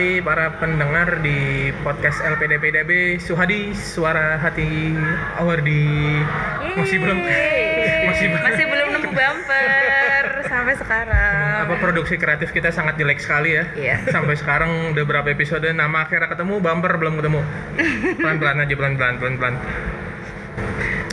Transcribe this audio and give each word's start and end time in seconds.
kembali 0.00 0.24
para 0.24 0.56
pendengar 0.56 1.20
di 1.20 1.68
podcast 1.84 2.24
LPDPDB 2.24 3.20
Suhadi 3.20 3.76
Suara 3.76 4.40
Hati 4.40 4.96
Awardi 5.36 6.16
masih 6.72 7.04
belum 7.04 7.20
masih 8.08 8.26
belum 8.32 8.40
masih 8.48 8.64
belum 8.64 8.88
nemu 8.96 9.10
bumper 9.12 10.24
sampai 10.48 10.74
sekarang. 10.80 11.68
apa 11.68 11.74
produksi 11.84 12.16
kreatif 12.16 12.48
kita 12.48 12.72
sangat 12.72 12.96
jelek 12.96 13.20
sekali 13.20 13.60
ya 13.60 13.68
Iya. 13.76 13.96
sampai 14.08 14.40
sekarang 14.40 14.96
udah 14.96 15.04
berapa 15.04 15.28
episode 15.36 15.68
nama 15.68 16.08
akhirnya 16.08 16.32
ketemu 16.32 16.64
bumper 16.64 16.96
belum 16.96 17.20
ketemu 17.20 17.40
pelan 18.24 18.36
pelan 18.40 18.56
aja 18.56 18.74
pelan 18.80 18.94
pelan 18.96 19.14
pelan 19.20 19.34
pelan 19.36 19.54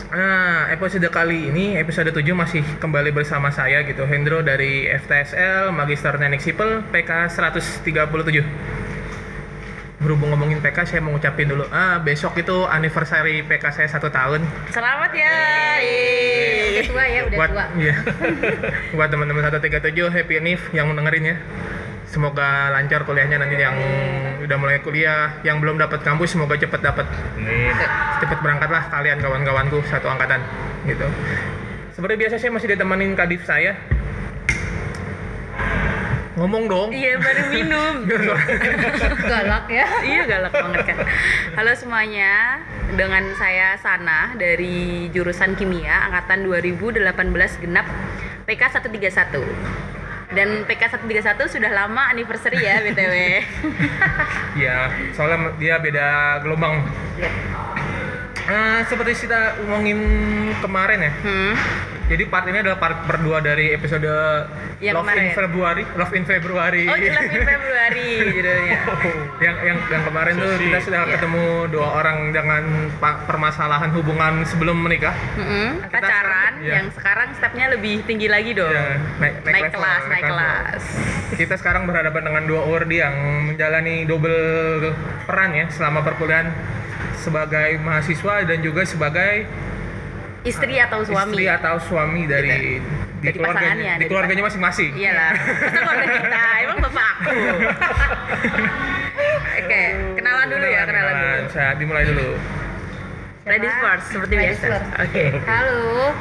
Nah, 0.08 0.72
episode 0.72 1.04
kali 1.12 1.52
ini, 1.52 1.76
episode 1.76 2.08
7 2.16 2.24
masih 2.32 2.64
kembali 2.80 3.12
bersama 3.12 3.52
saya 3.52 3.84
gitu, 3.84 4.08
Hendro 4.08 4.40
dari 4.40 4.88
FTSL, 4.88 5.76
Magister 5.76 6.16
Teknik 6.16 6.40
Sipil, 6.40 6.80
PK 6.96 7.28
137. 7.28 8.40
Berhubung 10.00 10.32
ngomongin 10.32 10.64
PK, 10.64 10.88
saya 10.88 11.04
mau 11.04 11.12
ngucapin 11.12 11.52
dulu, 11.52 11.68
ah 11.76 12.00
besok 12.00 12.40
itu 12.40 12.64
anniversary 12.72 13.44
PK 13.44 13.68
saya 13.76 13.92
satu 13.92 14.08
tahun. 14.08 14.48
Selamat 14.72 15.12
ya. 15.12 15.36
Udah 16.72 16.84
tua 16.88 17.04
ya, 17.04 17.22
udah 17.28 17.38
buat 17.44 17.50
tua. 17.52 17.66
iya. 17.76 17.96
buat 18.96 19.10
teman-teman 19.12 19.44
137 19.44 19.92
happy 20.08 20.40
Nif 20.40 20.72
yang 20.72 20.88
mendengarin 20.88 21.36
ya. 21.36 21.38
Semoga 22.08 22.72
lancar 22.72 23.04
kuliahnya 23.04 23.36
nanti 23.36 23.60
yang 23.60 23.76
udah 24.40 24.58
mulai 24.58 24.80
kuliah, 24.80 25.44
yang 25.44 25.60
belum 25.60 25.76
dapat 25.76 26.08
kampus 26.08 26.40
semoga 26.40 26.56
cepet 26.56 26.80
dapat. 26.80 27.04
Cepet 28.24 28.40
berangkatlah 28.40 28.88
kalian 28.88 29.20
kawan-kawanku 29.20 29.84
satu 29.92 30.08
angkatan 30.08 30.40
gitu. 30.88 31.04
Seperti 31.92 32.16
biasa 32.16 32.36
saya 32.40 32.52
masih 32.56 32.72
ditemenin 32.72 33.12
kadif 33.12 33.44
saya. 33.44 33.76
Ngomong 36.38 36.70
dong. 36.70 36.90
Iya 36.94 37.18
baru 37.18 37.44
minum. 37.50 37.94
Galak 39.34 39.66
ya. 39.74 39.86
iya 40.06 40.22
galak 40.30 40.54
banget 40.54 40.94
kan. 40.94 40.98
Halo 41.58 41.74
semuanya, 41.74 42.62
dengan 42.94 43.26
saya 43.36 43.76
Sana 43.82 44.38
dari 44.38 45.10
jurusan 45.10 45.58
Kimia 45.58 46.08
angkatan 46.08 46.46
2018 46.46 47.04
genap 47.66 47.90
PK 48.46 48.62
131. 48.80 49.87
Dan 50.38 50.70
PK 50.70 51.02
131 51.02 51.50
sudah 51.50 51.72
lama 51.74 52.14
anniversary 52.14 52.62
ya 52.62 52.78
BTW. 52.86 53.14
Iya, 54.58 54.90
soalnya 55.14 55.54
dia 55.62 55.78
beda 55.78 56.42
gelombang. 56.42 56.82
Iya. 57.18 57.30
Eh, 58.48 58.80
seperti 58.90 59.28
kita 59.28 59.58
ngomongin 59.66 60.00
kemarin 60.62 61.10
ya. 61.10 61.14
Hmm. 61.22 61.54
Jadi 62.08 62.24
part 62.26 62.48
ini 62.48 62.64
adalah 62.64 62.80
part 62.80 63.04
berdua 63.04 63.44
dari 63.44 63.76
episode 63.76 64.08
Yang 64.80 64.96
Love 64.96 65.04
in 65.04 65.12
kemarin. 65.12 65.28
Februari, 65.36 65.84
Love 65.94 66.14
in 66.14 66.24
Februari. 66.24 66.84
Oh, 66.86 66.96
jelas 66.96 67.26
di 67.26 67.40
Februari 67.42 68.08
judulnya. 68.32 68.80
yang 69.44 69.56
yang 69.62 69.78
yang 69.86 70.04
kemarin 70.04 70.34
tuh 70.34 70.48
Susi. 70.50 70.64
kita 70.64 70.80
sudah 70.82 71.02
Iya. 71.04 71.12
ketemu 71.14 71.44
dua 71.68 71.88
orang 71.94 72.18
dengan 72.32 72.64
permasalahan 73.28 73.92
hubungan 73.92 74.34
sebelum 74.44 74.80
menikah. 74.80 75.12
Mm-mm, 75.36 75.84
Kita 75.84 75.92
pacaran 75.92 76.08
sekarang- 76.08 76.56
iya. 76.62 76.74
yang 76.74 76.88
sekarang 76.90 77.28
stepnya 77.36 77.66
lebih 77.70 77.96
tinggi 78.02 78.28
lagi 78.28 78.52
dong. 78.54 78.72
Ya, 78.72 78.88
naik, 79.20 79.34
naik, 79.44 79.64
level, 79.68 79.74
kelas, 79.76 80.02
naik 80.06 80.24
level. 80.24 80.32
kelas. 80.32 80.82
Kita 81.36 81.56
sekarang 81.56 81.84
berhadapan 81.84 82.24
dengan 82.24 82.44
dua 82.46 82.62
ordi 82.64 82.98
yang 82.98 83.16
menjalani 83.46 84.08
double 84.08 84.40
peran 85.28 85.52
ya 85.52 85.68
selama 85.68 86.00
perkuliahan 86.02 86.56
sebagai 87.18 87.76
mahasiswa 87.78 88.48
dan 88.48 88.64
juga 88.64 88.88
sebagai 88.88 89.44
Istri 90.48 90.76
atau 90.80 91.04
suami? 91.04 91.36
istri 91.36 91.46
atau 91.52 91.76
suami 91.84 92.24
dari 92.24 92.80
di 92.80 93.20
Dari 93.20 93.36
keluarganya, 93.36 93.68
pasangannya, 93.68 93.94
di 94.00 94.06
keluarganya 94.08 94.44
masing-masing. 94.48 94.92
Iyalah, 94.96 95.32
itu 95.36 95.80
keluarga 95.84 96.08
kita, 96.08 96.44
emang 96.64 96.78
bapak 96.86 97.08
aku. 97.12 97.32
Oke, 99.60 99.84
kenalan 100.16 100.48
dulu 100.48 100.66
ya, 100.70 100.82
kenalan 100.88 101.14
dulu. 101.18 101.36
Saya 101.52 101.70
dimulai 101.76 102.04
dulu. 102.08 102.30
Ladies 103.48 103.76
first, 103.84 104.06
seperti 104.12 104.34
Ladies 104.38 104.60
biasa. 104.64 104.80
Oke. 105.04 105.26
Halo. 105.44 106.14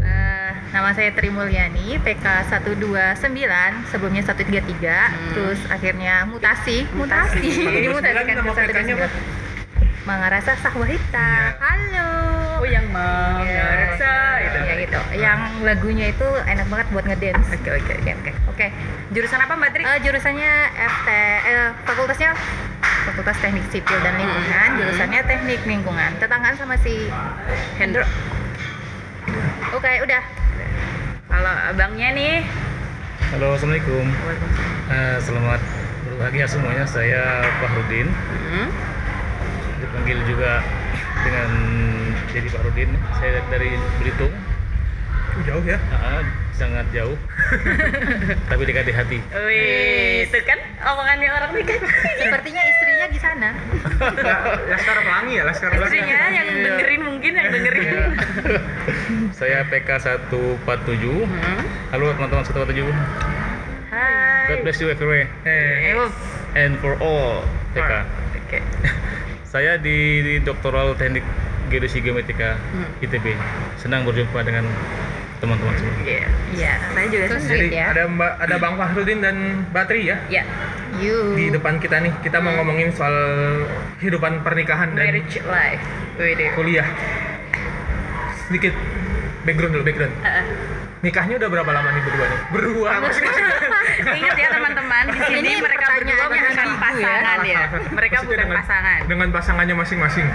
Eh, 0.00 0.50
nama 0.72 0.88
saya 0.94 1.10
Tri 1.12 1.28
Mulyani, 1.28 2.00
PK 2.00 2.24
129, 2.48 3.84
sebelumnya 3.90 4.22
133, 4.24 5.12
terus 5.34 5.60
akhirnya 5.68 6.24
mutasi, 6.24 6.88
mutasi. 6.96 7.44
Mutasi. 7.44 7.84
Dimutasikan 7.84 8.34
nama 8.40 8.52
ke 8.52 8.62
PK-nya 8.68 8.94
apa? 8.96 9.08
129. 9.12 9.35
Mangarasa 10.06 10.54
Sahwahita. 10.62 11.18
Iya. 11.18 11.58
Halo. 11.58 12.10
Oh, 12.62 12.64
yang 12.64 12.86
mau 12.94 13.42
Ya, 13.42 13.66
Reksa 13.90 14.14
gitu. 14.38 14.58
Ya 14.62 14.74
gitu. 14.78 15.00
Yang 15.18 15.38
lagunya 15.66 16.06
itu 16.08 16.28
enak 16.46 16.66
banget 16.70 16.86
buat 16.94 17.04
ngedance. 17.04 17.50
Oke, 17.50 17.70
oke. 17.74 17.92
Oke, 17.98 18.10
oke. 18.14 18.30
Oke, 18.46 18.66
jurusan 19.10 19.42
apa 19.42 19.58
Mbak 19.58 19.70
Tri? 19.74 19.82
Eh, 19.82 19.98
jurusannya 20.00 20.52
FT, 20.72 21.08
eh, 21.42 21.68
fakultasnya 21.84 22.30
Fakultas 23.02 23.38
Teknik 23.38 23.66
Sipil 23.68 23.98
dan 23.98 24.14
Lingkungan, 24.14 24.68
Hmm. 24.68 24.78
jurusannya 24.78 25.20
Teknik 25.26 25.62
Lingkungan. 25.62 26.10
Tetanggaan 26.16 26.54
sama 26.54 26.78
si 26.78 27.10
Hendro. 27.76 28.06
Oke, 29.74 29.92
udah. 30.00 30.22
Kalau 31.26 31.52
abangnya 31.68 32.14
nih, 32.14 32.34
Halo, 33.26 33.58
assalamualaikum. 33.58 34.06
Eh, 34.86 35.18
selamat 35.18 35.58
berbahagia 36.06 36.46
semuanya. 36.46 36.86
Saya 36.86 37.42
Fahrudin, 37.58 38.06
Hmm. 38.06 38.70
Dipanggil 40.06 40.22
juga 40.30 40.62
dengan 41.26 41.50
jadi 42.30 42.46
Fahrudin. 42.54 42.90
Saya 43.18 43.42
dari 43.50 43.74
Belitung, 43.98 44.30
Uh, 45.36 45.42
jauh 45.44 45.64
ya. 45.66 45.76
Ah, 45.92 46.22
sangat 46.56 46.86
jauh, 46.96 47.18
tapi 48.48 48.62
dekat 48.64 48.86
di 48.88 48.94
hati. 48.94 49.18
Wih, 49.34 50.24
itu 50.24 50.38
kan 50.46 50.56
omongannya 50.80 51.28
orang 51.28 51.50
nikah. 51.58 51.76
Sepertinya 52.22 52.62
istrinya 52.64 53.06
di 53.10 53.18
sana. 53.20 53.50
Laskar 54.70 54.96
Pelangi 55.02 55.36
ya, 55.36 55.44
Laskar 55.44 55.74
Pelangi. 55.74 55.92
Istrinya 55.92 56.20
yang 56.32 56.48
dengerin 56.54 57.02
mungkin 57.04 57.32
yang 57.36 57.48
dengerin. 57.52 57.86
Saya 59.42 59.66
PK 59.68 59.88
147. 60.24 60.56
Hmm. 61.04 61.60
Halo 61.92 62.16
teman-teman 62.16 62.46
147. 62.46 62.88
Hai. 63.92 64.54
God 64.54 64.58
bless 64.64 64.78
you 64.80 64.88
everywhere 64.88 65.28
Eh, 65.44 65.98
and 66.56 66.78
for 66.80 66.96
all 66.96 67.42
PK. 67.76 68.06
Oke. 68.46 68.62
Saya 69.56 69.80
di, 69.80 70.20
di 70.20 70.34
Doktoral 70.44 70.92
Teknik 71.00 71.24
Geodesi 71.72 72.04
Geometrik 72.04 72.36
Hmm. 72.36 72.92
ITB. 73.00 73.32
Senang 73.80 74.04
berjumpa 74.04 74.44
dengan 74.44 74.68
teman-teman 75.40 75.72
semua. 75.80 75.96
Iya. 76.04 76.28
Iya. 76.52 76.72
Saya 76.92 77.06
juga 77.08 77.24
senang. 77.32 77.48
Jadi 77.48 77.68
ya. 77.72 77.88
ada 77.88 78.02
Mbak 78.04 78.32
ada 78.36 78.56
Bang 78.60 78.74
Fahrudin 78.76 79.24
dan 79.24 79.36
Batri 79.72 80.12
ya 80.12 80.20
Ya, 80.28 80.44
You. 81.00 81.32
di 81.32 81.48
depan 81.48 81.80
kita 81.80 82.04
nih. 82.04 82.12
Kita 82.20 82.44
mau 82.44 82.52
ngomongin 82.52 82.92
soal 82.92 83.16
kehidupan 83.96 84.44
pernikahan 84.44 84.92
dan 84.92 85.08
marriage 85.08 85.40
life. 85.48 85.80
Kuliah. 86.52 86.88
Sedikit 88.52 88.76
background 89.48 89.72
dulu 89.72 89.84
background. 89.88 90.12
Heeh. 90.20 90.44
Nikahnya 91.06 91.34
udah 91.38 91.48
berapa 91.48 91.70
lama 91.70 91.88
nih 91.88 92.02
berdua 92.02 92.26
nih? 92.26 92.38
Berdua 92.50 92.88
masing-masing. 92.98 93.46
Ingat 94.16 94.34
ya 94.36 94.48
teman-teman, 94.50 95.04
di 95.06 95.20
sini 95.22 95.38
Ini 95.38 95.52
mereka 95.62 95.86
berdua 95.88 96.24
bukan 96.26 96.42
ya. 96.42 96.74
pasangan 96.76 97.38
ya. 97.46 97.58
Mereka 97.70 97.86
Maksudnya 97.86 98.18
bukan 98.26 98.38
dengan- 98.42 98.58
pasangan. 98.58 98.98
Dengan 99.06 99.28
pasangannya 99.30 99.74
masing-masing. 99.76 100.26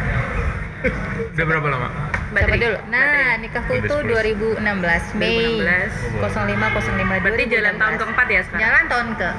udah 1.32 1.46
berapa 1.46 1.68
lama? 1.68 1.88
Tri, 2.32 2.58
dulu? 2.58 2.78
Nah, 2.90 3.06
Tri. 3.06 3.44
nikahku 3.44 3.72
itu 3.76 3.92
10. 3.92 4.08
2016 4.08 5.04
Mei 5.14 5.62
2016. 5.62 5.92
05 6.24 6.72
05 6.72 7.20
Berarti 7.22 7.44
jalan 7.46 7.74
tahun 7.76 7.92
2016. 7.92 8.02
keempat 8.02 8.28
ya 8.28 8.42
sekarang? 8.42 8.62
Jalan 8.64 8.84
tahun 8.88 9.08
ke 9.14 9.30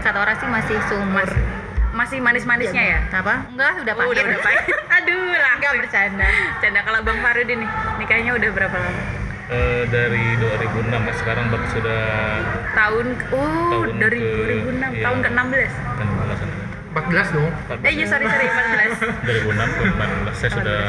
Kata 0.00 0.16
orang 0.16 0.36
sih 0.38 0.48
masih 0.48 0.76
seumur 0.86 1.26
Masih 1.92 2.18
manis-manisnya 2.20 2.82
ya? 2.86 2.98
Apa? 3.10 3.34
Enggak, 3.50 3.72
udah 3.82 3.94
Oh, 3.96 4.06
udah 4.06 4.20
pahit. 4.20 4.28
udah 4.28 4.40
pahit. 4.44 4.64
Aduh, 5.00 5.16
Enggak 5.32 5.42
langsung. 5.42 5.76
bercanda. 5.80 6.26
Canda 6.60 6.80
kalau 6.84 7.00
Bang 7.02 7.18
Farudin 7.18 7.58
nih, 7.58 7.70
nikahnya 7.98 8.30
udah 8.32 8.50
berapa 8.52 8.76
lama? 8.76 9.02
Eh, 9.46 9.86
dari 9.86 10.34
2006 10.36 10.90
ya, 11.00 11.14
sekarang 11.14 11.46
baru 11.48 11.62
sudah 11.70 12.02
Tahun 12.74 13.06
oh 13.30 13.70
Tahun 13.70 13.88
dari 13.96 14.18
ke- 14.18 14.66
2006 14.66 14.90
iya. 14.90 15.04
tahun 15.06 15.18
ke-16. 15.22 15.70
kan 15.94 16.06
belasan 16.18 16.48
14 16.88 17.28
dong. 17.30 17.52
Eh 17.78 17.92
iya 17.92 18.06
sorry 18.08 18.24
sorry 18.24 18.46
14. 18.48 19.06
2006 19.22 19.46
ke 19.76 19.82
14 19.86 20.34
saya 20.34 20.50
sudah 20.50 20.80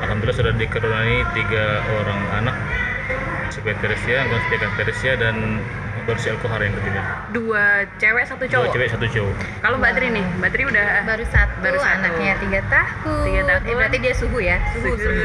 alhamdulillah 0.00 0.36
sudah 0.36 0.52
dikaruniai 0.56 1.18
tiga 1.32 1.64
orang 1.94 2.20
anak 2.34 2.56
Sobat 3.48 3.76
Teresia, 3.78 4.22
Anggota 4.22 4.42
Setia 4.46 4.68
Teresia 4.76 5.12
dan 5.16 5.34
baru 6.04 6.16
si 6.16 6.28
Alkohar 6.28 6.56
yang 6.58 6.72
ketiga. 6.74 7.00
Dua 7.30 7.64
cewek 7.96 8.24
satu 8.24 8.42
Dua 8.42 8.52
cowok. 8.64 8.72
cewek 8.72 8.88
satu 8.88 9.06
cowok. 9.06 9.34
Kalau 9.60 9.76
Mbak 9.76 9.92
Tri 9.92 10.06
nih, 10.08 10.24
Mbak 10.38 10.50
Tri 10.50 10.62
udah 10.64 10.86
Baru 11.04 11.24
satu, 11.26 11.54
Baru 11.60 11.78
satu. 11.78 11.92
anaknya 11.94 12.32
tiga 12.38 12.60
tahun. 12.64 13.24
Tiga 13.24 13.42
tahun. 13.44 13.60
Eh, 13.62 13.74
berarti 13.74 13.98
dia 13.98 14.14
suhu 14.14 14.38
ya? 14.38 14.56
Suhu, 14.72 14.88
Suhu. 14.90 15.20
suhu. 15.20 15.22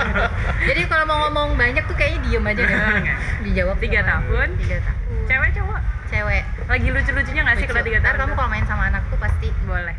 Jadi 0.68 0.80
kalau 0.86 1.04
mau 1.04 1.18
ngomong 1.26 1.56
banyak 1.56 1.84
tuh 1.84 1.96
kayaknya 1.96 2.20
diem 2.22 2.44
aja 2.46 2.62
deh. 2.62 2.78
Dijawab 3.44 3.76
Tiga 3.80 4.00
tahun. 4.02 4.48
Tiga 4.58 4.76
tahun. 4.78 4.98
cewek 5.24 5.50
cowok. 5.54 5.80
Cewek. 6.10 6.42
Lagi 6.66 6.88
lucu-lucunya 6.90 7.40
nggak 7.42 7.56
sih 7.56 7.66
kalau 7.66 7.82
tiga 7.82 7.98
Ntar 7.98 8.06
tahun? 8.10 8.20
kamu 8.22 8.32
kalau 8.34 8.50
main 8.50 8.64
sama 8.66 8.82
anak 8.88 9.02
tuh 9.08 9.16
pasti 9.16 9.48
boleh. 9.64 9.96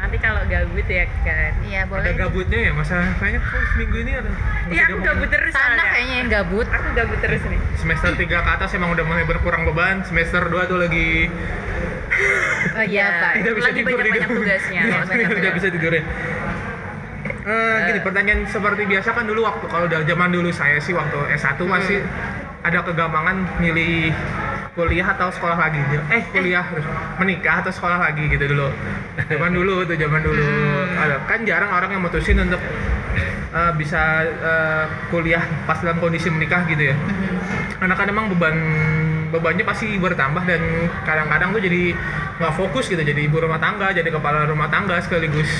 Nanti 0.00 0.16
kalau 0.16 0.40
gabut 0.44 0.86
ya 0.86 1.04
kan. 1.20 1.52
Iya 1.60 1.80
Ada 1.80 1.90
boleh. 1.92 2.12
gabutnya 2.16 2.58
ya 2.58 2.72
masa 2.72 2.96
kayaknya 3.16 3.40
kok 3.42 3.62
seminggu 3.70 3.96
ini 3.98 4.12
ada. 4.14 4.30
Iya 4.66 4.82
ada 4.82 4.88
aku 4.88 4.96
gabut 5.02 5.28
terus 5.28 5.52
terus 5.52 5.54
Sana 5.54 5.82
kayaknya 5.86 6.14
yang 6.16 6.28
gabut. 6.30 6.66
Aku 6.66 6.88
gabut 6.94 7.18
terus 7.20 7.42
nih. 7.44 7.60
semester 7.76 8.10
3 8.12 8.24
ke 8.26 8.50
atas 8.50 8.70
emang 8.72 8.90
udah 8.90 9.04
mulai 9.04 9.24
berkurang 9.24 9.62
beban 9.64 10.00
semester 10.02 10.40
2 10.42 10.56
tuh 10.66 10.78
lagi 10.78 11.28
Oh 12.72 12.84
iya, 12.84 13.06
Pak. 13.22 13.32
tidak 13.38 13.52
bisa 13.54 13.66
lagi 13.66 13.80
tidur 13.82 13.98
tidur. 14.02 14.36
tugasnya. 14.36 14.80
Iya, 14.82 14.96
banyak 15.00 15.16
tidak 15.30 15.36
tugas. 15.36 15.54
bisa 15.54 15.68
tidur 15.70 15.92
ya 15.92 16.04
Eh, 17.40 17.76
gini 17.86 18.00
pertanyaan 18.00 18.44
seperti 18.44 18.84
biasa 18.84 19.08
kan 19.10 19.24
dulu 19.24 19.40
waktu 19.42 19.64
kalau 19.66 19.84
udah 19.86 20.04
zaman 20.04 20.28
dulu 20.28 20.52
saya 20.52 20.76
sih 20.76 20.92
waktu 20.92 21.16
S1 21.34 21.56
masih 21.62 22.04
ada 22.60 22.84
kegamangan 22.84 23.48
milih 23.56 24.12
kuliah 24.74 25.06
atau 25.12 25.28
sekolah 25.34 25.58
lagi? 25.58 25.80
Eh 26.10 26.22
kuliah 26.30 26.64
menikah 27.18 27.62
atau 27.64 27.72
sekolah 27.74 27.98
lagi 27.98 28.30
gitu 28.30 28.44
dulu. 28.50 28.70
Zaman 29.26 29.50
dulu 29.50 29.82
tuh 29.86 29.96
zaman 29.98 30.20
dulu. 30.22 30.42
Ada. 30.94 31.16
Kan 31.26 31.42
jarang 31.42 31.70
orang 31.74 31.90
yang 31.90 32.02
mutusin 32.06 32.38
untuk 32.38 32.62
eh, 33.50 33.72
bisa 33.74 34.24
eh, 34.26 34.84
kuliah 35.10 35.42
pas 35.66 35.78
dalam 35.82 35.98
kondisi 35.98 36.30
menikah 36.30 36.62
gitu 36.70 36.94
ya. 36.94 36.96
Karena 37.82 37.94
kan 37.96 38.06
emang 38.06 38.30
beban 38.30 38.56
bebannya 39.30 39.62
pasti 39.62 39.94
bertambah 39.94 40.42
dan 40.42 40.62
kadang-kadang 41.06 41.54
tuh 41.54 41.62
jadi 41.62 41.94
nggak 42.38 42.54
fokus 42.54 42.86
gitu. 42.90 43.02
Jadi 43.02 43.26
ibu 43.26 43.42
rumah 43.42 43.58
tangga 43.58 43.90
jadi 43.90 44.06
kepala 44.06 44.46
rumah 44.46 44.70
tangga 44.70 44.98
sekaligus 45.02 45.50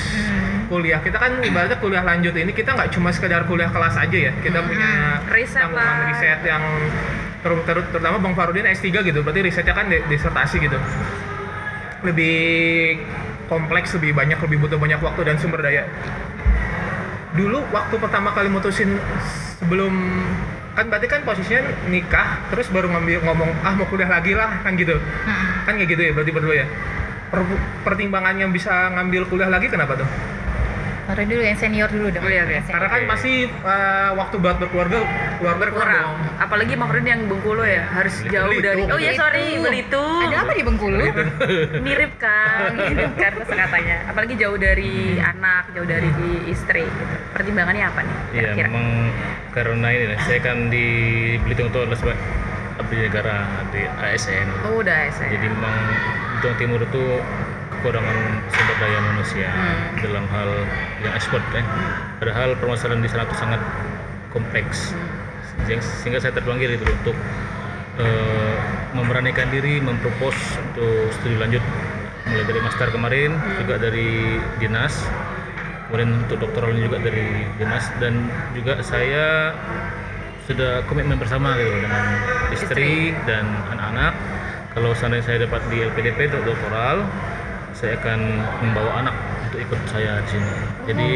kuliah. 0.71 1.03
Kita 1.03 1.19
kan 1.19 1.43
ibaratnya 1.43 1.75
kuliah 1.83 2.03
lanjut 2.03 2.31
ini 2.31 2.55
kita 2.55 2.79
nggak 2.79 2.95
cuma 2.95 3.11
sekedar 3.11 3.43
kuliah 3.43 3.67
kelas 3.67 3.95
aja 3.99 4.17
ya. 4.17 4.31
Kita 4.39 4.63
punya 4.63 5.19
Riset, 5.27 5.67
tanggungan 5.67 5.97
riset 6.11 6.39
yang 6.47 6.63
terutama 7.41 8.17
Bang 8.21 8.37
Farudin 8.37 8.65
S3 8.69 8.93
gitu 9.01 9.19
berarti 9.25 9.41
risetnya 9.41 9.73
kan 9.73 9.89
di- 9.89 10.03
disertasi 10.07 10.61
gitu. 10.61 10.77
Lebih 12.05 12.37
kompleks 13.49 13.93
lebih 13.97 14.13
banyak 14.15 14.37
lebih 14.41 14.57
butuh 14.61 14.77
banyak 14.77 15.01
waktu 15.01 15.21
dan 15.25 15.35
sumber 15.41 15.61
daya. 15.61 15.85
Dulu 17.33 17.63
waktu 17.71 17.95
pertama 17.97 18.35
kali 18.35 18.49
mutusin 18.51 18.97
sebelum 19.59 19.93
kan 20.71 20.87
berarti 20.87 21.07
kan 21.11 21.21
posisinya 21.27 21.67
nikah 21.91 22.47
terus 22.47 22.71
baru 22.71 22.87
ngambil 22.87 23.27
ngomong 23.27 23.49
ah 23.59 23.75
mau 23.75 23.85
kuliah 23.91 24.07
lagi 24.07 24.31
lah 24.37 24.63
kan 24.63 24.73
gitu. 24.79 24.95
Mm-mm. 24.95 25.67
kan 25.67 25.73
kayak 25.75 25.89
gitu 25.91 26.01
ya 26.07 26.11
berarti 26.15 26.31
berdua 26.31 26.55
ya. 26.63 26.67
Per- 27.31 27.63
pertimbangan 27.87 28.35
yang 28.35 28.51
bisa 28.51 28.91
ngambil 28.91 29.23
kuliah 29.31 29.47
lagi 29.47 29.71
kenapa 29.71 29.95
tuh 29.95 30.09
Baru 31.11 31.27
dulu 31.27 31.43
yang 31.43 31.57
senior 31.57 31.89
dulu 31.89 32.07
dong. 32.09 32.23
Oh, 32.23 32.31
iya, 32.31 32.47
iya. 32.47 32.63
Karena 32.63 32.87
kan 32.87 33.01
pasti 33.05 33.33
eh, 33.45 34.09
waktu 34.15 34.35
buat 34.37 34.55
berkeluarga 34.57 35.03
keluarga 35.37 35.59
kurang 35.59 35.73
kurang 35.75 36.03
dong. 36.07 36.19
apalagi 36.39 36.73
Mafrin 36.73 37.03
yang 37.03 37.21
Bengkulu 37.25 37.63
ya 37.63 37.83
harus 37.85 38.15
Belitung. 38.17 38.31
jauh 38.31 38.55
dari 38.55 38.81
Belitung. 38.81 38.89
oh 38.89 38.99
iya 38.99 39.11
sorry 39.13 39.45
Belitung. 39.57 39.65
Belitung 39.65 40.23
Ada 40.23 40.37
apa 40.39 40.51
di 40.53 40.63
Bengkulu? 40.63 41.05
mirip 41.81 42.11
kan 42.15 42.69
mirip 42.79 43.11
kan 43.13 43.33
katanya 43.43 43.97
apalagi 44.07 44.33
jauh 44.35 44.55
dari 44.55 44.93
anak 45.17 45.63
jauh 45.71 45.83
dari 45.85 46.07
istri 46.47 46.83
gitu. 46.83 47.15
pertimbangannya 47.31 47.85
apa 47.85 47.99
nih 48.01 48.17
Iya, 48.33 48.51
memang 48.63 48.87
karena 49.51 49.87
ini 49.89 50.05
lah, 50.07 50.19
saya 50.23 50.39
kan 50.39 50.71
di 50.71 50.85
Belitung 51.39 51.67
itu 51.67 51.77
adalah 51.77 51.97
sebagai 51.97 52.23
abdi 52.77 52.95
negara 52.97 53.35
di 53.69 53.81
ASN. 53.83 54.47
oh 54.63 54.79
udah 54.79 55.11
saya 55.11 55.29
Jadi 55.29 55.45
memang 55.45 55.75
Belitung 56.31 56.55
Timur 56.57 56.79
itu 56.81 57.03
kekurangan 57.81 58.17
sumber 58.53 58.75
daya 58.77 58.99
manusia 59.01 59.49
Hmm. 59.49 60.05
dalam 60.05 60.25
hal 60.29 60.49
yang 61.01 61.13
ekspor 61.17 61.41
ya. 61.49 61.65
Padahal 62.21 62.53
permasalahan 62.61 63.01
di 63.01 63.09
sana 63.09 63.25
itu 63.25 63.33
sangat 63.33 63.61
kompleks. 64.29 64.93
Sehingga- 65.65 65.81
Sehingga 65.81 66.19
saya 66.21 66.33
terpanggil 66.37 66.77
itu 66.77 66.85
untuk 66.85 67.17
eh, 67.97 68.55
memberanikan 68.93 69.51
diri 69.51 69.81
mempropos 69.81 70.33
untuk 70.63 71.11
studi 71.11 71.35
lanjut 71.35 71.59
mulai 72.23 72.45
dari 72.47 72.59
master 72.63 72.87
kemarin 72.87 73.35
juga 73.59 73.75
dari 73.77 74.39
dinas 74.57 75.05
kemudian 75.85 76.23
untuk 76.23 76.39
doktoralnya 76.39 76.87
juga 76.87 77.03
dari 77.03 77.27
dinas 77.59 77.91
dan 77.99 78.31
juga 78.55 78.79
saya 78.79 79.51
sudah 80.47 80.87
komitmen 80.87 81.19
bersama 81.19 81.53
gitu 81.59 81.83
dengan 81.83 82.05
istri, 82.49 83.11
dan 83.27 83.43
anak-anak 83.75 84.15
kalau 84.71 84.95
seandainya 84.95 85.25
saya 85.27 85.37
dapat 85.43 85.61
di 85.67 85.83
LPDP 85.83 86.31
untuk 86.31 86.55
doktoral 86.55 87.03
saya 87.81 87.97
akan 87.97 88.19
membawa 88.61 88.91
anak 89.01 89.15
untuk 89.49 89.59
ikut 89.65 89.79
saya 89.89 90.21
di 90.21 90.37
sini. 90.37 90.53
Jadi 90.85 91.09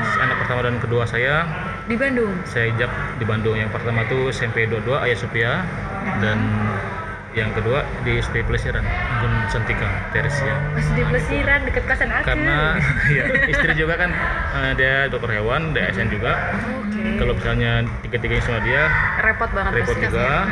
si 0.00 0.16
anak 0.24 0.36
pertama 0.40 0.60
dan 0.64 0.80
kedua 0.80 1.04
saya 1.04 1.44
di 1.84 1.96
Bandung? 2.00 2.32
saya 2.48 2.72
ajak 2.72 2.90
di 3.20 3.24
Bandung. 3.28 3.60
Yang 3.60 3.76
pertama 3.76 4.08
tuh 4.08 4.32
SMP 4.32 4.64
22 4.64 5.04
Ayah 5.04 5.18
Sophia 5.20 5.52
dan 6.24 6.40
yang 7.36 7.52
kedua 7.52 7.84
di 8.08 8.16
SP 8.18 8.40
Pelesiran 8.40 8.82
Gun 9.20 9.34
Santika 9.52 10.08
Teresia. 10.16 10.56
Masih 10.72 10.92
di 10.96 11.04
Plesiran 11.04 11.60
deket 11.68 11.84
kasan 11.84 12.08
aku 12.08 12.24
karena 12.24 12.80
ya, 13.20 13.24
istri 13.44 13.72
juga 13.76 13.94
kan 14.00 14.10
eh, 14.64 14.72
dia 14.80 15.12
dokter 15.12 15.36
hewan 15.36 15.76
di 15.76 15.80
ASN 15.84 16.08
juga. 16.08 16.56
Oke. 16.88 17.20
Kalau 17.20 17.32
misalnya 17.36 17.84
tiga-tiganya 18.00 18.42
sama 18.42 18.60
dia 18.64 18.82
repot 19.20 19.50
banget 19.52 19.72
repot 19.84 19.96
juga 20.00 20.48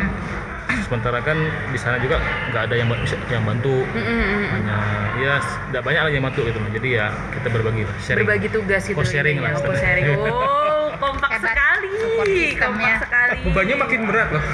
sementara 0.86 1.18
kan 1.22 1.38
di 1.70 1.78
sana 1.78 1.96
juga 2.02 2.18
nggak 2.50 2.62
ada 2.70 2.74
yang 2.74 2.88
yang 3.30 3.44
bantu. 3.46 3.86
Mm, 3.94 4.02
mm, 4.02 4.06
mm, 4.06 4.26
mm. 4.26 4.48
hanya 4.52 4.78
ya 5.16 5.34
tidak 5.70 5.82
banyak 5.86 6.00
lah 6.06 6.10
yang 6.10 6.24
bantu 6.26 6.40
gitu 6.46 6.58
jadi 6.74 6.88
ya 6.90 7.06
kita 7.34 7.48
berbagi 7.52 7.82
lah 7.86 7.96
sharing. 8.02 8.26
Berbagi 8.26 8.48
tugas 8.50 8.82
gitu 8.86 8.98
Cost 8.98 9.12
sharing 9.14 9.36
intinya. 9.38 9.54
lah 9.54 9.62
Oh, 9.62 9.66
cost 9.70 9.80
sharing. 9.82 10.04
Oh 10.10 10.88
kompak 11.02 11.32
sekali 11.38 11.75
Support 12.06 12.26
systemnya. 12.28 12.62
kompak 12.88 13.02
sekali. 13.02 13.38
bebannya 13.44 13.76
makin 13.76 14.00
berat 14.04 14.28
loh. 14.30 14.44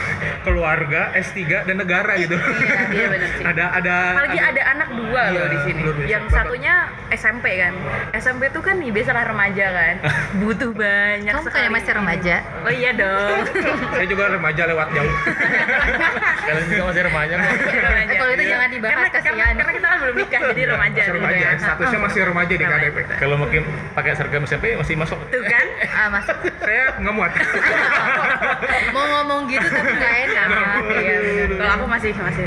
Keluarga 0.43 1.03
S3 1.15 1.39
dan 1.63 1.77
negara 1.77 2.13
gitu. 2.17 2.35
Iya 2.89 3.07
benar 3.09 3.29
sih. 3.31 3.45
Ada 3.45 3.65
ada 3.73 3.95
apalagi 4.13 4.39
ada 4.41 4.63
anak 4.69 4.89
dua 4.91 5.23
Iya, 5.25 5.39
loh 5.39 5.49
di 5.49 5.59
sini. 5.63 5.81
yang 6.07 6.25
satunya 6.29 6.75
SMP 7.11 7.47
kan. 7.57 7.73
SMP 8.13 8.43
tuh 8.49 8.61
kan 8.61 8.77
biasalah 8.79 9.25
remaja 9.25 9.67
kan. 9.69 9.95
Butuh 10.43 10.71
banyak 10.73 11.31
Kamu 11.31 11.45
sekali. 11.45 11.57
kayak 11.59 11.71
masih 11.73 11.93
remaja. 11.95 12.35
oh 12.61 12.73
iya 12.73 12.91
dong. 12.93 13.39
Saya 13.95 14.07
juga 14.07 14.25
remaja 14.31 14.63
lewat 14.65 14.89
jauh. 14.91 15.15
Kalian 16.43 16.67
juga 16.67 16.83
masih 16.85 17.03
remaja 17.05 17.35
Remaja. 17.35 18.03
Eh, 18.05 18.17
kalau 18.17 18.33
itu 18.33 18.43
Iya. 18.43 18.51
jangan 18.53 18.69
dibahas, 18.69 18.93
karena, 18.93 19.09
karena, 19.09 19.31
kasihan. 19.31 19.55
karena 19.55 19.73
kita 19.73 19.87
kan 19.87 19.99
belum 20.01 20.17
nikah 20.17 20.41
jadi 20.45 20.63
remaja 20.67 20.91
masih 20.95 21.07
dulu 21.09 21.21
remaja. 21.23 21.45
ya. 21.45 21.51
statusnya 21.57 22.01
masih 22.01 22.21
remaja 22.25 22.53
di 22.53 22.65
KDP 22.65 22.97
kalau 23.15 23.37
mungkin 23.37 23.63
pakai 23.93 24.13
seragam 24.13 24.43
SMP 24.43 24.65
masih 24.75 24.95
masuk. 24.97 25.19
Tuh 25.29 25.43
kan? 25.45 25.67
Ah, 25.89 26.09
masuk. 26.11 26.37
saya 26.59 26.83
nggak 26.99 27.15
muat 27.15 27.33
Mau 28.95 29.05
ngomong 29.09 29.41
gitu 29.51 29.67
tapi 29.67 29.91
nggak 29.97 30.15
enak. 30.29 30.47
iya 31.01 31.17
kalau 31.57 31.73
aku 31.83 31.87
masih 31.89 32.11
masih 32.17 32.45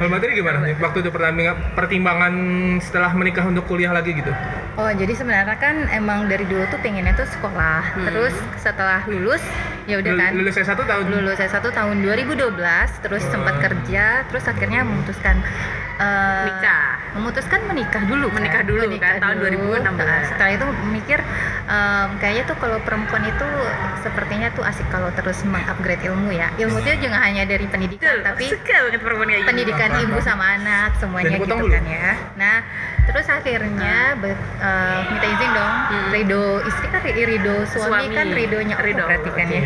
kalau 0.00 0.10
materi 0.16 0.32
gimana 0.32 0.64
waktu 0.80 0.98
itu 1.04 1.10
pertimbangan 1.12 1.56
pertimbangan 1.76 2.34
setelah 2.80 3.10
menikah 3.12 3.44
untuk 3.44 3.68
kuliah 3.68 3.92
lagi 3.92 4.16
gitu 4.16 4.32
Oh, 4.80 4.88
jadi 4.88 5.12
sebenarnya 5.12 5.60
kan 5.60 5.90
emang 5.92 6.30
dari 6.30 6.46
dulu 6.48 6.64
tuh 6.72 6.80
pengennya 6.80 7.12
tuh 7.12 7.28
sekolah. 7.36 7.84
Hmm. 7.90 8.06
Terus 8.06 8.32
setelah 8.56 9.04
lulus, 9.04 9.42
ya 9.90 9.96
udah 9.98 10.12
kan. 10.14 10.30
lulus 10.32 10.56
S1 10.56 10.78
tahun 10.78 11.04
lulus 11.10 11.38
S1 11.38 11.66
tahun 11.66 11.96
2012 12.00 12.56
terus 13.00 13.22
sempat 13.24 13.54
kerja 13.58 14.04
terus 14.24 14.44
akhirnya 14.44 14.80
memutuskan 14.82 15.42
eh, 15.96 16.44
Nikah. 16.46 16.86
memutuskan 17.12 17.60
menikah 17.66 18.02
dulu 18.02 18.26
kan? 18.28 18.36
Menikah 18.38 18.62
dulu 18.62 18.86
kan, 18.96 19.18
tahun 19.18 19.36
2016. 19.36 19.82
Nah, 20.00 20.20
setelah 20.24 20.50
itu 20.52 20.64
mikir 20.88 21.18
em, 21.66 22.08
kayaknya 22.16 22.44
tuh 22.46 22.56
kalau 22.56 22.78
perempuan 22.80 23.20
itu 23.22 23.46
sepertinya 23.98 24.48
tuh 24.50 24.62
asik 24.62 24.86
kalau 24.88 25.10
terus 25.12 25.42
mengupgrade 25.42 26.00
ilmu 26.02 26.30
ya 26.30 26.48
ilmu 26.56 26.80
itu 26.80 26.96
juga 27.00 27.18
hanya 27.18 27.44
dari 27.44 27.66
pendidikan 27.66 28.00
Betul, 28.14 28.24
tapi 28.24 28.44
suka 28.48 28.76
banget 28.80 29.00
perempuan 29.00 29.28
kayak 29.28 29.38
gini. 29.38 29.48
pendidikan 29.50 29.90
ibu 30.00 30.18
sama 30.20 30.44
anak 30.54 30.90
semuanya 30.96 31.36
gitu 31.36 31.50
dulu. 31.50 31.68
kan 31.68 31.84
ya. 31.84 32.10
Nah, 32.34 32.56
terus 33.04 33.26
akhirnya 33.28 33.96
be- 34.16 34.32
eh, 34.58 34.98
minta 35.06 35.26
izin 35.28 35.50
dong. 35.50 35.74
Hmm. 35.82 36.08
Ridho 36.10 36.42
istri 36.62 36.86
kan 36.88 37.00
ri- 37.02 37.28
ridho 37.28 37.56
suami, 37.66 37.84
Suami. 38.06 38.16
kan 38.16 38.26
ridhonya 38.30 38.74
aku 38.74 38.86
Ridho, 38.86 39.04
berarti 39.04 39.30
kan 39.30 39.46
ya. 39.46 39.60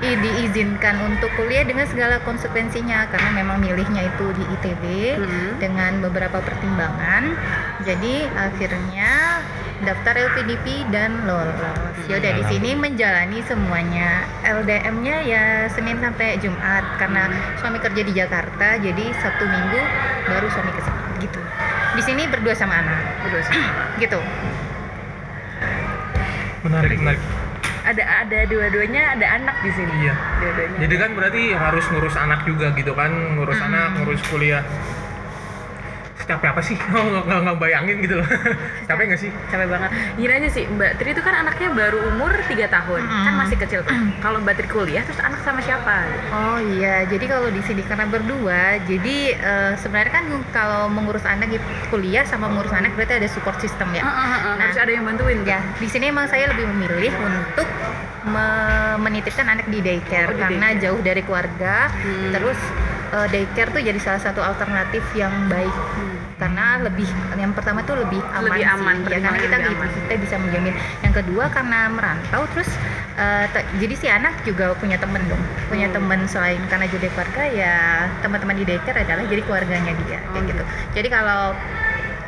I- 0.00 0.16
diizinkan 0.16 0.96
untuk 1.02 1.28
kuliah 1.34 1.62
dengan 1.62 1.84
segala 1.84 2.18
konsekuensinya 2.20 3.06
karena 3.06 3.30
memang 3.32 3.60
milihnya 3.60 4.02
itu 4.04 4.26
di 4.32 4.44
ITB 4.50 4.84
Hmm. 5.14 5.50
dengan 5.58 6.00
beberapa 6.00 6.40
pertimbangan. 6.40 7.36
Jadi 7.80 8.26
akhirnya 8.30 9.44
daftar 9.80 10.12
LPDP 10.12 10.88
dan 10.88 11.24
lolos. 11.24 11.56
Ya 12.04 12.16
udah 12.16 12.32
di 12.34 12.44
sini 12.46 12.74
menjalani 12.74 13.40
semuanya. 13.40 14.24
LDM-nya 14.42 15.16
ya 15.22 15.44
Senin 15.68 16.00
sampai 16.00 16.36
Jumat 16.36 16.84
karena 16.96 17.28
suami 17.56 17.78
kerja 17.78 18.02
di 18.02 18.12
Jakarta, 18.12 18.76
jadi 18.76 19.04
Sabtu 19.16 19.44
Minggu 19.44 19.80
baru 20.26 20.46
suami 20.48 20.70
ke 20.70 20.80
sini 20.80 21.00
gitu. 21.20 21.40
Di 21.90 22.02
sini 22.02 22.22
berdua 22.24 22.52
sama 22.52 22.76
anak, 22.76 22.98
Berdua 23.20 23.42
sama. 23.42 23.68
gitu. 23.96 24.20
menarik 26.60 27.00
menarik 27.00 27.20
ada 27.90 28.04
ada 28.22 28.38
dua-duanya 28.46 29.02
ada 29.12 29.26
anak 29.36 29.56
di 29.60 29.70
sini. 29.70 29.92
Iya. 30.00 30.14
Dua-duanya. 30.38 30.78
Jadi 30.80 30.94
kan 30.96 31.10
berarti 31.12 31.42
harus 31.50 31.84
ngurus 31.88 32.14
anak 32.14 32.40
juga 32.44 32.70
gitu 32.72 32.92
kan 32.92 33.10
ngurus 33.36 33.58
Hmm. 33.58 33.68
anak 33.68 33.88
ngurus 33.98 34.22
kuliah. 34.26 34.62
Capek 36.20 36.54
apa 36.54 36.62
sih? 36.62 36.78
Oh, 36.94 37.02
nggak 37.02 37.24
nggak 37.26 37.40
nggak 37.42 37.56
bayangin 37.58 37.96
gitu 38.06 38.14
loh. 38.14 38.28
Capek 38.88 39.02
nggak 39.10 39.18
sih? 39.18 39.30
Capek 39.50 39.66
banget. 39.66 39.90
Gini 40.14 40.30
aja 40.30 40.48
sih 40.48 40.62
Mbak 40.62 41.02
Tri 41.02 41.10
itu 41.10 41.22
kan 41.26 41.34
anaknya 41.34 41.74
baru 41.74 41.98
umur 42.06 42.30
3 42.46 42.70
tahun 42.70 43.02
Mm-mm. 43.02 43.24
kan 43.26 43.34
masih 43.34 43.56
kecil 43.58 43.80
tuh. 43.82 43.98
Kalau 44.22 44.38
Mbak 44.38 44.54
Tri 44.54 44.68
kuliah 44.70 45.02
terus 45.02 45.18
anak 45.18 45.42
sama 45.42 45.58
siapa? 45.58 46.06
Oh 46.30 46.62
iya, 46.78 47.02
jadi 47.02 47.24
kalau 47.26 47.50
di 47.50 47.58
sini 47.66 47.82
karena 47.82 48.06
berdua, 48.06 48.78
jadi 48.86 49.16
eh, 49.34 49.72
sebenarnya 49.74 50.12
kan 50.12 50.24
kalau 50.54 50.86
mengurus 50.86 51.26
anak 51.26 51.50
gitu, 51.50 51.66
kuliah 51.90 52.22
sama 52.22 52.46
mengurus 52.46 52.70
anak 52.70 52.94
berarti 52.94 53.18
ada 53.18 53.26
support 53.26 53.58
system 53.58 53.90
ya. 53.90 54.06
Heeh, 54.06 54.28
heeh, 54.30 54.54
harus 54.60 54.78
ada 54.78 54.92
yang 54.92 55.02
bantuin 55.02 55.42
Ya, 55.42 55.58
di 55.82 55.88
sini 55.90 56.14
emang 56.14 56.30
saya 56.30 56.46
lebih 56.46 56.62
memilih 56.68 57.10
untuk 57.18 57.66
menitipkan 58.96 59.46
anak 59.48 59.66
di 59.66 59.78
daycare 59.78 60.28
Oh, 60.28 60.34
di 60.34 60.40
karena 60.40 60.66
daycare. 60.68 60.82
jauh 60.82 61.00
dari 61.00 61.22
keluarga. 61.22 61.88
Hmm. 61.90 62.30
Terus 62.30 62.58
eh, 63.10 63.26
daycare 63.28 63.70
tuh 63.70 63.82
jadi 63.82 63.98
salah 63.98 64.20
satu 64.20 64.40
alternatif 64.40 65.02
yang 65.12 65.32
baik 65.46 65.72
karena 66.36 66.80
lebih 66.80 67.04
yang 67.36 67.52
pertama 67.52 67.84
tuh 67.84 68.00
lebih 68.00 68.16
aman 68.32 68.48
Lebih 68.48 68.64
sih. 68.64 68.72
aman, 68.72 68.96
ya 69.04 69.18
karena 69.20 69.38
kita 69.38 69.56
aman. 69.60 69.88
kita 69.92 70.14
bisa 70.18 70.36
menjamin 70.38 70.72
yang 70.98 71.12
kedua 71.12 71.44
karena 71.48 71.80
merantau 71.86 72.48
terus 72.48 72.70
te- 73.52 73.68
jadi 73.76 73.92
si 73.94 74.08
anak 74.08 74.40
juga 74.40 74.72
punya 74.74 74.96
temen 74.96 75.20
dong 75.28 75.36
punya 75.68 75.84
Hmm. 75.86 76.00
temen 76.00 76.24
selain 76.24 76.56
karena 76.64 76.88
jadi 76.88 77.12
keluarga 77.12 77.42
ya 77.44 77.76
teman-teman 78.24 78.56
di 78.56 78.64
daycare 78.64 79.04
adalah 79.04 79.20
jadi 79.22 79.42
keluarganya 79.44 79.92
dia 80.00 80.16
kayak 80.24 80.32
Oh, 80.32 80.40
gitu 80.42 80.62
jadi 80.96 81.08
kalau 81.12 81.52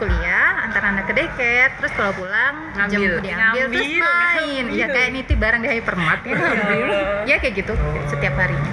kuliah 0.03 0.51
antara 0.61 0.91
anak 0.91 1.05
ke 1.07 1.15
daycare 1.15 1.71
terus 1.79 1.93
kalau 1.95 2.11
pulang 2.13 2.75
Ngambil. 2.75 2.91
jam 2.91 3.23
diambil 3.23 3.65
terus 3.71 3.87
Ngambil, 3.87 4.03
main 4.03 4.65
ya 4.73 4.87
kayak 4.89 5.09
nitip 5.13 5.39
barang 5.39 5.61
di 5.61 5.69
hypermart 5.71 6.23
ya 6.25 6.35
ya 7.25 7.37
kayak 7.39 7.55
gitu 7.57 7.73
Oh. 7.73 7.95
setiap 8.07 8.35
harinya 8.35 8.73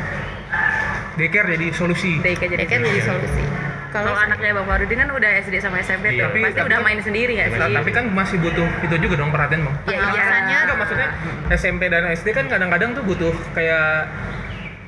daycare 1.15 1.47
jadi 1.51 1.67
solusi 1.69 2.17
Daycare 2.17 2.49
jadi 2.49 2.59
daycare 2.59 2.81
jadi 2.83 3.01
solusi. 3.03 3.43
Kalau 3.89 4.13
anaknya 4.13 4.53
Bang 4.53 4.65
Farudin 4.65 4.97
kan 4.97 5.09
udah 5.09 5.29
SD 5.41 5.57
sama 5.57 5.81
SMP 5.81 6.13
Iya. 6.13 6.21
tuh, 6.21 6.25
Tapi- 6.29 6.43
pasti 6.43 6.55
tapi 6.55 6.67
udah 6.67 6.77
kan- 6.77 6.85
main 6.85 6.99
sendiri 7.01 7.33
ya 7.33 7.45
sih? 7.47 7.57
Tapi 7.57 7.89
kan 7.89 8.05
masih 8.07 8.37
butuh 8.37 8.69
itu 8.79 8.95
juga 8.99 9.15
dong 9.17 9.29
perhatian 9.29 9.61
bang 9.63 9.75
ya 9.83 9.97
Ah. 9.99 10.09
biasanya 10.09 10.57
Enggak, 10.63 10.77
maksudnya 10.77 11.07
SMP 11.51 11.81
dan 11.87 12.03
SD 12.07 12.27
kan 12.31 12.45
kadang-kadang 12.47 12.93
tuh 12.93 13.01
butuh 13.03 13.33
kayak 13.51 14.05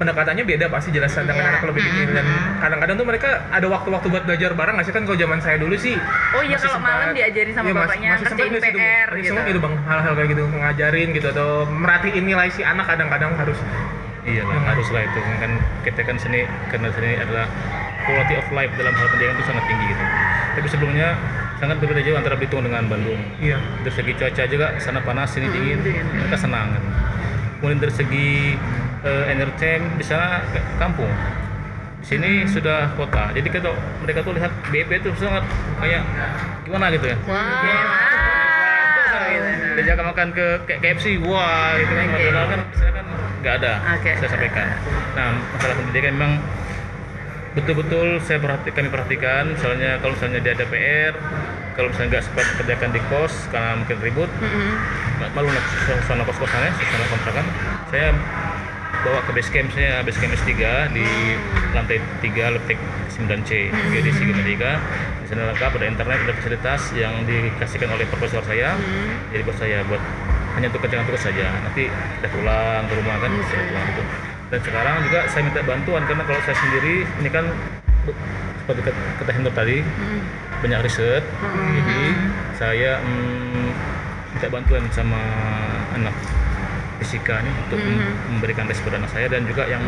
pendekatannya 0.01 0.43
beda 0.43 0.65
pasti 0.67 0.89
jelas 0.89 1.13
dengan 1.13 1.37
Iya. 1.37 1.49
anak 1.51 1.61
lebih 1.63 1.81
kecil 1.83 2.09
dan 2.11 2.25
kadang-kadang 2.57 2.95
tuh 2.95 3.05
mereka 3.05 3.29
ada 3.47 3.67
waktu-waktu 3.67 4.07
buat 4.07 4.23
belajar 4.25 4.51
bareng 4.51 4.73
nggak 4.73 4.87
sih 4.87 4.93
kan 4.93 5.03
kalau 5.05 5.13
zaman 5.15 5.37
saya 5.37 5.57
dulu 5.57 5.75
sih 5.75 5.93
Oh 6.33 6.41
iya, 6.41 6.57
masih 6.57 6.65
kalau 6.65 6.75
sempat- 6.75 6.97
malam 6.97 7.09
diajarin 7.11 7.53
sama 7.53 7.61
iya, 7.63 7.71
mas- 7.71 7.81
bapaknya, 7.85 8.09
masih 8.09 8.17
sempat 8.23 8.33
kerjain 8.33 8.49
nggak 8.51 8.63
sih 8.63 8.71
tuh? 8.71 8.81
PR 8.81 8.89
Masih 9.05 9.13
gitu. 9.15 9.29
sempat 9.29 9.45
gitu 9.45 9.59
bang 9.59 9.73
hal-hal 9.85 10.11
kayak 10.11 10.29
gitu 10.31 10.43
ngajarin 10.51 11.09
gitu 11.11 11.27
atau 11.29 11.49
merhatiin 11.67 12.23
nilai 12.25 12.49
si 12.49 12.61
anak 12.63 12.85
kadang-kadang 12.87 13.31
harus 13.35 13.59
Iya 14.21 14.45
lah, 14.45 14.53
harus 14.67 14.85
lah 14.87 15.01
itu 15.01 15.17
kan 15.17 15.51
kita 15.81 16.01
kan 16.03 16.13
seni 16.15 16.39
karena 16.69 16.89
seni 16.91 17.13
adalah 17.15 17.49
quality 18.03 18.33
of 18.35 18.45
life 18.51 18.69
dalam 18.71 18.93
hal 18.93 19.07
pendidikan 19.07 19.33
itu 19.33 19.45
sangat 19.47 19.65
tinggi 19.65 19.85
gitu. 19.87 20.03
Tapi 20.53 20.67
sebelumnya 20.67 21.07
sangat 21.57 21.77
berbeda 21.77 22.01
jauh 22.01 22.13
antara 22.15 22.35
Belitung 22.35 22.61
dengan 22.61 22.85
Bandung. 22.85 23.17
iya 23.39 23.57
Dari 23.81 23.89
segi 23.91 24.13
cuaca 24.13 24.43
juga 24.45 24.77
sana 24.77 25.01
panas 25.01 25.25
sini 25.27 25.45
dingin, 25.47 25.81
dingin. 25.81 26.05
mereka 26.07 26.37
senang 26.37 26.69
kan. 26.69 26.83
Kemudian 27.57 27.79
dari 27.79 27.93
segi 27.95 28.29
eh, 29.01 29.23
entertain 29.29 29.81
di 29.93 30.03
sana 30.03 30.41
ke- 30.47 30.65
kampung. 30.77 31.09
Di 32.01 32.07
sini 32.07 32.31
sudah 32.45 32.93
kota. 32.93 33.29
Jadi 33.31 33.47
kalau 33.51 33.73
mereka 33.99 34.21
tuh 34.21 34.33
lihat 34.33 34.49
BP 34.67 35.01
tuh 35.01 35.13
sangat 35.15 35.45
kayak 35.77 36.01
gimana 36.63 36.89
gitu 36.89 37.05
ya. 37.07 37.17
Wow, 37.21 37.37
gitu. 37.61 37.85
Diajak 39.73 40.03
makan 40.03 40.27
ke 40.31 40.45
KFC, 40.67 41.05
wah 41.21 41.73
itu 41.75 41.89
kan 41.89 42.05
padahal 42.09 42.45
kan 42.47 42.59
kan 42.67 43.05
nggak 43.41 43.53
ada. 43.57 43.73
Oke. 43.95 44.11
Saya 44.15 44.29
sampaikan. 44.29 44.67
Nah 45.13 45.25
masalah 45.51 45.75
pendidikan 45.75 46.13
memang 46.13 46.33
betul-betul 47.51 48.21
saya 48.21 48.39
perhati, 48.39 48.71
kami 48.71 48.87
perhatikan 48.87 49.51
misalnya 49.51 49.99
kalau 49.99 50.15
misalnya 50.15 50.39
dia 50.39 50.55
ada 50.55 50.65
PR 50.65 51.13
kalau 51.71 51.91
misalnya 51.91 52.09
nggak 52.09 52.23
sempat 52.23 52.45
kerjakan 52.55 52.89
di 52.91 53.01
kos 53.05 53.33
karena 53.51 53.75
mungkin 53.75 53.97
ribut 53.99 54.31
Mm-mm. 54.39 54.71
ma- 55.19 55.31
malu 55.33 55.51
nak 55.51 55.65
suasana 55.83 56.23
kos 56.23 56.39
kosannya 56.39 56.71
suasana 56.71 57.05
kontrakan 57.11 57.45
saya 57.91 58.07
bawa 59.01 59.19
ke 59.25 59.31
base 59.33 59.49
camp 59.49 59.69
saya 59.73 60.05
base 60.05 60.17
camp 60.21 60.33
S3 60.37 60.53
di 60.93 61.05
lantai 61.73 61.97
3 62.21 62.55
letik 62.57 62.79
9C 63.09 63.51
jadi 63.73 64.09
Sigi 64.13 64.33
Merdeka 64.33 64.77
di 65.21 65.27
sana 65.29 65.53
lengkap 65.53 65.71
ada 65.79 65.85
internet 65.87 66.17
ada 66.27 66.33
fasilitas 66.35 66.81
yang 66.97 67.13
dikasihkan 67.23 67.89
oleh 67.93 68.03
profesor 68.09 68.43
saya. 68.43 68.75
Jadi 69.31 69.41
buat 69.47 69.57
saya 69.57 69.79
buat 69.87 70.01
hanya 70.59 70.67
untuk 70.67 70.83
kerjakan 70.83 71.07
tugas 71.07 71.23
saja. 71.23 71.47
Nanti 71.63 71.87
kita 71.87 72.27
pulang 72.35 72.83
ke 72.89 72.93
rumah 72.99 73.15
kan 73.21 73.31
saya 73.47 73.63
pulang 73.71 73.85
gitu. 73.95 74.03
Dan 74.51 74.59
sekarang 74.59 74.95
juga 75.07 75.19
saya 75.31 75.41
minta 75.47 75.61
bantuan 75.63 76.03
karena 76.03 76.23
kalau 76.27 76.41
saya 76.43 76.57
sendiri 76.59 77.07
ini 77.23 77.29
kan 77.31 77.45
seperti 78.67 78.91
kata 78.91 79.31
Hendro 79.31 79.51
tadi 79.55 79.79
Mm. 79.85 80.21
banyak 80.59 80.79
riset. 80.83 81.23
Jadi 81.47 82.01
saya 82.59 82.99
mm, 82.99 83.67
minta 84.35 84.47
bantuan 84.51 84.83
sama 84.91 85.21
anak 85.95 86.15
fisika 87.01 87.41
nih 87.41 87.53
untuk 87.65 87.81
mem- 87.81 88.13
memberikan 88.37 88.69
tes 88.69 88.77
kepada 88.77 89.01
anak 89.01 89.09
saya 89.09 89.25
dan 89.25 89.41
juga 89.43 89.65
yang 89.65 89.81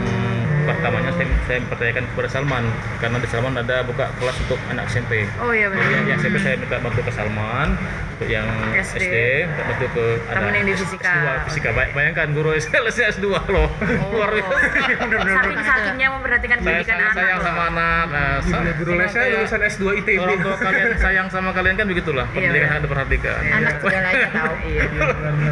pertamanya 0.66 1.12
saya, 1.12 1.28
saya 1.44 1.58
mempertanyakan 1.60 2.04
kepada 2.08 2.30
Salman. 2.30 2.64
Karena 2.98 3.18
di 3.18 3.28
Salman 3.28 3.54
ada 3.56 3.76
buka 3.82 4.06
kelas 4.14 4.38
untuk 4.40 4.60
anak 4.66 4.86
SMP 4.88 5.28
Oh 5.38 5.52
iya 5.52 5.68
jadi 5.68 5.76
benar. 5.76 5.92
yang, 5.92 6.06
yang 6.08 6.18
SMP 6.18 6.38
saya 6.38 6.56
minta 6.56 6.78
bantu 6.78 7.00
ke 7.00 7.12
Salman 7.12 7.68
untuk 8.14 8.28
yang 8.28 8.48
SD. 8.74 9.02
SD, 9.02 9.16
minta 9.46 9.64
bantu 9.66 9.86
ke 9.90 10.04
Sama 10.26 10.48
yang 10.50 10.64
di 10.64 10.74
fisika. 10.74 11.12
S2 11.12 11.28
fisika 11.46 11.70
Bay- 11.72 11.92
bayangkan 11.92 12.28
guru 12.32 12.50
kelasnya 12.74 13.06
S2 13.12 13.26
loh. 13.26 13.68
Luar 14.10 14.30
biasa. 14.32 14.56
Saking 15.34 15.62
sakingnya 15.62 16.08
memperhatikan 16.12 16.58
saya 16.58 16.66
pendidikan 16.80 16.98
anak. 16.98 17.14
sayang 17.14 17.40
sama 17.42 17.62
anak. 17.70 18.06
Nah, 18.08 18.32
sa- 18.40 18.64
guru 18.74 18.90
sama 18.90 19.02
lesnya 19.02 19.24
lulusan 19.34 19.62
S2 19.66 19.84
ITB 20.00 20.18
orang 20.18 20.38
tua 20.40 20.56
kalian 20.58 20.88
sayang 20.98 21.28
sama 21.28 21.50
kalian 21.52 21.76
kan 21.76 21.86
begitulah. 21.86 22.26
Iya, 22.28 22.36
pendidikan 22.38 22.62
iya. 22.62 22.72
harus 22.72 22.84
diperhatikan. 22.84 23.40
Anak 23.52 23.74
segalanya 23.80 24.28
tahu. 24.32 24.54
Iya. 24.64 24.84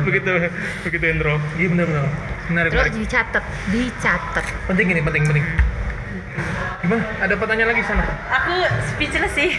begitu 0.02 0.32
begitu 0.82 1.06
Indro. 1.06 1.36
Iya 1.54 1.68
benar-benar 1.70 2.06
menarik 2.44 2.70
terus 2.70 2.84
menarik. 2.84 3.00
dicatat 3.00 3.44
dicatat. 3.72 4.46
Penting 4.66 4.88
ini 4.90 5.01
penting 5.06 5.24
penting 5.28 5.46
gimana? 6.82 7.04
Ada 7.22 7.34
pertanyaan 7.38 7.70
lagi 7.78 7.84
sana? 7.86 8.04
Aku 8.42 8.54
speechless 8.90 9.34
sih. 9.38 9.54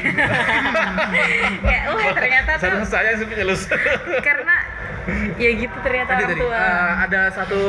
Kayak, 1.64 1.84
wah 1.94 2.11
ternyata 2.12 2.50
tuh 2.58 2.82
saya 2.90 3.14
jelas 3.14 3.62
karena 4.20 4.54
ya 5.35 5.50
gitu 5.59 5.76
ternyata 5.82 6.11
tadi 6.14 6.23
orang 6.23 6.30
tadi 6.30 6.42
tua. 6.47 6.56
eh, 6.56 6.92
ada 7.11 7.23
satu 7.35 7.61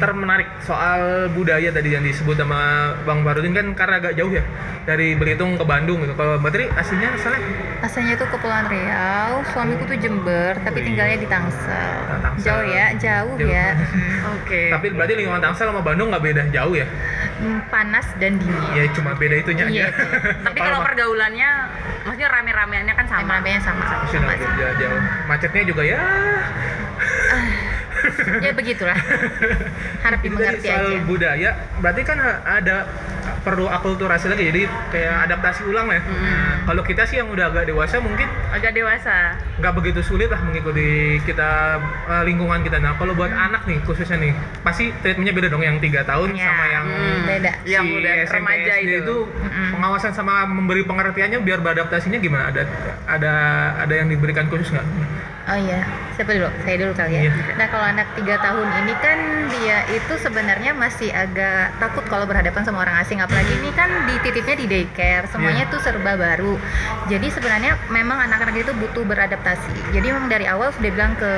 term 0.00 0.16
menarik 0.24 0.48
soal 0.64 1.00
budaya 1.30 1.68
tadi 1.68 1.92
yang 1.92 2.04
disebut 2.04 2.36
sama 2.36 2.60
Bang 3.04 3.20
Barudin 3.20 3.52
kan 3.52 3.66
karena 3.76 4.00
agak 4.00 4.16
jauh 4.16 4.32
ya 4.32 4.40
dari 4.88 5.12
Belitung 5.12 5.60
ke 5.60 5.64
Bandung 5.64 6.00
gitu. 6.02 6.16
Kalau 6.16 6.40
Mbak 6.40 6.50
Tri 6.50 6.64
aslinya 6.72 7.12
asalnya 7.12 7.40
Asalnya 7.80 8.12
tuh 8.16 8.28
Kepulauan 8.28 8.68
Riau, 8.68 9.40
suamiku 9.52 9.88
tuh 9.88 9.96
Jember, 9.96 10.52
tapi 10.60 10.84
tinggalnya 10.84 11.16
di 11.16 11.24
Tangsel. 11.24 11.96
Tangsel. 12.20 12.44
Jauh 12.44 12.64
ya, 12.68 12.86
jauh, 12.96 13.32
Jauh. 13.40 13.48
ya. 13.48 13.72
Oke. 14.36 14.68
tapi 14.68 14.92
berarti 14.92 15.14
lingkungan 15.16 15.40
Tangsel 15.40 15.68
sama 15.68 15.80
Bandung 15.80 16.12
nggak 16.12 16.24
beda 16.24 16.42
jauh 16.52 16.76
ya? 16.76 16.84
Panas 17.68 18.06
dan 18.20 18.36
dingin. 18.36 18.62
Ya 18.76 18.84
cuma 18.92 19.16
beda 19.16 19.36
itunya 19.38 19.64
Iya, 19.66 19.88
aja. 19.88 20.04
Tapi 20.44 20.58
kalau 20.58 20.78
pergaulannya, 20.84 21.50
maksudnya 22.04 22.28
rame-rameannya 22.28 22.94
kan 22.94 23.06
sama. 23.08 23.20
Rame-ramenya 23.24 23.60
sama, 23.64 23.82
sama, 23.86 24.04
Sudah 24.08 24.36
sih. 24.36 24.46
beda 24.46 24.66
jauh. 24.76 25.00
Macetnya 25.24 25.62
juga 25.64 25.82
ya. 25.82 26.00
Ya 28.40 28.52
begitulah. 28.52 28.96
Harap 30.04 30.20
dimengerti 30.20 30.64
soal 30.64 30.86
aja. 30.88 31.04
budaya, 31.04 31.50
berarti 31.78 32.02
kan 32.02 32.16
ada 32.42 32.88
perlu 33.40 33.64
akulturasi 33.66 34.28
lagi, 34.28 34.44
jadi 34.46 34.62
kayak 34.88 35.16
adaptasi 35.24 35.64
ulang 35.64 35.86
lah 35.86 35.96
ya. 35.96 36.02
Nah, 36.02 36.54
kalau 36.64 36.82
kita 36.82 37.02
sih 37.02 37.16
yang 37.16 37.28
udah 37.28 37.48
agak 37.48 37.64
dewasa 37.66 37.96
mungkin 37.98 38.28
Agak 38.50 38.72
dewasa. 38.72 39.32
nggak 39.56 39.74
begitu 39.74 40.00
sulit 40.00 40.26
lah 40.26 40.40
mengikuti 40.40 40.88
kita 41.22 41.80
eh, 42.06 42.22
lingkungan 42.22 42.60
kita. 42.60 42.76
Nah 42.76 42.94
kalau 42.94 43.12
buat 43.12 43.28
anak 43.28 43.64
nih 43.64 43.80
khususnya 43.80 44.18
nih, 44.18 44.32
pasti 44.60 44.92
treatmentnya 44.96 45.32
beda 45.32 45.48
dong 45.48 45.60
yang 45.60 45.76
tiga 45.78 46.02
tahun 46.02 46.32
Ya, 46.32 46.46
sama 46.46 46.64
yang 46.66 46.84
hmm, 46.84 47.18
beda. 47.24 47.52
Yang 47.64 47.84
si 47.84 47.96
udah 47.96 48.12
SMP, 48.20 48.34
remaja 48.36 48.72
SD 48.76 48.90
itu. 49.00 49.16
pengawasan 49.70 50.12
sama 50.12 50.32
memberi 50.44 50.82
pengertiannya 50.82 51.38
biar 51.40 51.58
beradaptasinya 51.58 52.18
gimana? 52.18 52.48
Ada 52.48 52.62
ada 53.06 53.34
ada 53.80 53.94
yang 53.94 54.08
diberikan 54.08 54.46
khusus 54.46 54.68
nggak? 54.68 54.86
Oh 55.48 55.56
iya, 55.56 55.82
siapa 56.14 56.36
dulu? 56.36 56.52
Saya 56.62 56.76
dulu 56.78 56.92
kali 56.92 57.16
ya. 57.16 57.22
Iya. 57.26 57.32
Nah 57.56 57.66
kalau 57.72 57.82
anak 57.82 58.06
tiga 58.12 58.36
tahun 58.38 58.68
ini 58.84 58.94
kan 59.00 59.18
dia 59.50 59.78
itu 59.88 60.14
sebenarnya 60.20 60.76
masih 60.76 61.08
agak 61.10 61.74
takut 61.80 62.04
kalau 62.06 62.28
berhadapan 62.28 62.60
sama 62.62 62.84
orang 62.84 63.00
asing. 63.00 63.18
Apalagi 63.18 63.50
ini 63.58 63.72
kan 63.72 63.88
dititipnya 64.04 64.56
di 64.60 64.66
daycare, 64.68 65.26
semuanya 65.32 65.64
Iya. 65.66 65.72
tuh 65.72 65.80
serba 65.80 66.14
baru. 66.14 66.54
Jadi 67.08 67.32
sebenarnya 67.32 67.72
memang 67.88 68.20
anak-anak 68.20 68.62
itu 68.62 68.72
butuh 68.76 69.02
beradaptasi. 69.02 69.96
Jadi 69.96 70.06
memang 70.12 70.28
dari 70.28 70.44
awal 70.44 70.70
sudah 70.76 70.90
bilang 70.92 71.16
ke 71.16 71.30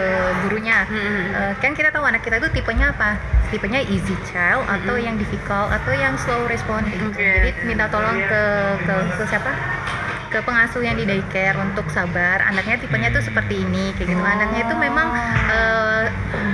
gurunya, 0.44 0.84
Hmm. 0.84 1.24
"Eh, 1.32 1.52
kan 1.62 1.72
kita 1.72 1.94
tahu 1.94 2.02
anak 2.04 2.20
kita 2.20 2.42
itu 2.42 2.50
tipenya 2.52 2.90
apa? 2.92 3.16
Tipenya 3.48 3.86
easy 3.86 4.18
child 4.28 4.66
atau 4.66 4.98
yang 4.98 5.14
difficult 5.14 5.70
atau 5.70 5.92
yang 5.94 6.18
slow 6.18 6.44
responding. 6.50 7.00
Oke. 7.06 7.22
Jadi 7.22 7.50
minta 7.64 7.86
tolong 7.86 8.18
ke 8.18 8.42
ke, 8.82 8.94
ke 9.14 9.24
siapa? 9.30 9.52
Ke 10.32 10.40
pengasuh 10.40 10.80
yang 10.80 10.96
di 10.96 11.04
daycare 11.04 11.60
untuk 11.60 11.84
sabar. 11.92 12.40
Anaknya 12.48 12.80
tipenya 12.80 13.12
tuh 13.12 13.20
seperti 13.20 13.60
ini 13.60 13.92
kayak 14.00 14.16
gitu. 14.16 14.22
Anaknya 14.24 14.64
itu 14.64 14.74
memang 14.80 15.08
eh, 15.52 16.04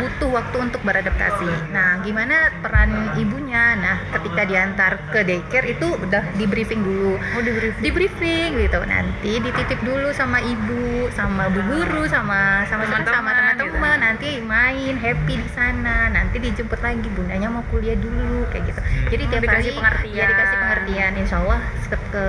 butuh 0.02 0.30
waktu 0.34 0.56
untuk 0.58 0.82
beradaptasi. 0.82 1.70
Nah 1.70 2.02
gimana 2.02 2.50
peran 2.58 3.14
ibunya? 3.14 3.78
Nah 3.78 4.02
ketika 4.18 4.42
diantar 4.42 4.98
ke 5.14 5.22
daycare 5.22 5.78
itu 5.78 5.94
udah 5.94 6.26
di 6.34 6.44
briefing 6.50 6.82
dulu. 6.82 7.14
Oh 7.38 7.40
di 7.40 7.52
briefing. 7.54 7.82
di 7.86 7.90
briefing 7.94 8.48
gitu. 8.58 8.80
Nanti 8.82 9.32
dititip 9.38 9.78
dulu 9.86 10.10
sama 10.10 10.42
ibu 10.42 11.06
sama 11.14 11.46
bu 11.46 11.62
guru 11.62 12.02
sama 12.10 12.66
sama 12.66 12.82
sama 12.90 13.06
sama 13.06 13.06
Teman-teman 13.06 13.34
teman-teman 13.56 13.96
nanti 14.02 14.28
main 14.42 14.94
happy 14.98 15.34
di 15.38 15.48
sana. 15.54 16.10
Nanti 16.10 16.42
dijemput 16.42 16.82
lagi. 16.82 17.06
Bundanya 17.14 17.46
mau 17.46 17.62
kuliah 17.70 17.94
dulu 17.94 18.42
kayak 18.50 18.74
gitu. 18.74 18.80
Jadi 19.14 19.22
tiap 19.30 19.42
dikasih 19.46 19.70
hari 19.70 19.78
pengertian. 19.78 20.18
ya 20.18 20.24
dikasih 20.26 20.56
pengertian. 20.58 21.12
insya 21.18 21.36
Allah 21.40 21.60
ke 22.08 22.26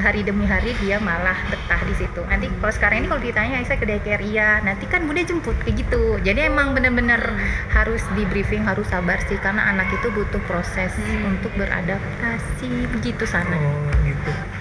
hari 0.00 0.24
demi 0.24 0.48
hari 0.48 0.72
dia 0.80 0.96
malah 1.02 1.36
betah 1.50 1.82
di 1.84 1.94
situ. 1.98 2.22
Nanti 2.30 2.48
kalau 2.62 2.72
sekarang 2.72 3.04
ini 3.04 3.06
kalau 3.10 3.22
ditanya 3.22 3.56
saya 3.66 3.78
ke 3.80 3.86
daycare 3.88 4.24
iya, 4.24 4.62
nanti 4.64 4.88
kan 4.88 5.04
bunda 5.04 5.26
jemput 5.26 5.56
kayak 5.66 5.84
gitu. 5.84 6.16
Jadi 6.22 6.48
emang 6.48 6.72
bener-bener 6.72 7.20
harus 7.74 8.00
di 8.16 8.24
briefing, 8.30 8.64
harus 8.64 8.88
sabar 8.88 9.20
sih 9.26 9.36
karena 9.42 9.68
anak 9.74 9.90
itu 9.92 10.08
butuh 10.14 10.40
proses 10.48 10.94
untuk 11.26 11.52
beradaptasi 11.58 12.88
begitu 12.94 13.24
sana. 13.26 13.58
Oh. 13.58 14.01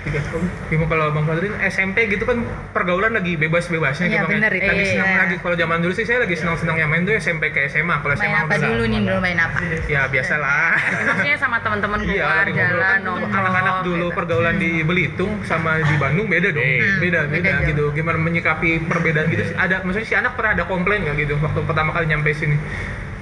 Tiga 0.02 0.18
tahun. 0.24 0.44
Kalau 0.84 1.14
Bang 1.14 1.24
Fadrin 1.24 1.54
SMP 1.62 2.10
gitu 2.10 2.26
kan 2.26 2.42
pergaulan 2.72 3.14
lagi 3.14 3.38
bebas-bebasnya 3.38 4.06
Iya, 4.06 4.14
gitu 4.18 4.26
ya. 4.26 4.32
bener 4.34 4.52
itu. 4.52 4.66
Lagi 4.66 4.86
senang 4.88 5.08
Iya. 5.08 5.20
lagi 5.20 5.36
kalau 5.38 5.56
zaman 5.56 5.78
dulu 5.78 5.94
sih 5.94 6.04
saya 6.04 6.20
lagi 6.20 6.36
senang-senangnya 6.36 6.86
main 6.86 7.04
tuh 7.04 7.14
SMP 7.14 7.44
ke 7.50 7.70
SMA. 7.70 7.96
Kalau 7.96 8.16
Main 8.16 8.26
SMA 8.26 8.40
apa 8.40 8.50
udah- 8.52 8.66
dulu 8.68 8.84
nih 8.84 9.00
dulu 9.00 9.20
main 9.20 9.40
apa? 9.40 9.58
Ya 9.86 10.02
biasalah. 10.08 10.74
maksudnya 11.06 11.38
sama 11.38 11.58
teman-teman 11.60 11.98
Iya, 12.02 12.10
keluar 12.18 12.34
ngobrol 12.44 12.58
jalan 12.82 13.00
nongkrong 13.04 13.34
anak-anak 13.38 13.76
dulu 13.84 13.98
gitu. 14.04 14.18
pergaulan 14.18 14.56
di 14.58 14.72
Belitung 14.82 15.32
sama 15.44 15.72
di 15.80 15.96
Bandung 15.96 16.26
beda 16.28 16.50
dong. 16.50 16.66
Hmm, 16.66 16.98
beda, 16.98 17.20
beda 17.28 17.50
beda 17.54 17.70
gitu. 17.70 17.84
Gimana 17.94 18.18
menyikapi 18.18 18.70
perbedaan 18.82 19.30
gitu? 19.30 19.44
Ada 19.54 19.82
maksudnya 19.82 20.08
si 20.08 20.16
anak 20.16 20.34
pernah 20.34 20.52
ada 20.54 20.66
komplain 20.66 21.04
nggak 21.04 21.16
gitu 21.20 21.38
waktu 21.38 21.62
pertama 21.62 21.90
kali 21.92 22.06
nyampe 22.08 22.30
sini? 22.32 22.58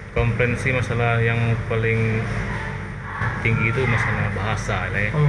komplain 0.09 0.57
sih 0.57 0.74
masalah 0.74 1.21
yang 1.21 1.38
paling 1.69 2.19
tinggi 3.39 3.65
itu 3.67 3.81
masalah 3.83 4.27
bahasa 4.33 4.77
lah 4.88 5.01
ya 5.01 5.11
Oh. 5.11 5.27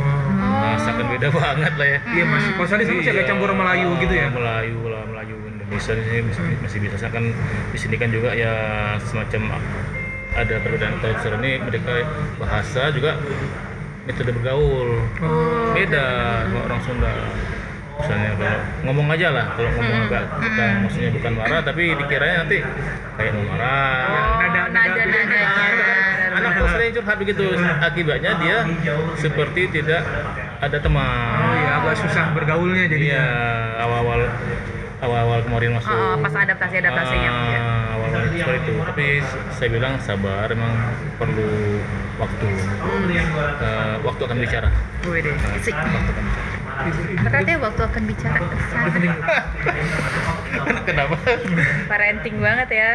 bahasa 0.56 0.88
kan 0.92 1.06
beda 1.06 1.28
banget 1.36 1.72
lah 1.74 1.88
ya 1.88 1.98
Iya 2.10 2.24
masih. 2.26 2.50
Kalau 2.52 2.66
saya 2.66 2.78
di 2.78 2.84
sini 2.84 2.96
masih 2.98 3.10
agak 3.10 3.20
Iya, 3.20 3.28
campur 3.28 3.50
Melayu 3.52 3.88
gitu 3.98 4.14
ya. 4.14 4.26
Melayu 4.28 4.78
lah, 4.86 5.02
Melayu 5.04 5.36
Indonesia 5.44 5.92
di 5.92 6.02
sini 6.02 6.20
masih, 6.24 6.42
masih 6.58 6.78
bisa 6.80 6.96
Saya 6.96 7.10
kan 7.10 7.24
di 7.70 7.78
sini 7.78 7.94
kan 7.94 8.08
juga 8.08 8.30
ya 8.32 8.52
semacam 9.00 9.42
ada 10.32 10.54
perbedaan 10.58 10.94
culture 10.96 11.34
ini 11.36 11.58
mereka 11.58 12.06
bahasa 12.36 12.90
juga 12.90 13.18
metode 14.02 14.30
bergaul 14.32 14.90
Oh. 15.18 15.70
beda 15.70 16.06
sama 16.42 16.58
orang 16.64 16.80
Sunda 16.80 17.12
misalnya 17.92 18.32
kalau 18.32 18.56
ngomong 18.82 19.06
aja 19.10 19.28
lah 19.28 19.46
kalau 19.52 19.68
ngomong 19.70 19.96
agak 20.06 20.24
bukan 20.32 20.72
maksudnya 20.80 21.10
bukan 21.12 21.32
marah 21.36 21.60
tapi 21.60 21.82
dikiranya 21.94 22.36
nanti 22.40 22.58
kayak 23.14 23.32
mau 23.34 23.44
marah 23.44 23.92
Oh, 24.00 24.40
Nada- 24.40 24.72
nada- 24.72 24.72
nada-nadanya. 24.72 25.39
Tuh 26.60 26.68
sering 26.76 26.90
curhat 26.92 27.16
begitu 27.16 27.44
akibatnya 27.80 28.32
dia 28.38 28.58
seperti 29.16 29.60
tidak 29.72 30.02
ada 30.60 30.76
teman 30.76 31.40
Oh 31.40 31.54
iya 31.56 31.70
agak 31.80 31.94
susah 32.04 32.24
bergaulnya 32.36 32.84
jadi. 32.86 33.16
Iya, 33.16 33.26
awal-awal 33.80 34.20
awal-awal 35.00 35.38
kemarin 35.48 35.70
masuk. 35.80 35.88
Oh, 35.88 36.14
pas 36.20 36.34
adaptasi-adaptasinya. 36.36 37.30
Ah, 37.32 37.96
awal-awal 37.96 38.28
seperti 38.28 38.60
itu. 38.60 38.72
Tapi 38.84 39.06
saya 39.56 39.68
bilang 39.72 39.94
sabar, 40.04 40.46
emang 40.52 40.72
perlu 41.16 41.80
waktu. 42.20 42.46
Eh, 43.64 43.94
waktu 44.04 44.22
akan 44.28 44.36
bicara. 44.36 44.68
Wih 45.08 45.24
deh. 45.24 45.34
Asik. 45.56 45.72
Waktu 45.72 46.10
akan 46.12 46.24
bicara. 46.28 46.59
Katanya 47.20 47.54
waktu 47.60 47.82
akan 47.84 48.02
bicara 48.08 48.38
ke 48.40 48.56
sana. 48.70 49.12
Kenapa? 50.88 51.16
Parenting 51.86 52.36
banget 52.40 52.68
ya. 52.74 52.92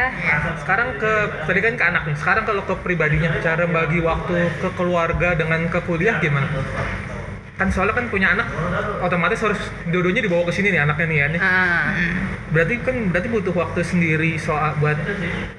Sekarang 0.60 0.98
ke 1.00 1.12
tadi 1.46 1.60
kan 1.62 1.74
ke 1.78 1.84
anak 1.84 2.02
nih. 2.08 2.16
Sekarang 2.18 2.44
kalau 2.44 2.62
ke 2.66 2.74
pribadinya 2.80 3.30
cara 3.40 3.64
bagi 3.64 4.00
waktu 4.02 4.50
ke 4.60 4.68
keluarga 4.76 5.34
dengan 5.38 5.66
ke 5.70 5.80
kuliah 5.84 6.18
gimana? 6.20 6.48
Kan 7.56 7.72
soalnya 7.72 7.96
kan 7.96 8.12
punya 8.12 8.36
anak 8.36 8.52
otomatis 9.00 9.40
harus 9.40 9.56
dua-duanya 9.88 10.20
dibawa 10.20 10.44
ke 10.44 10.52
sini 10.52 10.76
nih 10.76 10.80
anaknya 10.84 11.06
nih 11.08 11.16
ya 11.16 11.26
nih. 11.32 11.40
Ah. 11.40 11.84
Berarti 12.52 12.74
kan 12.84 12.96
berarti 13.08 13.28
butuh 13.32 13.54
waktu 13.56 13.80
sendiri 13.80 14.36
soal 14.36 14.76
buat 14.76 15.00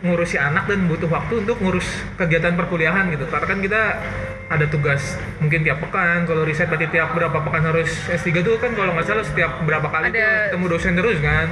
ngurusi 0.06 0.38
anak 0.38 0.70
dan 0.70 0.86
butuh 0.86 1.10
waktu 1.10 1.42
untuk 1.42 1.58
ngurus 1.58 1.90
kegiatan 2.22 2.54
perkuliahan 2.54 3.10
gitu. 3.10 3.26
Karena 3.26 3.46
kan 3.50 3.60
kita 3.66 3.82
ada 4.48 4.64
tugas 4.66 5.20
mungkin 5.44 5.60
tiap 5.60 5.84
pekan 5.84 6.24
kalau 6.24 6.48
riset 6.48 6.72
berarti 6.72 6.88
tiap 6.88 7.12
berapa 7.12 7.36
pekan 7.44 7.68
harus 7.68 7.92
S3 8.08 8.32
tuh 8.40 8.56
kan 8.58 8.72
kalau 8.72 8.96
nggak 8.96 9.04
salah 9.04 9.26
setiap 9.28 9.60
berapa 9.68 9.88
kali 9.92 10.08
tuh 10.08 10.20
Ada- 10.24 10.56
ketemu 10.56 10.66
dosen 10.72 10.94
terus 10.96 11.18
kan. 11.20 11.48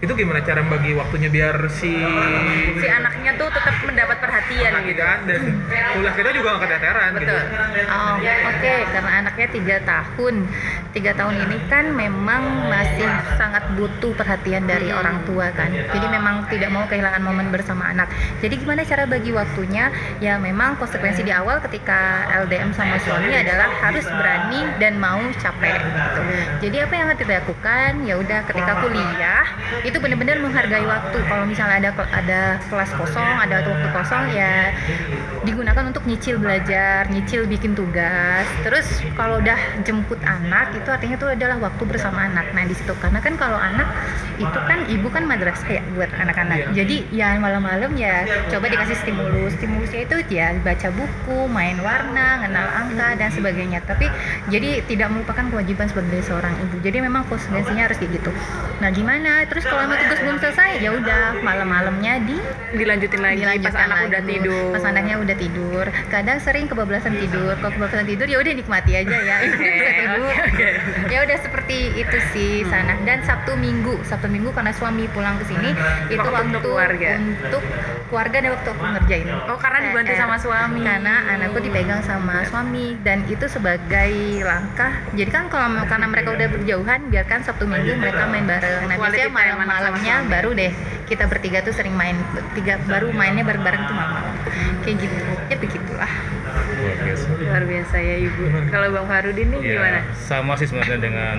Itu 0.00 0.12
gimana 0.12 0.44
cara 0.44 0.60
bagi 0.60 0.92
waktunya 0.92 1.32
biar 1.32 1.56
Si 1.72 1.88
anaknya 3.14 3.38
tuh 3.38 3.48
tetap 3.54 3.74
mendapat 3.86 4.16
perhatian 4.18 4.72
anak 4.74 4.82
gitu. 4.90 5.02
dan 5.06 5.40
kuliah 5.94 6.14
kita 6.18 6.30
juga 6.34 6.48
nggak 6.50 6.62
keteteran 6.66 7.10
gitu 7.14 7.22
Betul. 7.24 7.42
Oh, 7.94 8.14
oke, 8.50 8.74
karena 8.90 9.10
anaknya 9.22 9.46
tiga 9.54 9.76
tahun. 9.86 10.34
Tiga 10.90 11.12
tahun 11.14 11.34
ini 11.46 11.56
kan 11.70 11.84
memang 11.94 12.70
masih 12.70 13.06
sangat 13.38 13.62
butuh 13.78 14.14
perhatian 14.18 14.66
dari 14.66 14.90
orang 14.90 15.22
tua 15.26 15.50
kan. 15.54 15.70
Jadi 15.70 16.06
memang 16.10 16.46
tidak 16.50 16.70
mau 16.74 16.84
kehilangan 16.90 17.22
momen 17.22 17.54
bersama 17.54 17.90
anak. 17.90 18.10
Jadi 18.42 18.62
gimana 18.62 18.82
cara 18.82 19.06
bagi 19.06 19.30
waktunya? 19.30 19.94
Ya 20.18 20.38
memang 20.38 20.74
konsekuensi 20.78 21.22
di 21.22 21.30
awal 21.30 21.62
ketika 21.62 22.26
LDM 22.46 22.74
sama 22.74 22.98
suami 23.02 23.30
adalah 23.30 23.70
harus 23.78 24.06
berani 24.06 24.60
dan 24.82 24.98
mau 24.98 25.22
capek. 25.38 25.78
Gitu. 25.82 26.20
Jadi 26.68 26.76
apa 26.82 26.92
yang 26.94 27.06
harus 27.10 27.20
dilakukan? 27.22 27.90
Ya 28.06 28.14
udah 28.18 28.40
ketika 28.46 28.72
kuliah 28.82 29.46
itu 29.86 29.96
benar-benar 29.98 30.38
menghargai 30.42 30.86
waktu. 30.86 31.18
Kalau 31.26 31.44
misalnya 31.46 31.90
ada 31.90 31.90
ada 32.14 32.40
kelas 32.70 32.90
kosong, 33.04 33.36
ada 33.44 33.60
waktu 33.60 33.88
kosong 33.92 34.24
ya 34.32 34.72
digunakan 35.44 35.84
untuk 35.92 36.08
nyicil 36.08 36.40
belajar, 36.40 37.04
nyicil 37.12 37.44
bikin 37.44 37.76
tugas. 37.76 38.48
Terus 38.64 39.04
kalau 39.12 39.44
udah 39.44 39.56
jemput 39.84 40.16
anak 40.24 40.72
itu 40.72 40.88
artinya 40.88 41.20
itu 41.20 41.28
adalah 41.28 41.56
waktu 41.60 41.84
bersama 41.84 42.24
anak. 42.24 42.48
Nah 42.56 42.64
di 42.64 42.72
situ 42.72 42.96
karena 42.96 43.20
kan 43.20 43.36
kalau 43.36 43.60
anak 43.60 43.84
itu 44.40 44.58
kan 44.64 44.88
ibu 44.88 45.08
kan 45.12 45.28
madrasah 45.28 45.68
ya 45.68 45.82
buat 45.92 46.08
anak-anak. 46.16 46.72
Iya. 46.72 46.82
Jadi 46.82 46.96
ya 47.12 47.36
malam-malam 47.36 47.92
ya 47.94 48.24
coba 48.48 48.72
dikasih 48.72 48.96
stimulus. 49.04 49.52
Stimulusnya 49.60 50.08
itu 50.08 50.16
ya 50.32 50.56
baca 50.64 50.88
buku, 50.90 51.38
main 51.52 51.76
warna, 51.84 52.40
kenal 52.40 52.66
angka 52.72 53.08
dan 53.20 53.30
sebagainya. 53.30 53.84
Tapi 53.84 54.08
jadi 54.48 54.80
tidak 54.88 55.12
melupakan 55.12 55.44
kewajiban 55.52 55.86
sebagai 55.92 56.24
seorang 56.24 56.56
ibu. 56.64 56.80
Jadi 56.80 57.04
memang 57.04 57.28
konsekuensinya 57.28 57.84
harus 57.84 58.00
kayak 58.00 58.16
gitu. 58.16 58.32
Nah 58.80 58.88
gimana? 58.90 59.44
Terus 59.44 59.68
kalau 59.68 59.84
emang 59.84 60.00
tugas 60.00 60.18
belum 60.24 60.38
selesai 60.40 60.80
ya 60.80 60.90
udah 60.96 61.44
malam-malamnya 61.44 62.24
di 62.24 62.36
Dilanjutin 62.84 63.20
lagi 63.20 63.34
pas 63.34 63.44
dilanjutkan 63.48 63.86
anak 63.86 63.98
udah 64.04 64.20
lagi. 64.20 64.30
tidur. 64.30 64.64
pas 64.70 64.84
anaknya 64.84 65.14
udah 65.16 65.36
tidur. 65.36 65.84
Kadang 66.06 66.38
sering 66.38 66.64
kebablasan 66.68 67.14
tidur. 67.16 67.52
Kalau 67.56 67.72
kebablasan 67.72 68.04
tidur 68.04 68.26
ya 68.28 68.38
udah 68.38 68.52
nikmati 68.52 68.92
aja 68.94 69.16
ya. 69.16 69.36
Bisa 69.44 69.90
tidur. 69.96 70.28
oke, 70.28 70.44
oke. 70.52 70.68
ya 71.08 71.18
udah 71.24 71.38
seperti 71.40 71.78
itu 71.96 72.18
sih 72.32 72.52
sana. 72.68 72.94
Dan 73.02 73.24
sabtu 73.24 73.56
minggu 73.56 74.04
sabtu 74.04 74.28
minggu 74.28 74.52
karena 74.52 74.70
suami 74.70 75.08
pulang 75.10 75.40
ke 75.40 75.48
sini 75.48 75.72
itu 76.08 76.20
Waktu 76.20 76.30
waktu 76.30 76.48
untuk 76.52 76.62
keluarga. 76.62 77.10
untuk 77.16 77.62
keluarga 78.08 78.36
dan 78.38 78.50
waktu 78.52 78.68
aku 78.68 78.84
ngerjain. 78.84 79.26
Oh, 79.48 79.58
karena 79.58 79.78
dibantu 79.82 80.12
PR. 80.12 80.20
sama 80.20 80.36
suami. 80.36 80.80
karena 80.84 81.14
anakku 81.32 81.58
dipegang 81.58 82.02
sama 82.04 82.36
suami. 82.44 83.00
Dan 83.00 83.24
itu 83.26 83.48
sebagai 83.48 84.12
langkah. 84.44 84.92
Jadi 85.16 85.30
kan 85.32 85.48
kalau 85.48 85.80
karena 85.88 86.06
mereka 86.06 86.36
udah 86.36 86.48
berjauhan 86.52 87.00
biarkan 87.08 87.40
sabtu 87.40 87.64
minggu 87.64 87.96
mereka 87.96 88.28
main 88.28 88.44
bareng. 88.44 88.86
Nah 88.86 88.96
Quality 88.96 89.16
biasanya 89.24 89.32
malam-malamnya 89.32 90.14
baru 90.28 90.50
deh 90.52 90.72
kita 91.14 91.24
bertiga 91.24 91.58
tuh 91.60 91.70
sering 91.70 91.94
main 91.94 92.18
tiga 92.52 92.74
baru 92.82 93.08
mainnya 93.10 93.42
bareng-bareng 93.42 93.82
tuh 93.84 93.94
malam-malam 93.94 94.34
kayak 94.82 94.96
gitu 94.98 95.14
ya 95.46 95.56
begitulah 95.56 96.12
Luar 96.74 96.96
biasa. 97.00 97.26
Luar 97.34 97.62
biasa 97.64 97.96
ya 97.98 98.16
ibu. 98.20 98.42
Kalau 98.68 98.86
Bang 98.88 99.06
Farudin 99.06 99.46
nih 99.48 99.60
Ya, 99.60 99.72
gimana? 99.74 100.00
sama 100.16 100.52
sih 100.54 100.66
sebenarnya 100.66 100.98
dengan 101.00 101.38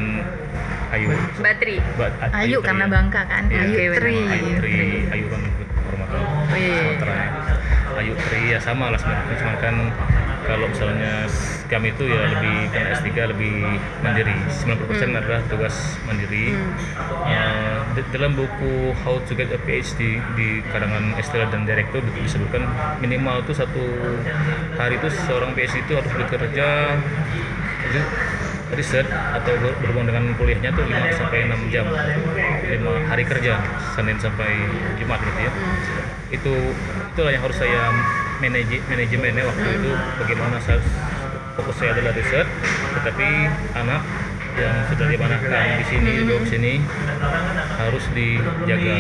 Ayu. 0.90 1.08
Batri. 1.38 1.76
Ba- 1.96 2.12
Ayu 2.34 2.58
Tri 2.58 2.66
karena 2.66 2.86
ya. 2.86 2.92
Bangka 2.92 3.22
kan 3.26 3.44
Iya, 3.48 3.62
Ayu 3.64 3.92
Tri 3.94 4.16
Ayu 4.18 4.50
Tri, 4.56 4.74
Ayu 5.10 5.26
kan 5.28 5.42
Oh, 6.16 6.56
iya. 6.56 6.76
Sumatera 6.78 7.14
ya. 7.14 7.30
Ayu 7.96 8.14
Tri 8.18 8.42
ya 8.50 8.60
sama 8.60 8.86
lah 8.90 8.98
sebenarnya 8.98 9.36
cuma 9.36 9.54
kan 9.58 9.76
kalau 10.46 10.70
misalnya 10.70 11.26
kami 11.66 11.90
itu 11.90 12.06
ya 12.06 12.30
lebih 12.30 12.70
karena 12.70 12.90
S3 12.94 13.10
lebih 13.34 13.56
mandiri. 14.00 14.38
90% 14.48 15.18
adalah 15.18 15.42
tugas 15.46 15.74
mandiri. 16.06 16.54
Eh, 17.26 17.78
di- 17.94 18.10
dalam 18.14 18.38
buku 18.38 18.94
How 19.02 19.18
to 19.26 19.34
Get 19.34 19.50
a 19.50 19.60
PhD 19.60 20.22
di 20.38 20.48
karangan 20.70 21.18
Estela 21.18 21.50
dan 21.50 21.66
Derek 21.66 21.90
itu 21.90 22.00
disebutkan 22.16 22.64
minimal 22.98 23.42
tuh 23.44 23.58
satu 23.58 23.82
hari 24.76 24.96
itu 24.96 25.10
seorang 25.26 25.52
PhD 25.52 25.82
itu 25.82 25.94
harus 25.98 26.12
bekerja 26.14 26.68
riset 28.76 29.06
atau 29.08 29.54
ber- 29.62 29.78
berhubungan 29.80 30.10
dengan 30.10 30.24
kuliahnya 30.36 30.70
tuh 30.74 30.84
5 30.84 31.14
sampai 31.14 31.48
6 31.48 31.70
jam. 31.70 31.86
5 31.86 32.82
hari 33.08 33.24
kerja 33.24 33.62
Senin 33.94 34.18
sampai 34.18 34.52
Jumat 34.98 35.22
gitu 35.22 35.40
ya. 35.40 35.52
Itu 36.30 36.54
itulah 37.14 37.32
yang 37.32 37.44
harus 37.46 37.56
saya 37.56 37.94
manajemennya 38.52 39.44
waktu 39.46 39.68
itu 39.80 39.92
bagaimana 40.22 40.58
saya 40.62 40.80
fokus 41.56 41.76
saya 41.80 41.98
adalah 41.98 42.14
riset 42.14 42.48
tetapi 43.00 43.28
anak 43.74 44.02
yang 44.56 44.76
sudah 44.88 45.08
dimanahkan 45.12 45.52
di 45.84 45.86
sini 45.92 46.12
dibawa 46.24 46.40
ke 46.44 46.48
sini 46.48 46.74
harus 47.76 48.06
dijaga 48.16 48.94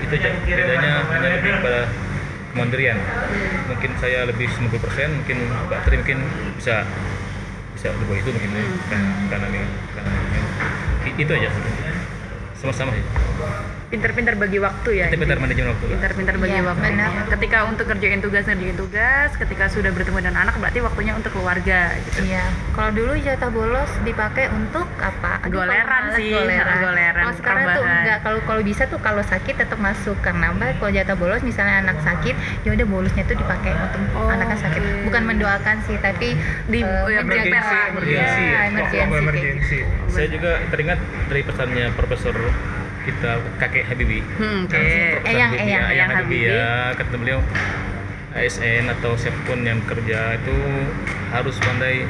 itu 0.00 0.14
aja 0.16 0.30
bedanya 0.48 0.92
hanya 1.12 1.28
lebih 1.40 1.52
pada 1.60 1.82
kemandirian 2.56 2.98
mungkin 3.68 3.90
saya 4.00 4.24
lebih 4.24 4.48
90% 4.48 4.80
mungkin 5.20 5.38
Mbak 5.68 5.80
Tri 5.84 5.96
mungkin 6.00 6.18
bisa 6.56 6.88
bisa 7.76 7.92
lebih 7.92 8.22
itu 8.22 8.30
mungkin 8.32 8.50
ya. 8.54 8.64
karena 9.28 9.46
karena 9.92 10.12
itu 11.20 11.32
aja 11.36 11.50
sama-sama 12.56 12.96
sih 12.96 13.04
pinter-pinter 13.84 14.34
bagi 14.34 14.58
waktu 14.58 14.90
ya 14.94 15.06
kita 15.06 15.20
pintar 15.20 15.38
manajemen 15.38 15.68
waktu 15.70 15.86
pinter-pinter 15.88 16.34
bagi 16.36 16.52
Iya, 16.54 16.62
waktu 16.64 16.86
benar. 16.88 17.10
ketika 17.30 17.58
untuk 17.64 17.84
kerjain 17.86 18.18
tugas 18.18 18.44
ngerjain 18.44 18.74
tugas 18.74 19.30
ketika 19.34 19.64
sudah 19.66 19.90
bertemu 19.90 20.18
dengan 20.20 20.36
anak 20.40 20.54
berarti 20.56 20.80
waktunya 20.80 21.12
untuk 21.12 21.30
keluarga 21.30 21.92
gitu 22.00 22.20
Iya, 22.24 22.44
kalau 22.72 22.90
dulu 22.90 23.12
jatah 23.16 23.50
bolos 23.50 23.90
dipakai 24.02 24.48
untuk 24.48 24.86
apa? 24.98 25.42
Goleran 25.46 26.04
sih, 26.14 26.32
goleran. 26.32 26.76
goleran, 26.80 27.22
Kalau 27.22 27.34
sekarang 27.36 27.64
tuh 27.66 27.74
rebahan. 27.80 27.96
enggak, 27.98 28.18
kalau 28.20 28.40
kalau 28.44 28.62
bisa 28.62 28.82
tuh 28.86 28.98
kalau 28.98 29.22
sakit 29.22 29.54
tetap 29.56 29.78
masuk 29.78 30.16
karena 30.20 30.50
apa? 30.50 30.74
Kalau 30.74 30.90
jatah 30.90 31.14
bolos 31.14 31.42
misalnya 31.42 31.80
anak 31.80 31.98
sakit, 32.00 32.34
ya 32.62 32.70
udah 32.70 32.86
bolosnya 32.86 33.22
tuh 33.24 33.36
dipakai 33.36 33.72
untuk 33.72 34.00
Oh, 34.14 34.28
anak 34.28 34.48
yang 34.48 34.60
sakit. 34.60 34.80
oke. 34.80 35.02
Bukan 35.04 35.22
mendoakan 35.24 35.76
sih, 35.84 35.96
tapi 35.98 36.28
Di- 36.66 36.82
oh 36.82 37.06
ya, 37.06 37.20
menjaga. 37.20 37.44
emergency 37.44 37.76
emergency 37.86 38.42
Iya, 38.42 38.50
ya 38.50 38.60
emergency. 38.64 38.96
waktu 38.96 39.10
kayak 39.10 39.22
emergency 39.22 39.78
saya 40.08 40.28
juga 40.28 40.50
teringat 40.68 40.98
dari 41.26 41.42
pesannya 41.42 41.86
Profesor 41.92 42.34
kita 43.04 43.30
kakek 43.60 43.84
Habibie 43.84 44.24
hmm, 44.24 44.66
Profesor 44.66 45.20
Eyang, 45.28 45.50
Habibie, 45.52 45.64
Eyang, 45.68 45.84
ya, 45.84 45.92
Eyang 45.92 46.10
Habibie, 46.10 46.48
ya. 46.48 46.72
Kata 46.96 47.14
beliau 47.20 47.40
ASN 48.34 48.90
atau 48.90 49.14
siapa 49.14 49.38
pun 49.46 49.62
yang 49.62 49.78
kerja 49.86 50.34
itu 50.34 50.56
harus 51.30 51.54
pandai 51.62 52.02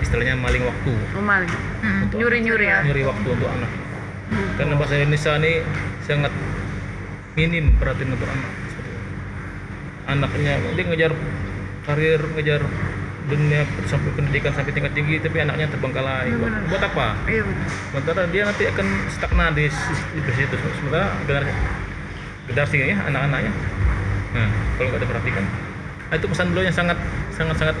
istilahnya 0.00 0.38
maling 0.40 0.64
waktu. 0.64 0.92
Normal. 1.12 1.44
Hmm. 1.84 2.08
nyuri-nyuri 2.08 2.66
ya. 2.72 2.80
nyuri 2.88 3.02
waktu 3.04 3.28
untuk 3.28 3.50
anak. 3.52 3.70
Karena 4.56 4.74
bahasa 4.80 4.96
Indonesia 4.96 5.32
ini 5.36 5.52
sangat 6.08 6.32
minim 7.36 7.76
perhatian 7.76 8.16
untuk 8.16 8.28
anak. 8.30 8.52
Anaknya 10.06 10.52
dia 10.72 10.84
ngejar 10.88 11.12
karir 11.84 12.20
ngejar 12.34 12.62
dunia 13.26 13.66
sampai 13.90 14.10
pendidikan 14.14 14.54
sampai 14.54 14.70
tingkat 14.70 14.94
tinggi 14.94 15.18
tapi 15.18 15.42
anaknya 15.42 15.66
terbengkalai. 15.70 16.30
Buat, 16.38 16.54
buat 16.70 16.82
apa? 16.82 17.06
Iya 17.26 17.42
sementara 17.90 18.22
dia 18.30 18.42
nanti 18.46 18.64
akan 18.70 18.86
stagnan 19.10 19.50
di, 19.58 19.66
di 19.70 20.32
situ. 20.34 20.54
Sementara 20.78 21.10
generasi 21.26 21.52
generasi 22.46 22.76
ya 22.86 22.96
anak-anaknya. 23.10 23.52
Nah 24.34 24.48
kalau 24.78 24.88
nggak 24.94 25.02
diperhatikan. 25.02 25.44
Nah, 26.06 26.14
itu 26.14 26.26
pesan 26.30 26.46
beliau 26.54 26.64
yang 26.70 26.76
sangat 26.76 26.98
sangat 27.34 27.56
sangat 27.58 27.76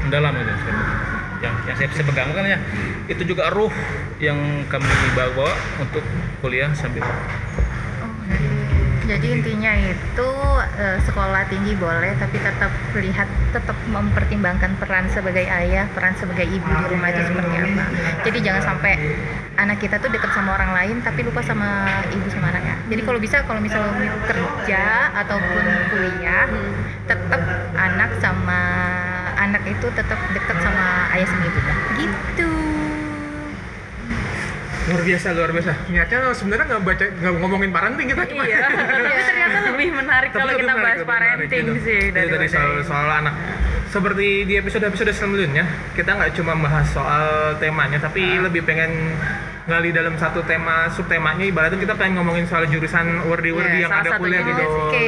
mendalam 0.00 0.32
itu. 0.32 0.52
Yang 1.44 1.54
yang 1.68 1.76
saya, 1.76 1.88
saya 1.92 2.06
pegang 2.08 2.32
kan 2.32 2.44
ya. 2.48 2.58
Itu 3.04 3.22
juga 3.28 3.52
ruh 3.52 3.72
yang 4.16 4.64
kami 4.72 4.88
bawa 5.12 5.52
untuk 5.76 6.04
kuliah 6.40 6.72
sambil 6.72 7.04
Jadi 9.04 9.26
intinya 9.36 9.72
itu 9.76 10.28
eh, 10.80 10.98
sekolah 11.04 11.44
tinggi 11.52 11.76
boleh, 11.76 12.16
tapi 12.16 12.40
tetap 12.40 12.72
lihat, 12.96 13.28
tetap 13.52 13.76
mempertimbangkan 13.92 14.80
peran 14.80 15.04
sebagai 15.12 15.44
ayah, 15.44 15.84
peran 15.92 16.16
sebagai 16.16 16.48
ibu 16.48 16.64
di 16.64 16.84
rumah 16.88 17.12
itu 17.12 17.22
seperti 17.28 17.54
apa. 17.60 17.84
Jadi 18.24 18.38
jangan 18.40 18.62
sampai 18.64 18.92
anak 19.60 19.78
kita 19.84 20.00
tuh 20.00 20.08
deket 20.08 20.30
sama 20.32 20.56
orang 20.56 20.72
lain, 20.72 20.96
tapi 21.04 21.20
lupa 21.20 21.44
sama 21.44 21.84
ibu 22.08 22.26
sama 22.32 22.48
anaknya. 22.48 22.80
Jadi 22.88 23.02
kalau 23.04 23.20
bisa, 23.20 23.36
kalau 23.44 23.60
misalnya 23.60 24.08
kerja 24.24 24.82
ataupun 25.20 25.64
kuliah, 25.92 26.48
tetap 27.04 27.42
anak 27.76 28.10
sama 28.24 28.60
anak 29.36 29.62
itu 29.68 29.86
tetap 29.92 30.16
deket 30.32 30.56
sama 30.64 31.12
ayah 31.12 31.28
sama 31.28 31.44
ibu. 31.44 31.60
Gitu. 32.00 32.73
Luar 34.84 35.02
biasa 35.02 35.26
luar 35.32 35.50
biasa. 35.50 35.72
Niatnya 35.88 36.18
sebenarnya 36.32 36.64
nggak 36.66 36.82
baca 36.82 37.04
nggak 37.10 37.32
ngomongin 37.38 37.70
parenting 37.70 38.06
kita 38.06 38.22
cuma. 38.26 38.42
Iya 38.44 38.58
tapi 38.62 39.22
ternyata 39.22 39.58
lebih 39.70 39.88
menarik 39.90 40.28
Tapi 40.28 40.38
kalau 40.38 40.50
lebih 40.50 40.60
kita 40.60 40.72
menarik, 40.72 40.84
bahas 40.84 41.00
menarik 41.00 41.08
parenting 41.08 41.64
gitu. 41.64 41.72
sih 41.80 41.98
tadi 42.06 42.26
daripada 42.26 42.46
soal 42.46 42.70
soal 42.82 43.08
anak. 43.10 43.34
Seperti 43.86 44.26
di 44.42 44.54
episode 44.54 44.84
episode 44.84 45.10
sebelumnya 45.10 45.64
kita 45.94 46.10
nggak 46.12 46.30
cuma 46.34 46.52
bahas 46.58 46.86
soal 46.88 47.24
temanya 47.56 47.98
tapi 47.98 48.20
Ah. 48.20 48.44
lebih 48.44 48.60
pengen 48.62 48.90
gali 49.64 49.88
dalam 49.90 50.14
satu 50.14 50.44
tema 50.44 50.90
subtemanya. 50.90 51.40
Ibaratnya 51.42 51.78
kita 51.78 51.94
pengen 51.94 52.18
ngomongin 52.18 52.44
soal 52.44 52.66
jurusan 52.66 53.24
wordy 53.24 53.48
wordy 53.50 53.78
Iya, 53.78 53.82
yang 53.82 53.92
salah 53.94 54.04
ada 54.04 54.20
kuliah 54.20 54.42
gitu. 54.42 54.64
Oke. 54.84 55.06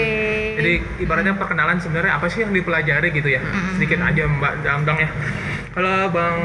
jadi 0.57 0.73
ibaratnya 0.99 1.35
perkenalan 1.35 1.77
sebenarnya 1.77 2.17
apa 2.17 2.27
sih 2.27 2.41
yang 2.41 2.51
dipelajari 2.51 3.13
gitu 3.13 3.29
ya? 3.29 3.45
Sedikit 3.75 4.01
aja 4.01 4.23
mbak 4.25 4.53
Damdang 4.63 4.99
ya. 4.99 5.11
Kalau 5.71 6.09
bang 6.09 6.39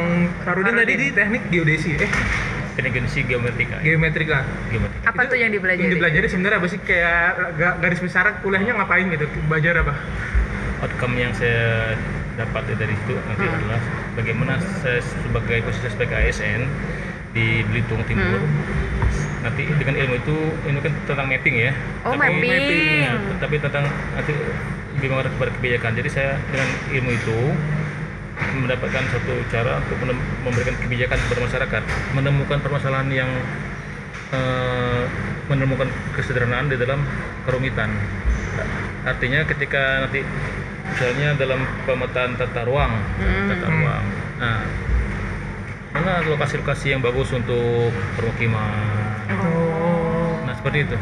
Sarudin 0.44 0.76
tadi 0.76 0.94
di 0.94 1.08
teknik 1.10 1.48
geodesi 1.48 1.96
eh 1.96 2.12
teknik 2.72 2.92
geodesi 2.94 3.22
geometrika 3.24 3.78
geometrika 3.80 4.38
geometrika 4.68 5.04
apa 5.04 5.22
tuh 5.26 5.36
yang 5.36 5.52
dipelajari 5.52 5.84
yang 5.84 5.94
dipelajari 5.94 6.28
sebenarnya 6.28 6.58
apa 6.58 6.68
sih? 6.68 6.80
Kayak 6.80 7.20
ga- 7.56 7.78
garis 7.78 8.00
besar 8.00 8.40
kuliahnya 8.40 8.74
ngapain 8.74 9.08
gitu? 9.08 9.26
Belajar 9.46 9.82
apa? 9.82 9.94
Outcome 10.82 11.16
yang 11.16 11.32
saya 11.32 11.94
dapat 12.34 12.64
dari 12.74 12.96
situ 12.96 13.14
nanti 13.22 13.44
Hmm. 13.44 13.56
adalah 13.56 13.80
bagaimana 14.14 14.54
saya 14.80 14.98
sebagai 15.00 15.62
posisi 15.62 15.88
sebagai 15.90 16.16
ASN 16.18 16.62
di 17.32 17.62
Belitung 17.64 18.02
Timur. 18.04 18.40
Hmm. 18.40 18.90
nanti 19.42 19.66
dengan 19.74 19.98
ilmu 19.98 20.16
itu 20.16 20.38
ini 20.64 20.80
kan 20.80 20.94
tentang 21.04 21.26
mapping 21.26 21.56
ya? 21.60 21.74
Oh, 22.06 22.14
mapping. 22.14 23.02
ya, 23.02 23.18
tapi 23.42 23.58
tentang 23.58 23.90
nanti 24.14 24.38
lebih 24.94 25.08
mengarah 25.10 25.34
kepada 25.34 25.52
kebijakan. 25.58 25.92
Jadi 25.98 26.10
saya 26.10 26.32
dengan 26.48 26.70
ilmu 26.94 27.10
itu 27.10 27.38
mendapatkan 28.56 29.04
satu 29.10 29.34
cara 29.50 29.80
untuk 29.82 29.98
memberikan 30.44 30.76
kebijakan 30.82 31.18
kepada 31.28 31.42
masyarakat. 31.48 31.82
Menemukan 32.14 32.60
permasalahan 32.60 33.10
yang 33.10 33.30
eh, 34.32 35.04
menemukan 35.52 35.88
kesederhanaan 36.16 36.72
di 36.72 36.80
dalam 36.80 37.04
kerumitan. 37.44 37.92
Artinya 39.04 39.44
ketika 39.44 40.06
nanti 40.08 40.22
misalnya 40.92 41.36
dalam 41.36 41.60
pemetaan 41.88 42.36
tata 42.36 42.64
ruang 42.68 42.92
Hmm. 43.20 43.48
tata 43.52 43.68
ruang. 43.68 44.04
Nah 44.40 44.60
mana 45.92 46.24
lokasi-lokasi 46.24 46.96
yang 46.96 47.02
bagus 47.04 47.32
untuk 47.36 47.92
permukiman? 48.16 48.72
Oh. 49.36 50.40
Nah 50.48 50.56
seperti 50.56 50.88
itu. 50.88 50.96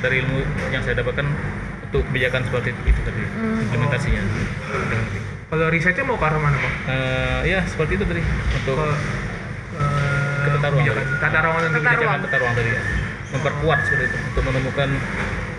Dari 0.00 0.24
ilmu 0.24 0.40
yang 0.72 0.80
saya 0.80 0.96
dapatkan 0.96 1.26
untuk 1.90 2.06
kebijakan 2.08 2.46
seperti 2.48 2.72
itu, 2.86 3.00
tadi 3.04 3.20
Hmm. 3.20 3.60
implementasinya 3.68 4.22
kalau 5.50 5.66
risetnya 5.66 6.04
mau 6.04 6.14
ke 6.14 6.24
arah 6.24 6.38
mana 6.38 6.56
pak? 6.56 6.72
Eh, 6.86 7.40
ya 7.50 7.60
seperti 7.66 7.98
itu 7.98 8.04
tadi. 8.06 8.22
Untuk 8.22 8.74
ke 8.76 8.86
eh, 9.76 10.38
Ke 10.40 10.48
tata 10.56 10.68
ruang 10.70 10.86
tadi. 10.86 11.10
tata 11.18 11.38
ruang 11.42 11.58
dan 11.58 11.70
Tata 11.74 11.92
ruang. 11.96 12.18
tata 12.22 12.36
ruang 12.38 12.54
tadi 12.54 12.70
ya. 12.70 12.80
Memperkuat 13.30 13.78
seperti 13.84 14.04
itu. 14.06 14.16
Untuk 14.30 14.42
menemukan 14.46 14.88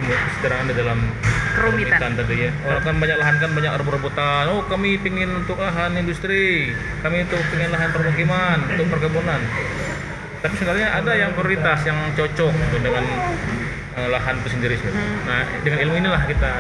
kesederhanaan 0.01 0.65
di 0.65 0.75
dalam 0.75 0.99
Kerumitan. 1.51 2.11
tadi 2.15 2.35
ya. 2.39 2.51
Orang 2.63 2.81
kan 2.81 2.95
banyak 2.97 3.17
lahan 3.19 3.35
kan 3.37 3.49
banyak 3.51 3.71
rebut-rebutan 3.75 4.43
oh 4.47 4.63
kami 4.65 4.95
pingin 4.97 5.29
untuk 5.35 5.59
lahan 5.59 5.91
industri. 5.93 6.71
Kami 7.03 7.27
untuk 7.27 7.43
pingin 7.51 7.69
lahan 7.69 7.91
permukiman 7.91 8.57
untuk 8.65 8.87
perkebunan. 8.87 9.39
Tapi 10.41 10.55
sebenarnya 10.57 10.87
ada 10.97 11.11
yang 11.13 11.35
prioritas 11.35 11.83
yang 11.83 11.99
cocok 12.15 12.49
dengan 12.79 13.03
eh, 13.93 14.07
lahan 14.07 14.39
itu 14.39 14.49
sendiri. 14.49 14.75
Hmm. 14.79 15.27
nah 15.27 15.43
dengan 15.61 15.79
ilmu 15.83 15.95
inilah 15.99 16.23
kita 16.25 16.51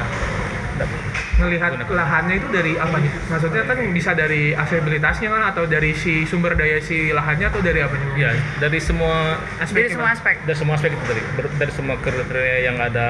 melihat 1.37 1.71
lahannya 1.81 2.35
itu 2.37 2.47
dari 2.47 2.73
apa 2.75 2.95
nih? 2.95 3.11
Maksudnya 3.27 3.63
kan 3.63 3.77
bisa 3.89 4.11
dari 4.11 4.51
aksesibilitasnya 4.51 5.27
kan 5.27 5.43
atau 5.49 5.63
dari 5.65 5.91
si 5.91 6.23
sumber 6.23 6.53
daya 6.53 6.77
si 6.77 7.09
lahannya 7.09 7.47
atau 7.47 7.59
dari 7.59 7.79
apa 7.79 7.93
nih? 7.93 8.07
ya 8.17 8.29
dari 8.57 8.77
semua 8.77 9.39
Aspek 9.57 9.75
dari 9.77 9.89
semua 9.89 10.09
aspek. 10.11 10.35
Dari 10.41 10.57
semua 10.57 10.73
aspek 10.75 10.91
itu 10.91 11.05
tadi. 11.05 11.21
Ber- 11.33 11.55
dari 11.55 11.71
semua 11.71 11.95
kriteria 11.97 12.57
yang 12.63 12.77
ada 12.77 13.09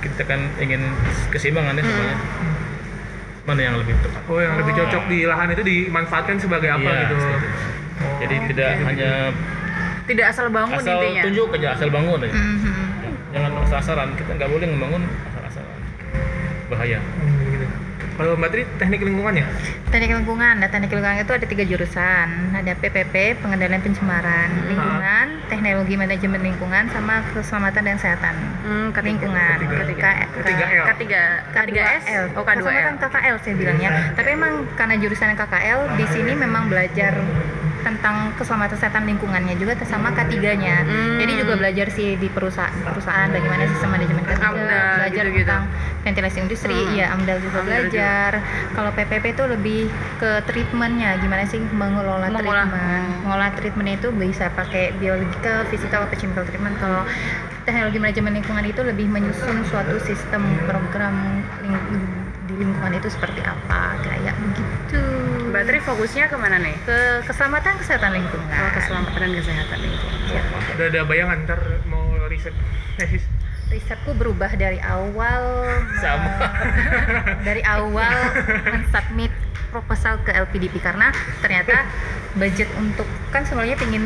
kita 0.00 0.22
kan 0.24 0.40
ingin 0.58 0.82
keseimbangan 1.28 1.74
ya 1.74 1.82
semuanya. 1.82 2.16
Mana 3.42 3.60
yang 3.60 3.74
lebih 3.74 3.94
tepat? 3.98 4.22
Oh, 4.26 4.38
yang 4.38 4.54
lebih 4.54 4.72
cocok 4.72 5.02
di 5.06 5.26
lahan 5.26 5.50
itu 5.50 5.62
dimanfaatkan 5.62 6.38
sebagai 6.38 6.70
apa 6.70 6.86
Iya, 6.86 7.00
gitu? 7.02 7.14
seperti. 7.18 7.46
Oh, 7.46 8.14
jadi 8.18 8.34
tidak 8.50 8.70
hanya 8.82 9.10
tidak 10.02 10.26
asal 10.30 10.46
bangun 10.48 10.78
asal 10.78 10.98
intinya? 10.98 11.22
tunjuk 11.22 11.48
aja 11.54 11.68
asal 11.74 11.88
bangun 11.90 12.18
aja. 12.20 12.34
Mhm. 12.34 12.74
jangan 13.32 13.50
asal-asalan. 13.64 14.08
Kita 14.12 14.30
nggak 14.36 14.50
boleh 14.50 14.66
membangun 14.68 15.02
bahaya 16.72 16.98
Hmm, 16.98 17.28
gitu. 17.50 17.66
Kalau 18.12 18.36
Mbak 18.36 18.50
Tri 18.50 18.62
teknik 18.76 19.00
lingkungan 19.02 19.34
ya? 19.34 19.46
Teknik 19.88 20.12
lingkungan, 20.14 20.54
nah 20.54 20.68
teknik 20.68 20.90
lingkungan 20.90 21.16
itu 21.18 21.32
ada 21.32 21.46
tiga 21.46 21.64
jurusan. 21.64 22.28
Ada 22.52 22.72
PPP, 22.74 23.14
pengendalian 23.40 23.80
pencemaran 23.80 24.52
lingkungan, 24.66 25.26
teknologi 25.48 25.96
manajemen 25.96 26.40
lingkungan, 26.42 26.92
sama 26.92 27.24
keselamatan 27.26 27.82
dan 27.82 27.96
kesehatan 27.96 28.34
hmm, 28.62 28.88
ketiga. 28.90 29.08
lingkungan. 29.08 29.56
Ketiga. 29.80 30.10
K- 30.12 30.28
Ketiga 30.34 30.64
L. 30.66 30.84
ketiga 30.86 31.22
ketiga 31.50 31.82
S 31.90 32.04
K2L. 32.04 32.26
oh 32.30 32.42
K2L 32.42 32.56
Keselamatan 32.58 32.94
KKL 33.00 33.36
saya 33.38 33.54
bilangnya. 33.56 33.90
Tapi 34.12 34.28
emang 34.30 34.52
karena 34.74 34.94
jurusan 34.98 35.32
KKL 35.32 35.80
di 35.96 36.04
sini 36.06 36.32
memang 36.34 36.68
belajar 36.68 37.12
tentang 37.82 38.32
keselamatan 38.34 38.72
kesehatan 38.72 39.02
lingkungannya 39.04 39.54
juga 39.54 39.76
sama 39.84 40.10
K3-nya. 40.10 40.76
Hmm. 40.82 41.18
Jadi 41.18 41.32
juga 41.36 41.54
belajar 41.54 41.86
sih 41.90 42.14
di 42.14 42.26
perusahaan 42.26 42.72
perusahaan 42.82 43.28
bagaimana 43.28 43.68
sistem 43.68 43.90
manajemen 43.92 44.22
K3, 44.22 44.38
AMDAL, 44.40 44.86
belajar 44.96 45.24
gitu-gitu. 45.26 45.44
tentang 45.44 45.64
ventilasi 46.02 46.38
industri, 46.40 46.74
Hmm. 46.74 46.94
ya 46.94 47.06
AMDAL 47.12 47.38
juga 47.38 47.58
AMDAL 47.58 47.66
belajar. 47.68 48.30
Kalau 48.72 48.90
PPP 48.90 49.24
itu 49.30 49.44
lebih 49.44 49.80
ke 50.16 50.30
treatmentnya, 50.46 51.10
gimana 51.18 51.42
sih 51.44 51.60
mengelola 51.60 52.26
Mengolah. 52.26 52.66
treatment. 52.66 53.06
Mengolah 53.22 53.50
treatment 53.54 53.88
itu 53.92 54.08
bisa 54.10 54.46
pakai 54.50 54.94
biological, 54.96 55.66
physical, 55.68 56.06
atau 56.06 56.16
chemical 56.16 56.42
treatment. 56.42 56.74
Kalau 56.78 57.02
teknologi 57.62 57.98
manajemen 57.98 58.32
lingkungan 58.34 58.64
itu 58.64 58.82
lebih 58.82 59.06
menyusun 59.06 59.62
suatu 59.66 59.98
sistem 60.00 60.42
program 60.66 61.14
ling- 61.62 62.31
di 62.42 62.54
lingkungan 62.56 62.92
itu 62.92 63.08
seperti 63.08 63.40
apa, 63.40 63.96
kayak 64.00 64.34
begitu. 64.36 65.02
Mbak 65.48 65.62
Tri 65.64 65.78
fokusnya 65.80 66.26
ke 66.26 66.36
mana 66.36 66.56
nih? 66.56 66.74
ke 66.82 66.98
keselamatan 67.24 67.76
kesehatan 67.76 68.10
lingkungan. 68.12 68.50
Oh, 68.50 68.70
keselamatan 68.72 69.18
dan 69.20 69.32
kesehatan 69.32 69.78
lingkungan. 69.78 70.18
Ya. 70.28 70.42
Udah 70.72 70.86
ada 70.88 71.00
bayangan 71.04 71.36
ntar 71.44 71.60
mau 71.86 72.02
riset 72.26 72.54
tesis. 72.96 73.22
risetku 73.68 74.12
berubah 74.12 74.52
dari 74.52 74.76
awal 74.78 75.64
me- 75.64 75.96
Sama. 75.96 76.28
dari 77.46 77.62
awal 77.62 78.12
mensubmit 78.66 79.32
proposal 79.68 80.20
ke 80.20 80.30
LPDP 80.30 80.76
karena 80.78 81.08
ternyata 81.40 81.88
budget 82.34 82.68
untuk 82.76 83.04
kan 83.28 83.40
sebenarnya 83.42 83.72
pingin 83.74 84.04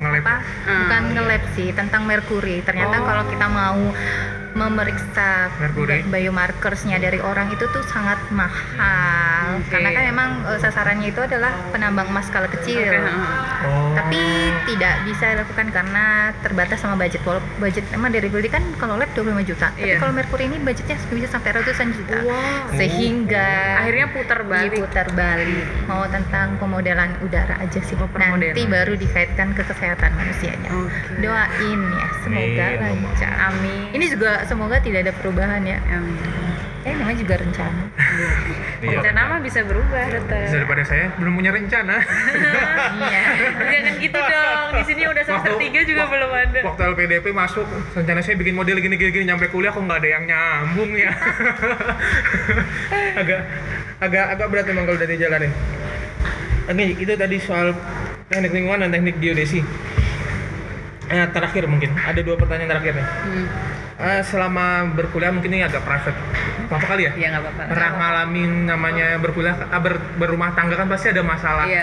Nge-lab 0.00 0.24
apa 0.24 0.32
ya? 0.32 0.40
bukan 0.80 1.00
Hmm. 1.02 1.12
nge-lab 1.12 1.42
sih 1.52 1.68
tentang 1.70 2.08
merkuri 2.08 2.64
ternyata 2.64 2.96
Oh. 2.96 3.04
kalau 3.04 3.24
kita 3.26 3.46
mau 3.46 3.92
memeriksa 4.52 5.48
Merkuri. 5.56 6.02
bi- 6.02 6.26
biomarkersnya 6.26 6.98
dari 6.98 7.18
orang 7.18 7.50
itu 7.50 7.64
tuh 7.66 7.82
sangat 7.84 8.18
mahal 8.30 9.58
Oke. 9.58 9.70
karena 9.70 9.88
kan 9.90 10.02
memang 10.06 10.28
eh, 10.44 10.58
sasarannya 10.58 11.08
itu 11.08 11.20
adalah 11.20 11.52
penambang 11.70 12.06
emas 12.06 12.26
skala 12.26 12.48
kecil 12.48 12.82
heeh. 12.82 13.28
Oh. 13.60 13.92
tapi 13.92 14.20
tidak 14.66 15.04
bisa 15.04 15.24
dilakukan 15.30 15.66
karena 15.70 16.04
terbatas 16.38 16.78
sama 16.78 16.96
budget 16.96 17.20
Walau 17.22 17.40
budget 17.58 17.84
emang 17.90 18.10
dari 18.10 18.26
beli 18.26 18.48
kan 18.48 18.64
kalau 18.76 18.96
lab 18.96 19.10
25 19.10 19.22
juta 19.44 19.68
tapi 19.70 19.86
Iya. 19.86 19.96
kalau 19.98 20.12
Mercury 20.12 20.44
ini 20.46 20.56
budgetnya 20.58 20.96
bisa 21.08 21.28
sampai 21.30 21.50
ratusan 21.52 21.92
juta 21.92 22.16
Wow. 22.20 22.72
sehingga 22.72 23.48
Akhirnya 23.78 24.06
putar 24.10 24.40
balik. 24.42 24.72
diputar 24.74 25.06
balik 25.10 25.66
mau 25.84 26.04
tentang 26.06 26.56
pemodelan 26.56 27.14
udara 27.20 27.56
aja 27.56 27.80
sih 27.80 27.94
Oh, 27.96 28.08
nanti 28.12 28.64
baru 28.64 28.94
dikaitkan 28.94 29.52
ke 29.52 29.62
kesehatan 29.62 30.10
manusianya 30.12 30.70
Oke. 30.70 31.20
doain 31.20 31.80
ya 31.90 32.06
semoga 32.20 32.66
lancar 32.78 33.32
Amin. 33.42 33.92
ini 33.92 34.06
juga 34.06 34.39
semoga 34.44 34.76
tidak 34.78 35.04
ada 35.04 35.12
perubahan 35.12 35.62
ya 35.62 35.78
Amin. 35.86 36.16
eh 36.80 36.94
namanya 36.94 37.18
juga 37.18 37.34
rencana 37.36 37.82
Iya. 38.80 39.04
Dan 39.04 39.12
nama 39.12 39.36
bisa 39.36 39.60
berubah, 39.60 40.08
dokter. 40.08 40.48
daripada 40.48 40.80
saya 40.80 41.12
belum 41.20 41.36
punya 41.36 41.52
rencana. 41.52 42.00
iya 42.96 43.22
Jangan 43.60 43.94
gitu 44.00 44.16
dong. 44.16 44.68
Di 44.72 44.84
sini 44.88 45.02
udah 45.04 45.20
semester 45.20 45.52
3 45.52 45.84
juga 45.84 46.02
belum 46.08 46.30
ada. 46.32 46.58
Waktu 46.64 46.82
LPDP 46.88 47.26
masuk, 47.30 47.68
rencana 47.92 48.24
saya 48.24 48.40
bikin 48.40 48.56
model 48.56 48.80
gini-gini 48.80 49.28
nyampe 49.28 49.52
kuliah 49.52 49.68
kok 49.68 49.84
nggak 49.84 50.00
ada 50.00 50.08
yang 50.10 50.24
nyambung 50.24 50.96
ya. 50.96 51.12
agak 53.20 53.40
agak 54.00 54.24
agak 54.32 54.46
berat 54.48 54.64
memang 54.66 54.84
kalau 54.88 54.96
udah 54.96 55.08
dijalanin. 55.08 55.52
Oke, 56.64 56.84
itu 56.96 57.12
tadi 57.12 57.36
soal 57.36 57.76
teknik 58.26 58.52
lingkungan 58.54 58.80
dan 58.80 58.90
teknik 58.90 59.20
geodesi. 59.20 59.60
Eh, 61.10 61.26
terakhir 61.28 61.66
mungkin 61.66 61.90
ada 61.92 62.20
dua 62.22 62.38
pertanyaan 62.38 62.70
terakhir 62.70 62.94
nih. 62.94 63.06
Hmm. 63.06 63.46
Eh, 64.00 64.22
selama 64.22 64.86
berkuliah 64.88 65.28
mungkin 65.28 65.50
ini 65.50 65.66
agak 65.66 65.82
private. 65.82 66.14
Apa 66.70 66.86
kali 66.86 67.02
ya? 67.04 67.12
Iya 67.12 67.26
nggak 67.34 67.42
apa-apa. 67.44 67.62
Pernah 67.66 67.90
ngalamin 67.92 68.52
namanya 68.64 69.06
berkuliah, 69.18 69.58
ah, 69.66 69.76
ber- 69.76 69.98
berumah 70.16 70.54
tangga 70.54 70.78
kan 70.78 70.86
pasti 70.86 71.10
ada 71.10 71.20
masalah. 71.20 71.66
Iya. 71.66 71.82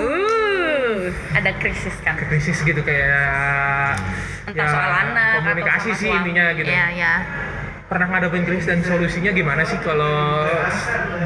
Uh, 0.00 1.12
ada 1.32 1.52
krisis 1.56 1.92
kan. 2.00 2.16
krisis 2.16 2.58
gitu 2.60 2.80
kayak 2.80 3.96
Entah 4.44 4.66
soal 4.66 4.92
anak 5.04 5.30
atau 5.34 5.40
komunikasi 5.46 5.88
sama 5.88 5.98
sih 5.98 6.08
suami. 6.08 6.18
intinya 6.24 6.44
gitu 6.52 6.68
iya 6.68 6.86
ya 6.92 7.14
pernah 7.92 8.08
ngadepin 8.08 8.48
krisis 8.48 8.64
dan 8.64 8.80
solusinya 8.80 9.36
gimana 9.36 9.68
sih 9.68 9.76
kalau 9.84 10.48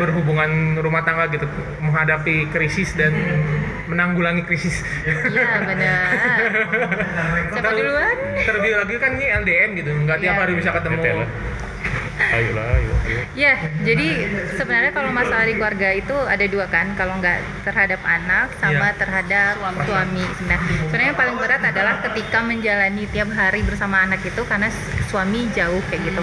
berhubungan 0.03 0.75
rumah 0.83 1.07
tangga 1.07 1.31
gitu? 1.31 1.47
Menghadapi 1.79 2.51
krisis 2.51 2.91
dan 2.99 3.15
menanggulangi 3.87 4.43
krisis. 4.43 4.83
Iya 5.07 5.63
benar. 5.63 6.07
Siapa 7.55 7.71
duluan? 7.71 8.17
Terlebih 8.43 8.73
lagi 8.83 8.95
kan 8.99 9.11
ini 9.15 9.27
LDM 9.47 9.71
gitu 9.79 9.91
nggak 9.95 10.19
tiap 10.19 10.35
Iya. 10.35 10.43
hari 10.43 10.53
bisa 10.59 10.71
ketemu 10.75 10.99
lah. 12.17 12.33
Ayo 12.33 12.51
lah, 12.53 12.67
ayo. 12.75 12.93
Ya, 13.33 13.55
jadi 13.83 14.07
sebenarnya 14.51 14.91
kalau 14.91 15.11
masalah 15.11 15.45
di 15.45 15.55
keluarga 15.55 15.93
itu 15.93 16.17
ada 16.17 16.45
dua 16.45 16.65
kan, 16.67 16.97
kalau 16.97 17.17
nggak 17.17 17.37
terhadap 17.63 18.01
anak 18.03 18.49
sama 18.57 18.89
Iya. 18.89 18.97
terhadap 18.97 19.53
suami. 19.85 20.25
Sebenarnya, 20.35 20.61
sebenarnya 20.83 21.09
yang 21.09 21.19
paling 21.19 21.37
berat 21.37 21.63
adalah 21.63 21.95
ketika 22.03 22.39
menjalani 22.41 23.05
tiap 23.07 23.29
hari 23.31 23.61
bersama 23.61 24.03
anak 24.03 24.21
itu 24.23 24.43
karena 24.43 24.73
suami 25.07 25.47
jauh 25.53 25.81
kayak 25.87 26.03
gitu. 26.05 26.23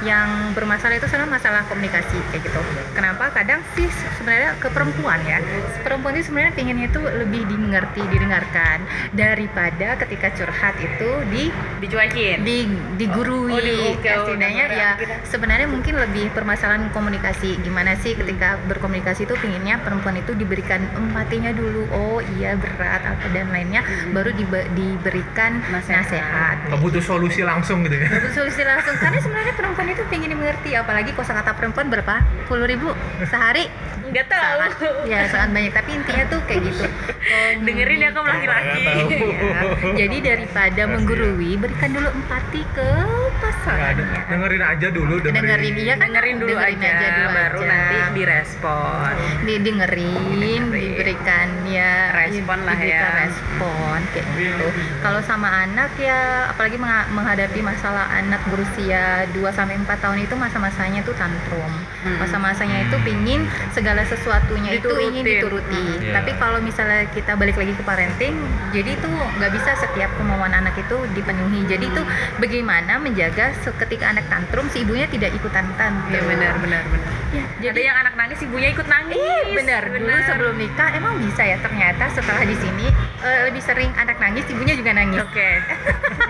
Yang 0.00 0.28
bermasalah 0.54 0.94
itu 0.94 1.06
sebenarnya 1.06 1.32
masalah 1.32 1.60
komunikasi 1.66 2.16
kayak 2.30 2.42
gitu. 2.44 2.60
Kenapa? 2.92 3.32
Kadang 3.32 3.60
sih 3.74 3.88
sebenarnya 4.14 4.56
ke 4.56 4.68
perempuan 4.68 5.20
ya, 5.24 5.40
perempuan 5.80 6.12
itu 6.14 6.28
sebenarnya 6.28 6.52
pinginnya 6.52 6.86
itu 6.86 7.00
lebih 7.00 7.42
dimengerti, 7.46 8.00
didengarkan 8.06 8.84
daripada 9.14 9.96
ketika 9.98 10.28
curhat 10.34 10.76
itu 10.76 11.10
di 11.28 11.44
Dicuekin. 11.80 12.44
di 12.44 12.58
digurui 12.96 13.48
Oh, 13.50 13.58
di- 13.58 13.88
oke, 13.90 14.04
oh, 14.06 14.16
setidaknya 14.26 14.64
udah 14.66 14.76
ya 14.76 14.90
kita- 14.96 15.20
sebenarnya 15.30 15.70
mungkin 15.70 15.94
lebih 15.94 16.34
permasalahan 16.34 16.90
komunikasi. 16.90 17.62
Gimana 17.62 17.94
sih 18.02 18.18
ketika 18.18 18.58
berkomunikasi 18.66 19.30
itu 19.30 19.34
pinginnya 19.38 19.78
perempuan 19.78 20.18
itu 20.18 20.34
diberikan 20.34 20.82
empatinya 20.92 21.54
dulu. 21.54 21.86
Oh 21.94 22.18
iya 22.36 22.58
berat 22.58 23.06
apa 23.06 23.26
dan 23.30 23.48
lainnya. 23.54 23.80
Hmm. 23.86 24.12
baru 24.12 24.34
dibe- 24.34 24.66
diberikan 24.74 25.62
Nasihat. 25.70 26.02
nasihat, 26.02 26.56
butuh 26.82 27.00
solusi 27.00 27.46
langsung 27.46 27.86
gitu 27.86 27.94
ya. 27.94 28.10
Baru 28.10 28.28
solusi 28.34 28.62
langsung. 28.66 28.94
Karena 28.98 29.18
sebenarnya 29.22 29.54
perempuan 29.54 29.88
itu 29.92 30.02
pingin 30.10 30.34
dimengerti 30.34 30.74
apalagi 30.74 31.14
kosakata 31.14 31.54
perempuan 31.54 31.86
berapa? 31.88 32.26
Puluh 32.50 32.66
ribu 32.66 32.90
sehari 33.22 33.70
Nggak 34.10 34.26
tahu. 34.26 34.58
sangat 34.60 34.72
ya 35.06 35.20
sangat 35.24 35.48
banyak 35.50 35.72
tapi 35.72 35.90
intinya 35.92 36.24
tuh 36.26 36.40
kayak 36.44 36.60
gitu 36.64 36.84
Dengerin 37.66 37.98
ya 38.00 38.10
kamu 38.10 38.26
laki-laki. 38.28 38.82
Iya. 39.10 39.60
jadi 39.96 40.16
daripada 40.20 40.82
menggurui 40.84 41.52
berikan 41.54 41.90
dulu 41.90 42.08
empati 42.10 42.62
ke 42.70 42.88
pasangannya 43.36 44.06
dengerin 44.26 44.62
aja 44.64 44.86
dulu 44.88 45.14
dengerin, 45.18 45.44
dengerin 45.44 45.74
iya 45.76 45.94
kan 45.94 46.08
Dengerin 46.10 46.36
dulu 46.36 46.50
dengerin 46.52 46.80
aja, 46.80 47.06
dulu 47.08 47.28
baru 47.30 47.58
aja. 47.58 47.68
nanti 47.68 47.96
direspon. 48.14 49.12
di 49.40 49.54
dengerin 49.58 50.22
diberikan 50.70 51.48
ya 51.64 51.92
Respon 52.12 52.58
lah 52.62 52.78
ya. 52.78 53.04
respon 53.20 53.98
kayak 54.10 54.26
gitu 54.34 54.66
kalau 55.00 55.20
sama 55.20 55.48
anak 55.62 55.90
ya 55.96 56.20
apalagi 56.48 56.76
mengha- 56.76 57.08
menghadapi 57.10 57.60
masalah 57.60 58.10
anak 58.10 58.40
berusia 58.46 59.00
2 59.30 59.38
sampai 59.50 59.76
4 59.76 59.86
tahun 59.96 60.18
itu 60.20 60.34
masa-masanya 60.34 61.00
tuh 61.02 61.14
tantrum 61.14 61.72
Hmm. 62.00 62.16
masa-masanya 62.16 62.80
itu 62.82 62.96
pingin 63.02 63.44
segala 63.70 63.99
sesuatunya 64.04 64.70
itu 64.76 64.88
ingin 64.88 65.22
dituruti 65.22 65.68
Hmm. 65.70 66.02
Iya. 66.02 66.12
tapi 66.12 66.30
kalau 66.36 66.58
misalnya 66.60 67.06
kita 67.10 67.32
balik 67.34 67.54
lagi 67.54 67.72
ke 67.72 67.82
parenting 67.82 68.34
jadi 68.70 68.90
itu 68.94 69.08
nggak 69.08 69.50
bisa 69.50 69.70
setiap 69.76 70.10
kemauan 70.14 70.50
anak 70.50 70.74
itu 70.76 70.96
dipenuhi 71.12 71.64
jadi 71.64 71.84
itu 71.84 72.02
bagaimana 72.36 72.98
menjaga 72.98 73.52
ketika 73.54 74.10
anak 74.10 74.26
tantrum 74.26 74.66
si 74.68 74.82
ibunya 74.82 75.06
tidak 75.06 75.32
ikutan 75.32 75.64
tantrum 75.74 76.08
Iya 76.10 76.22
benar 76.26 76.54
benar 76.58 76.82
benar. 76.86 77.12
Ya, 77.30 77.70
Ada 77.70 77.78
yang 77.80 77.96
anak 77.96 78.14
nangis 78.16 78.42
ibunya 78.42 78.74
ikut 78.74 78.84
nangis. 78.84 79.14
Iya 79.14 79.54
benar. 79.54 79.82
Dulu 79.86 80.18
sebelum 80.26 80.54
nikah 80.58 80.90
emang 80.92 81.14
bisa 81.22 81.42
ya 81.42 81.56
ternyata 81.58 82.10
setelah 82.10 82.42
di 82.42 82.56
sini 82.58 82.90
eh, 83.22 83.40
lebih 83.46 83.62
sering 83.62 83.94
anak 83.94 84.18
nangis, 84.18 84.42
ibunya 84.50 84.74
juga 84.74 84.90
nangis. 84.90 85.22
Oke. 85.22 85.48
Memang 85.62 86.29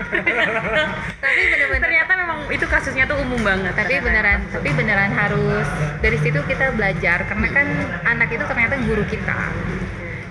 itu 2.61 2.69
kasusnya 2.69 3.09
tuh 3.09 3.17
umum 3.17 3.41
banget. 3.41 3.73
Tapi 3.73 3.97
ternyata. 3.97 4.05
beneran, 4.05 4.39
tapi 4.53 4.69
beneran 4.77 5.09
harus 5.17 5.65
dari 5.97 6.21
situ 6.21 6.37
kita 6.45 6.69
belajar 6.77 7.25
karena 7.25 7.47
kan 7.49 7.67
anak 8.05 8.29
itu 8.29 8.45
ternyata 8.45 8.77
guru 8.85 9.01
kita. 9.09 9.49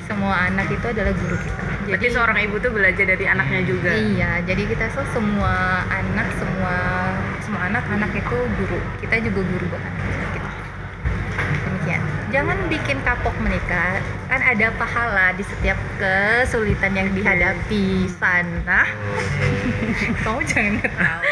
Semua 0.07 0.47
anak 0.47 0.71
itu 0.71 0.87
adalah 0.87 1.11
guru 1.11 1.35
kita. 1.35 1.63
Berarti 1.91 2.07
seorang 2.15 2.39
ibu 2.47 2.63
tuh 2.63 2.71
belajar 2.71 3.03
dari 3.03 3.27
anaknya 3.27 3.67
juga. 3.67 3.91
Iya, 3.91 4.47
jadi 4.47 4.63
kita 4.63 4.95
so 4.95 5.03
semua 5.11 5.83
anak, 5.91 6.31
semua 6.39 6.75
semua 7.43 7.67
anak 7.67 7.83
anak 7.91 8.15
itu 8.15 8.37
guru. 8.63 8.79
Kita 9.03 9.19
juga 9.27 9.43
guru. 9.43 9.67
Demikian. 9.67 10.10
Jangan 12.31 12.59
bikin 12.67 13.03
kapok 13.03 13.35
menikah. 13.37 13.99
Kan 14.27 14.41
ada 14.41 14.71
pahala 14.73 15.35
di 15.35 15.43
setiap 15.43 15.75
kesulitan 15.97 16.95
yang 16.95 17.11
dihadapi 17.11 17.85
sana. 18.09 18.87
Kamu 20.23 20.41
jangan 20.45 20.79
ketawa. 20.79 21.23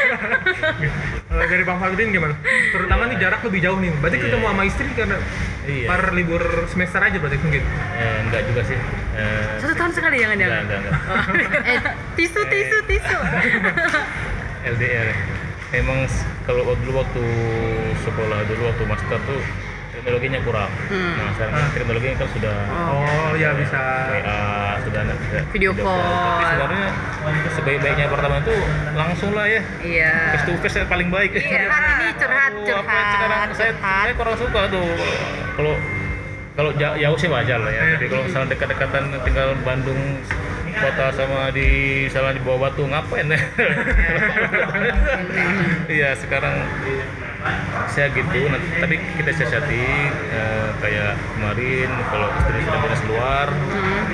Kalau 1.22 1.44
dari 1.46 1.62
Bang 1.62 1.78
Faludin 1.78 2.10
gimana? 2.10 2.34
Terutama 2.68 3.06
nih 3.06 3.16
jarak 3.16 3.40
lebih 3.40 3.60
jauh 3.60 3.78
nih. 3.78 3.94
Berarti 3.94 4.16
Iya. 4.16 4.24
ketemu 4.26 4.44
sama 4.44 4.62
istri 4.64 4.88
karena 4.92 5.16
Iya. 5.64 5.86
par 5.86 6.02
libur 6.10 6.42
semester 6.66 6.98
aja 6.98 7.16
berarti 7.16 7.38
mungkin. 7.38 7.62
Eh, 7.94 8.18
enggak 8.24 8.42
juga 8.44 8.60
sih. 8.64 8.78
Eh, 9.14 9.44
Satu 9.58 9.74
tahun 9.74 9.92
sekali 9.92 10.16
enggak, 10.16 10.34
jangan-jangan. 10.34 10.62
enggak, 10.64 10.78
enggak. 10.82 11.62
Eh, 11.70 11.78
tisu, 12.16 12.40
tisu, 12.44 12.78
tisu. 12.90 13.18
LDR. 14.66 15.08
Emang 15.70 16.08
kalau 16.42 16.64
waktu- 16.64 16.82
dulu 16.82 16.92
waktu 16.98 17.22
sekolah 18.00 18.38
dulu 18.42 18.62
waktu 18.66 18.84
master 18.84 19.20
tuh 19.22 19.40
teknologinya 20.08 20.40
kurang. 20.40 20.70
Hmm. 20.88 21.12
Nah 21.20 21.28
sekarang 21.36 21.52
kan 21.52 21.64
teknologinya 21.76 22.16
kan 22.16 22.28
sudah 22.32 22.56
Oh, 22.72 23.30
ya 23.36 23.50
bisa. 23.52 23.82
WA 24.08 24.40
sudah 24.80 25.00
ada 25.04 25.14
bisa 25.20 25.38
Video 25.52 25.70
Tapi 25.70 25.84
call. 25.84 26.40
sebenarnya 26.48 26.86
sebaik-baiknya 27.52 28.06
pertama 28.08 28.34
itu 28.40 28.54
langsung 28.96 29.30
lah 29.36 29.44
ya. 29.44 29.60
Iya. 29.84 30.12
Face 30.32 30.44
to 30.48 30.52
face 30.64 30.76
yang 30.80 30.88
paling 30.88 31.08
baik. 31.12 31.30
Iya. 31.36 31.68
Curhat 31.68 31.84
ini 31.92 32.08
curhat, 32.16 32.50
Aduh, 32.50 32.64
curhat. 32.64 32.88
apa 32.88 33.12
sekarang 33.12 33.38
saya, 33.52 33.72
curhat. 33.76 34.00
saya 34.00 34.12
kurang 34.16 34.36
suka 34.40 34.60
tuh 34.72 34.88
kalau 35.54 35.74
kalau 36.56 36.70
jauh, 36.74 36.96
jauh 36.96 37.18
sih 37.20 37.28
wajar 37.28 37.58
lah 37.60 37.70
ya. 37.70 37.82
Iya. 37.84 37.94
Tapi 37.94 38.06
kalau 38.08 38.22
misalnya 38.24 38.48
dekat-dekatan 38.56 39.02
tinggal 39.22 39.48
Bandung 39.60 40.00
kota 40.78 41.06
sama 41.14 41.50
di 41.50 41.68
salah 42.10 42.32
di 42.34 42.40
bawah 42.42 42.70
batu 42.70 42.82
ngapain 42.86 43.28
ya? 43.30 43.40
Iya 45.88 46.10
sekarang 46.20 46.54
saya 47.88 48.12
gitu 48.12 48.50
nanti 48.50 48.68
tapi 48.82 48.96
kita 49.16 49.30
siasati 49.32 49.84
eh, 50.34 50.68
kayak 50.82 51.14
kemarin 51.38 51.88
kalau 52.10 52.28
istri 52.34 52.60
sudah 52.66 52.80
beres 52.82 53.00
keluar 53.06 53.46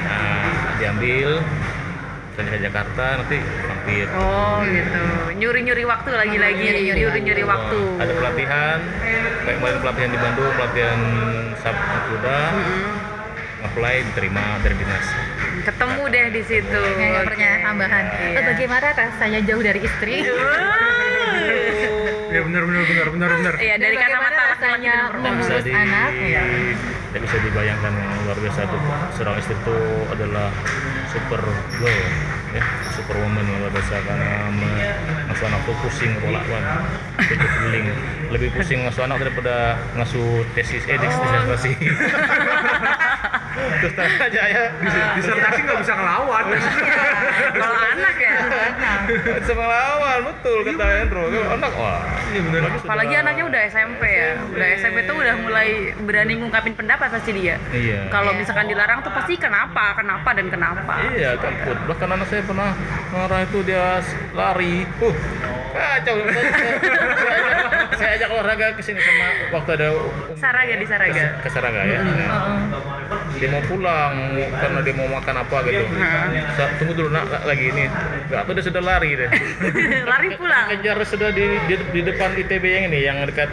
nah, 0.05 0.44
diambil 0.79 1.40
ke 2.35 2.59
Jakarta 2.59 3.22
nanti 3.22 3.38
mampir 3.42 4.07
Oh 4.14 4.59
gitu. 4.66 5.03
Nyuri-nyuri 5.38 5.87
waktu 5.87 6.11
lagi-lagi. 6.14 6.62
Nyuri-nyuri 6.66 6.98
Nyuri-nyuri 7.03 7.44
waktu. 7.46 7.79
ada 8.03 8.12
pelatihan 8.14 8.79
kayak 9.46 9.57
kemarin 9.62 9.79
pelatihan 9.83 10.11
di 10.11 10.18
Bandung 10.18 10.53
pelatihan 10.59 11.00
sab 11.62 11.77
kuda 12.11 12.40
apply 13.64 13.94
diterima 14.12 14.44
dari 14.62 14.74
dinas 14.77 15.07
Ketemu 15.64 16.03
deh 16.12 16.24
di 16.31 16.42
situ. 16.44 16.81
Nggak 16.81 17.24
pertanyaan 17.24 17.61
tambahan. 17.64 18.05
Iya. 18.05 18.37
Eh, 18.37 18.44
bagaimana 18.53 18.87
rasanya 18.92 19.40
jauh 19.48 19.62
dari 19.64 19.81
istri? 19.81 20.14
Ya 22.35 22.40
benar 22.42 22.62
benar 22.66 22.83
benar 22.83 23.07
benar 23.14 23.31
benar. 23.38 23.55
Iya 23.62 23.74
dari 23.79 23.96
kacamata 23.96 24.42
rasanya 24.59 24.94
mengurus 25.16 25.64
di 25.64 25.72
anak? 25.72 26.11
Ya. 26.18 26.42
tidak 27.14 27.31
bisa 27.31 27.38
dibayangkan 27.46 27.94
yang 27.94 28.11
luar 28.27 28.38
biasa 28.42 28.66
itu 28.66 28.79
seorang 29.14 29.38
istri 29.38 29.55
itu 29.55 29.77
adalah 30.11 30.50
super 31.14 31.38
girl 31.79 32.03
ya 32.50 32.62
super 32.90 33.22
woman 33.22 33.46
yang 33.46 33.62
luar 33.62 33.70
biasa 33.70 33.94
karena 34.03 34.50
ngasuh 35.31 35.46
anak 35.46 35.61
tuh 35.62 35.79
pusing 35.79 36.11
rolak 36.18 36.42
banget 36.50 36.83
itu 37.22 37.46
keliling 37.46 37.87
lebih 38.35 38.48
pusing 38.59 38.83
ngasuh 38.83 39.07
anak 39.07 39.22
daripada 39.22 39.79
ngasuh 39.94 40.42
tesis 40.59 40.83
eh 40.90 40.98
disertasi 40.98 41.72
terus 43.55 43.95
aja 43.99 44.43
ya 44.51 44.64
Disertasi 45.19 45.61
nggak 45.64 45.79
bisa 45.81 45.93
ngelawan. 45.95 46.45
Kalau 47.55 47.79
anak 47.79 48.17
ya. 48.19 48.37
bisa 49.38 49.53
melawan 49.55 50.19
betul 50.33 50.59
kata 50.67 50.85
Hendro 51.03 51.23
Kalau 51.31 51.49
anak 51.55 51.73
wah 51.79 52.01
Iya 52.35 52.40
benar. 52.51 52.71
Apalagi 52.83 53.14
anaknya 53.14 53.45
udah 53.47 53.62
SMP 53.71 54.03
ya. 54.11 54.31
Udah 54.51 54.67
SMP 54.75 54.99
tuh 55.07 55.17
udah 55.23 55.35
mulai 55.38 55.95
berani 56.03 56.35
ngungkapin 56.43 56.75
pendapat 56.75 57.09
pasti 57.14 57.31
dia. 57.31 57.57
iya 57.71 58.11
Kalau 58.11 58.35
misalkan 58.35 58.67
dilarang 58.67 59.07
tuh 59.07 59.14
pasti 59.14 59.38
kenapa, 59.38 59.95
kenapa 59.95 60.35
dan 60.35 60.51
kenapa. 60.51 60.99
Iya, 61.14 61.38
takut. 61.38 61.79
Bahkan 61.87 62.09
anak 62.11 62.27
saya 62.27 62.43
pernah 62.43 62.75
marah 63.14 63.40
itu 63.47 63.59
dia 63.62 64.03
lari. 64.35 64.83
Uh, 64.99 65.14
kacau. 65.75 66.15
Saya, 66.25 66.51
saya, 66.55 67.35
ajak, 67.35 67.59
saya 67.99 68.11
ajak 68.17 68.29
olahraga 68.31 68.67
ke 68.79 68.83
sini 68.83 69.01
sama 69.01 69.27
waktu 69.51 69.71
ada 69.75 69.89
um- 69.99 70.39
Saraga 70.39 70.75
di 70.75 70.87
Saraga. 70.87 71.25
ke 71.43 71.49
Saraga 71.51 71.81
ya. 71.83 71.99
Dia 73.35 73.49
mau 73.51 73.63
pulang 73.67 74.15
karena 74.55 74.79
dia 74.81 74.95
mau 74.95 75.09
makan 75.11 75.35
apa 75.43 75.57
gitu. 75.67 75.85
Sa- 76.55 76.73
tunggu 76.79 76.93
dulu 76.95 77.09
nak 77.11 77.43
lagi 77.43 77.67
ini. 77.69 77.85
Gak 78.31 78.41
apa 78.47 78.51
dia 78.55 78.65
sudah 78.65 78.83
lari 78.83 79.11
deh. 79.15 79.31
Lari 80.11 80.29
pulang. 80.39 80.67
Kejar 80.71 80.99
sudah 81.05 81.31
di, 81.31 81.45
di, 81.67 81.75
di 81.91 82.01
depan 82.03 82.31
ITB 82.35 82.65
yang 82.65 82.85
ini 82.89 83.01
yang 83.03 83.17
dekat 83.27 83.51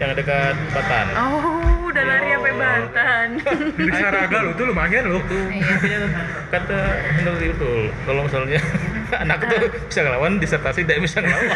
yang 0.00 0.16
dekat 0.16 0.56
Batan. 0.72 1.06
Oh, 1.12 1.84
udah 1.92 2.04
lari 2.08 2.32
sampai 2.32 2.54
Banten. 2.56 3.28
Di 3.76 3.92
Saraga 3.92 4.36
lo 4.40 4.50
tuh 4.56 4.64
lumayan 4.72 5.04
lo. 5.12 5.20
Makanya 5.20 6.00
kata 6.48 6.78
benar 7.20 7.36
itu 7.38 7.72
kalau 8.08 8.20
misalnya 8.24 8.60
anak 9.24 9.38
itu 9.46 9.56
bisa 9.88 10.00
ngelawan 10.06 10.32
disertasi 10.38 10.80
tidak 10.86 10.98
bisa 11.04 11.18
ngelawan 11.20 11.48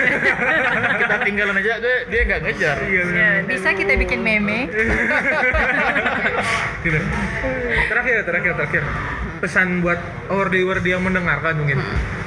kita 1.03 1.17
tinggalan 1.25 1.55
aja 1.61 1.73
dia 1.81 1.97
dia 2.11 2.21
nggak 2.27 2.41
ngejar 2.45 2.77
Iya 2.85 3.03
benar. 3.09 3.17
Ya, 3.17 3.31
Bisa 3.47 3.69
kita 3.73 3.93
bikin 3.97 4.21
meme? 4.21 4.69
Gitu. 6.85 7.01
Terakhir 7.89 8.29
terakhir 8.29 8.53
terakhir. 8.61 8.83
Pesan 9.41 9.81
buat 9.81 9.97
wordy-wordy 10.29 10.93
yang 10.93 11.01
mendengarkan 11.01 11.65
mungkin. 11.65 11.81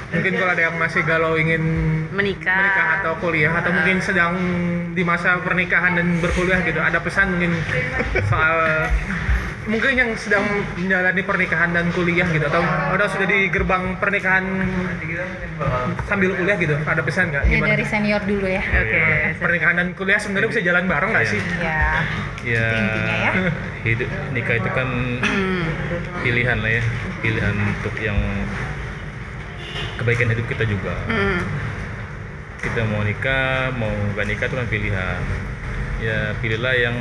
Mungkin 0.07 0.33
kalau 0.39 0.51
ada 0.55 0.63
yang 0.71 0.75
masih 0.79 1.03
galau 1.03 1.35
ingin 1.35 1.61
menikah. 2.09 2.57
menikah 2.57 2.87
atau 3.01 3.13
kuliah 3.21 3.53
atau 3.53 3.69
mungkin 3.75 4.01
sedang 4.01 4.33
di 4.95 5.03
masa 5.05 5.37
pernikahan 5.43 5.99
dan 5.99 6.17
berkuliah 6.23 6.63
gitu 6.65 6.79
ada 6.81 6.97
pesan 7.03 7.37
mungkin 7.37 7.53
soal 8.25 8.87
mungkin 9.67 9.93
yang 9.93 10.11
sedang 10.15 10.47
menjalani 10.73 11.21
pernikahan 11.21 11.69
dan 11.69 11.91
kuliah 11.91 12.23
gitu 12.25 12.45
atau 12.45 12.63
udah 12.89 13.07
sudah 13.07 13.25
di 13.25 13.47
gerbang 13.47 13.95
pernikahan 13.95 14.43
sambil 16.05 16.31
kuliah 16.33 16.55
gitu 16.55 16.75
ada 16.79 17.01
pesan 17.01 17.29
nggak 17.29 17.43
Ya 17.45 17.51
gimana 17.53 17.71
dari 17.73 17.83
senior 17.83 18.21
dulu 18.23 18.47
ya. 18.47 18.63
Oke. 18.63 19.01
pernikahan 19.37 19.75
dan 19.75 19.87
kuliah 19.91 20.15
sebenarnya 20.17 20.49
bisa 20.49 20.61
jalan 20.63 20.83
bareng 20.85 21.09
nggak 21.09 21.25
Iya. 21.25 21.33
sih 21.33 21.41
Ya. 21.59 21.83
ya 22.41 22.65
Itu 22.65 22.79
intinya 22.79 23.15
ya. 23.17 23.31
hidup 23.85 24.09
nikah 24.31 24.55
itu 24.55 24.69
kan 24.69 24.89
pilihan 26.21 26.57
lah 26.57 26.71
ya 26.71 26.83
pilihan 27.19 27.55
untuk 27.55 27.95
yang 27.97 28.19
kebaikan 29.97 30.27
hidup 30.29 30.45
kita 30.47 30.63
juga 30.63 30.93
Hmm. 31.05 31.39
kita 32.57 32.81
mau 32.85 33.01
nikah 33.01 33.69
mau 33.73 33.91
gak 34.13 34.25
nikah 34.25 34.45
itu 34.45 34.55
kan 34.55 34.67
pilihan 34.67 35.21
ya 35.97 36.17
pilihlah 36.37 36.73
yang 36.73 36.95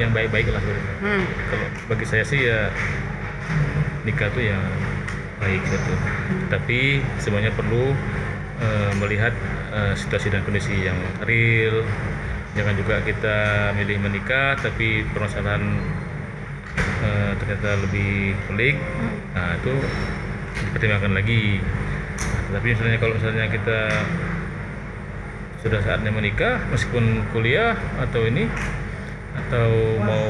yang 0.00 0.10
baik-baik 0.16 0.48
lah 0.48 0.60
sebenarnya 0.64 0.94
Hmm. 1.04 1.24
kalau 1.52 1.66
bagi 1.92 2.06
saya 2.08 2.24
sih 2.24 2.40
ya 2.40 2.72
nikah 4.08 4.32
tuh 4.32 4.40
yang 4.40 4.64
baik 5.40 5.60
gitu. 5.64 5.94
Tapi 6.48 7.00
semuanya 7.20 7.52
perlu 7.52 7.92
eh, 8.60 8.92
melihat 9.00 9.32
eh, 9.72 9.92
situasi 9.96 10.32
dan 10.32 10.40
kondisi 10.44 10.72
yang 10.76 10.96
real. 11.24 11.84
Jangan 12.56 12.74
juga 12.76 13.00
kita 13.04 13.36
milih 13.76 14.00
menikah 14.00 14.56
tapi 14.56 15.04
permasalahan 15.12 15.62
eh, 17.04 17.32
ternyata 17.40 17.76
lebih 17.84 18.36
pelik. 18.48 18.76
Nah 19.36 19.56
itu 19.60 19.72
dipertimbangkan 20.68 21.12
lagi. 21.16 21.60
Tapi 22.50 22.66
misalnya 22.72 22.98
kalau 22.98 23.14
misalnya 23.16 23.46
kita 23.48 23.80
sudah 25.60 25.80
saatnya 25.84 26.08
menikah 26.08 26.56
meskipun 26.72 27.20
kuliah 27.36 27.76
atau 28.00 28.24
ini 28.24 28.48
atau 29.36 29.70
mau 30.00 30.28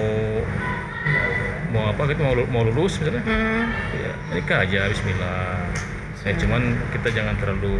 mau 1.70 1.84
apa 1.88 2.02
gitu 2.10 2.20
mau 2.20 2.34
mau 2.50 2.62
lulus 2.66 2.98
misalnya 2.98 3.22
Hmm. 3.22 3.64
ya 3.94 4.12
nikah 4.34 4.58
aja 4.66 4.90
Bismillah 4.90 5.70
saya 6.18 6.34
cuman 6.36 6.62
kita 6.92 7.08
jangan 7.14 7.34
terlalu 7.38 7.78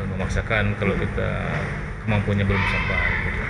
eh, 0.00 0.06
memaksakan 0.10 0.74
kalau 0.80 0.96
kita 0.96 1.28
kemampuannya 2.04 2.48
belum 2.48 2.62
sampai 2.64 2.98
gitu. 3.28 3.40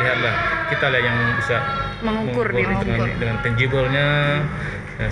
lihatlah 0.00 0.34
kita 0.72 0.86
lah 0.90 1.00
yang 1.00 1.16
bisa 1.38 1.56
Mengukur 2.04 2.50
dengan, 2.50 2.82
mengukur. 2.84 3.08
dengan 3.16 3.36
tangible-nya 3.40 4.08
dan 4.98 5.08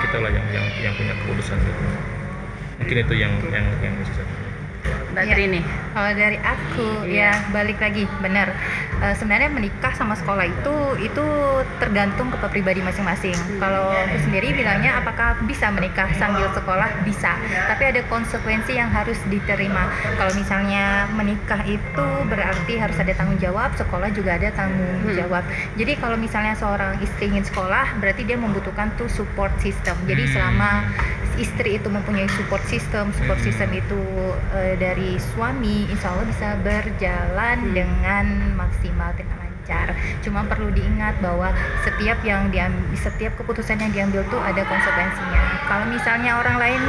kita 0.00 0.16
lah 0.22 0.30
yang 0.30 0.46
yang 0.52 0.66
yang 0.80 0.92
punya 0.94 1.14
keputusan 1.24 1.58
gitu 1.58 1.82
mungkin 2.78 2.96
itu 3.06 3.14
yang 3.16 3.32
yang 3.50 3.66
yang 3.80 3.94
bisa 4.02 4.22
Mbak 5.14 5.24
Ya. 5.24 5.34
Trini. 5.38 5.60
Kalau 5.94 6.10
dari 6.10 6.38
aku 6.42 7.06
Iya. 7.06 7.30
ya 7.38 7.52
balik 7.54 7.78
lagi 7.78 8.02
benar. 8.18 8.50
Eh, 8.98 9.14
sebenarnya 9.14 9.46
menikah 9.46 9.94
sama 9.94 10.18
sekolah 10.18 10.42
itu 10.42 10.74
itu 10.98 11.24
tergantung 11.78 12.34
ke 12.34 12.46
pribadi 12.50 12.82
masing-masing. 12.82 13.34
Kalau 13.56 13.94
aku 13.94 14.16
sendiri 14.20 14.50
bilangnya 14.50 14.98
apakah 14.98 15.38
bisa 15.46 15.70
menikah 15.70 16.10
sambil 16.14 16.50
sekolah 16.50 16.90
bisa, 17.06 17.38
tapi 17.70 17.94
ada 17.94 18.02
konsekuensi 18.10 18.74
yang 18.74 18.90
harus 18.90 19.18
diterima. 19.28 19.86
Kalau 20.18 20.34
misalnya 20.34 21.06
menikah 21.14 21.62
itu 21.62 22.06
berarti 22.26 22.74
harus 22.74 22.98
ada 22.98 23.14
tanggung 23.14 23.38
jawab, 23.38 23.70
sekolah 23.78 24.10
juga 24.10 24.34
ada 24.34 24.50
tanggung 24.50 24.98
Hmm. 25.04 25.14
jawab. 25.14 25.46
Jadi 25.78 25.94
kalau 25.94 26.18
misalnya 26.18 26.58
seorang 26.58 26.98
istri 26.98 27.30
ingin 27.30 27.46
sekolah, 27.46 28.02
berarti 28.02 28.26
dia 28.26 28.34
membutuhkan 28.34 28.90
tuh 28.98 29.06
support 29.06 29.54
system. 29.62 29.94
Jadi 30.10 30.26
Hmm. 30.26 30.32
selama 30.32 30.70
istri 31.36 31.76
itu 31.76 31.88
mempunyai 31.88 32.26
support 32.34 32.62
system, 32.66 33.10
support 33.14 33.38
Hmm. 33.40 33.46
system 33.46 33.70
itu 33.72 34.00
eh, 34.54 34.74
dari 34.76 35.16
suami, 35.34 35.86
insya 35.88 36.14
Allah 36.14 36.26
bisa 36.26 36.48
berjalan 36.62 37.56
Hmm. 37.60 37.74
dengan 37.74 38.26
maksimal 38.56 39.10
dengan 39.14 39.43
lancar. 39.64 39.96
Cuma 40.20 40.44
perlu 40.44 40.68
diingat 40.76 41.16
bahwa 41.24 41.48
setiap 41.88 42.20
yang 42.20 42.52
diambil, 42.52 42.84
setiap 43.00 43.32
keputusan 43.40 43.80
yang 43.80 43.92
diambil 43.96 44.20
tuh 44.28 44.36
ada 44.36 44.60
konsekuensinya. 44.68 45.64
Kalau 45.64 45.88
misalnya 45.88 46.36
orang 46.36 46.60
lain 46.60 46.82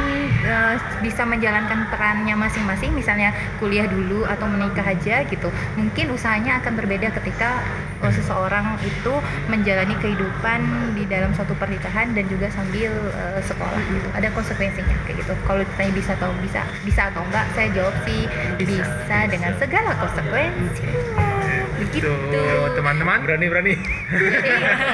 eh, 0.44 0.76
bisa 1.00 1.24
menjalankan 1.24 1.88
perannya 1.88 2.36
masing-masing, 2.36 2.92
misalnya 2.92 3.32
kuliah 3.56 3.88
dulu 3.88 4.28
atau 4.28 4.44
menikah 4.44 4.84
aja 4.84 5.24
gitu, 5.24 5.48
mungkin 5.80 6.12
usahanya 6.12 6.60
akan 6.60 6.76
berbeda 6.76 7.08
ketika 7.16 7.64
eh, 8.04 8.12
seseorang 8.12 8.76
itu 8.84 9.14
menjalani 9.48 9.96
kehidupan 10.04 10.60
di 10.92 11.08
dalam 11.08 11.32
suatu 11.32 11.56
pernikahan 11.56 12.12
dan 12.12 12.28
juga 12.28 12.52
sambil 12.52 12.92
eh, 12.92 13.40
sekolah 13.40 13.80
gitu. 13.88 14.08
Ada 14.12 14.28
konsekuensinya 14.36 14.96
kayak 15.08 15.24
gitu. 15.24 15.32
Kalau 15.48 15.64
ditanya 15.64 15.92
bisa 15.96 16.12
atau 16.12 16.28
bisa 16.44 16.60
bisa 16.84 17.08
atau 17.08 17.24
enggak, 17.24 17.48
saya 17.56 17.72
jawab 17.72 17.96
sih 18.04 18.28
bisa, 18.60 19.16
dengan 19.32 19.56
segala 19.56 19.96
konsekuensinya. 19.96 21.35
Begitu. 21.76 22.08
Tuh, 22.08 22.72
teman-teman 22.72 23.18
berani 23.20 23.46
berani 23.46 23.74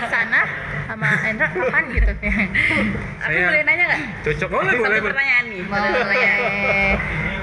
sana 0.09 0.43
sama 0.85 1.09
Endra 1.23 1.47
kapan 1.49 1.85
gitu? 1.91 2.13
Aku 3.23 3.29
Saya- 3.29 3.49
boleh 3.49 3.63
nanya 3.63 3.85
nggak? 3.87 4.01
cocok 4.23 4.49
boleh 4.51 4.67
Satu 4.69 4.83
boleh 4.83 4.91
boleh. 4.93 5.03
pertanyaan 5.09 5.45
nih. 5.47 5.61
Boleh. 5.63 6.93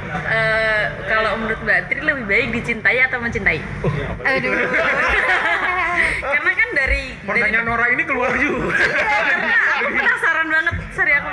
Eh, 0.09 0.83
kalau 1.05 1.37
menurut 1.37 1.59
Mbak 1.61 1.79
Tri 1.87 1.99
lebih 2.01 2.25
baik 2.25 2.47
dicintai 2.51 2.97
atau 3.01 3.17
mencintai? 3.19 3.61
Aduh. 4.19 4.53
Karena 6.19 6.51
kan 6.53 6.69
dari 6.75 6.99
dari 6.99 7.27
pertanyaan 7.27 7.65
Nora 7.65 7.85
ini 7.93 8.03
keluar 8.03 8.31
juga. 8.37 8.73
Karena 8.75 9.55
aku 9.77 9.89
penasaran 9.93 10.47
banget. 10.49 10.75
Serius 10.93 11.23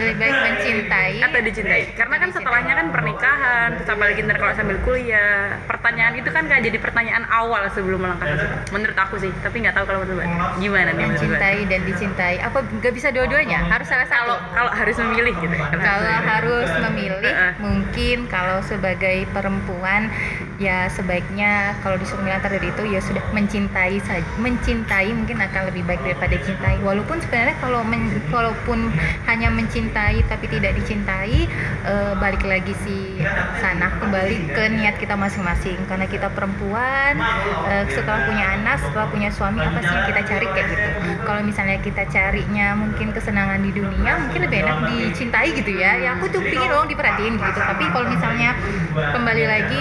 lebih 0.00 0.16
baik 0.16 0.36
mencintai 0.40 1.12
atau 1.20 1.40
dicintai. 1.44 1.82
karena 1.94 2.16
kan 2.16 2.30
setelahnya 2.32 2.74
kan 2.74 2.86
pernikahan 2.88 3.68
terus 3.76 3.88
apalagi 3.92 4.20
ntar 4.24 4.36
kalau 4.40 4.54
sambil 4.56 4.76
kuliah. 4.82 5.60
Pertanyaan 5.68 6.14
itu 6.16 6.30
kan 6.32 6.44
kayak 6.48 6.62
jadi 6.66 6.78
pertanyaan 6.80 7.24
awal 7.28 7.68
sebelum 7.70 8.00
melangkah. 8.00 8.26
Ke 8.30 8.36
situ. 8.40 8.56
menurut 8.72 8.96
aku 8.96 9.14
sih 9.20 9.30
tapi 9.44 9.60
nggak 9.66 9.74
tahu 9.76 9.84
kalau 9.90 10.00
menurut 10.06 10.24
gimana 10.58 10.90
nih 10.96 11.06
mencintai 11.10 11.58
dan 11.68 11.80
dicintai. 11.84 12.34
Apa 12.40 12.64
nggak 12.64 12.94
bisa 12.94 13.12
dua-duanya. 13.12 13.66
Harus 13.68 13.86
salah 13.90 14.08
satu. 14.08 14.18
Kalau 14.20 14.36
kalau 14.56 14.70
harus 14.72 14.96
memilih 15.00 15.34
gitu 15.40 15.54
ya. 15.54 15.66
Kalau 15.72 16.14
harus 16.20 16.70
memilih 16.90 17.34
mungkin 17.60 18.16
kalau 18.28 18.58
sebagai 18.64 19.28
perempuan 19.34 20.12
ya 20.60 20.92
sebaiknya 20.92 21.72
kalau 21.80 21.96
disuruh 21.96 22.20
milih 22.20 22.36
antara 22.36 22.60
dari 22.60 22.68
itu 22.68 22.84
ya 22.92 23.00
sudah 23.00 23.24
mencintai 23.32 23.96
saja 24.04 24.20
mencintai 24.36 25.08
mungkin 25.16 25.40
akan 25.40 25.72
lebih 25.72 25.88
baik 25.88 26.04
daripada 26.04 26.36
cintai. 26.44 26.76
Walaupun 26.84 27.16
sebenarnya 27.24 27.56
kalau 27.64 27.80
men, 27.80 28.20
kalaupun 28.28 28.92
hanya 29.24 29.48
mencintai 29.48 30.20
tapi 30.28 30.52
tidak 30.52 30.76
dicintai 30.76 31.48
eh, 31.88 32.12
balik 32.20 32.44
lagi 32.44 32.76
si 32.84 33.24
sana 33.64 33.88
kembali 34.04 34.52
ke 34.52 34.62
niat 34.76 35.00
kita 35.00 35.16
masing-masing. 35.16 35.80
Karena 35.88 36.04
kita 36.04 36.28
perempuan 36.28 37.16
eh, 37.64 37.88
setelah 37.88 38.28
punya 38.28 38.44
anak 38.60 38.84
setelah 38.84 39.08
punya 39.08 39.32
suami 39.32 39.64
apa 39.64 39.80
sih 39.80 39.94
yang 39.96 40.06
kita 40.12 40.22
cari? 40.28 40.46
Kayak 40.52 40.66
gitu. 40.76 40.88
Kalau 41.24 41.40
misalnya 41.40 41.80
kita 41.80 42.04
carinya 42.12 42.76
mungkin 42.76 43.16
kesenangan 43.16 43.64
di 43.64 43.72
dunia 43.72 44.12
mungkin 44.28 44.44
lebih 44.44 44.68
enak 44.68 44.76
dicintai 44.92 45.56
gitu 45.56 45.72
ya. 45.72 45.96
Ya 45.96 46.20
aku 46.20 46.28
tuh 46.28 46.44
pingin 46.44 46.68
dong 46.68 46.84
diperhatiin 46.84 47.40
gitu. 47.40 47.60
Tapi 47.64 47.84
kalau 47.88 48.06
misalnya 48.12 48.52
kembali 48.92 49.44
lagi 49.48 49.80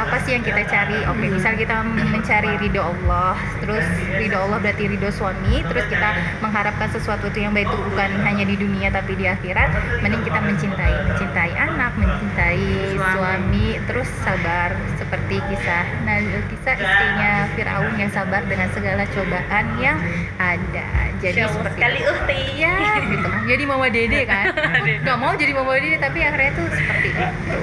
apa 0.00 0.16
sih 0.24 0.32
yang 0.36 0.44
kita 0.44 0.62
cari? 0.64 0.96
Oke 1.04 1.26
misal 1.28 1.52
kita 1.56 1.84
mencari 1.84 2.56
ridho 2.56 2.80
Allah 2.80 3.36
terus 3.60 3.84
ridho 4.16 4.38
Allah 4.40 4.58
berarti 4.58 4.88
ridho 4.88 5.10
suami 5.12 5.60
terus 5.68 5.84
kita 5.92 6.16
mengharapkan 6.40 6.88
sesuatu 6.88 7.28
itu 7.28 7.44
yang 7.44 7.52
baik 7.52 7.68
itu 7.68 7.78
bukan 7.92 8.10
hanya 8.24 8.44
di 8.48 8.56
dunia 8.56 8.88
tapi 8.88 9.12
di 9.14 9.28
akhirat 9.28 9.68
mending 10.00 10.24
kita 10.24 10.40
mencintai 10.40 10.94
mencintai 11.06 11.52
anak 11.54 11.92
mencintai 12.00 12.64
Suami. 12.96 13.12
suami, 13.16 13.66
terus 13.84 14.08
sabar. 14.24 14.72
Seperti 14.96 15.42
kisah 15.50 15.84
nah 16.06 16.16
kisah 16.48 16.74
istrinya 16.76 17.32
Firaun 17.54 17.94
yang 17.98 18.10
sabar 18.10 18.42
dengan 18.46 18.68
segala 18.72 19.02
cobaan 19.10 19.66
yang 19.82 19.98
ada. 20.38 20.88
Jadi 21.20 21.44
Jauh 21.44 21.52
seperti 21.52 21.76
sekali 21.76 22.00
itu. 22.00 22.12
uhti 22.16 22.40
ya 22.56 22.76
gitu. 23.04 23.28
Jadi 23.50 23.62
mama 23.68 23.86
dede 23.92 24.20
kan? 24.24 24.44
Nggak 25.04 25.16
mau 25.20 25.32
jadi 25.36 25.52
mama 25.52 25.76
dede 25.76 25.98
tapi 26.00 26.18
akhirnya 26.24 26.50
tuh 26.56 26.66
seperti 26.72 27.08
itu 27.12 27.58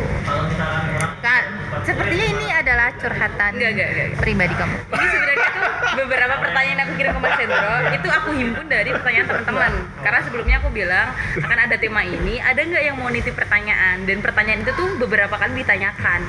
sepertinya 1.88 2.28
ini 2.36 2.48
adalah 2.52 2.88
curhatan 3.00 3.52
Enggak, 3.56 3.70
enggak, 3.72 3.88
enggak. 3.96 4.08
pribadi 4.20 4.54
kamu 4.60 4.76
Ini 4.92 5.08
sebenarnya 5.08 5.50
tuh 5.56 5.68
beberapa 5.98 6.36
pertanyaan 6.44 6.78
yang 6.78 6.88
aku 6.88 6.94
kirim 7.00 7.12
ke 7.16 7.20
Mas 7.24 7.38
Hendro 7.40 7.76
itu 7.96 8.08
aku 8.12 8.30
himpun 8.36 8.66
dari 8.68 8.90
pertanyaan 8.92 9.26
teman-teman. 9.28 9.72
Karena 10.04 10.20
sebelumnya 10.24 10.56
aku 10.62 10.70
bilang 10.70 11.08
akan 11.42 11.58
ada 11.58 11.76
tema 11.80 12.02
ini, 12.06 12.36
ada 12.38 12.60
nggak 12.60 12.84
yang 12.84 12.96
mau 13.00 13.10
nitip 13.10 13.34
pertanyaan? 13.34 14.06
Dan 14.06 14.22
pertanyaan 14.22 14.62
itu 14.62 14.72
tuh 14.78 14.88
beberapa 15.00 15.36
kali 15.36 15.64
ditanyakan. 15.64 16.22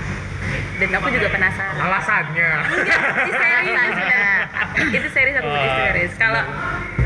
Dan 0.79 0.89
aku 0.95 1.11
juga 1.11 1.29
penasaran. 1.29 1.77
alasannya 1.77 2.51
Itu 3.27 3.35
serius 3.35 3.67
Alasannya. 3.67 4.25
Itu 4.95 5.09
serius 5.11 5.37
aku 5.43 5.49
itu 5.51 5.71
serius. 5.85 6.13
Kalau 6.17 6.43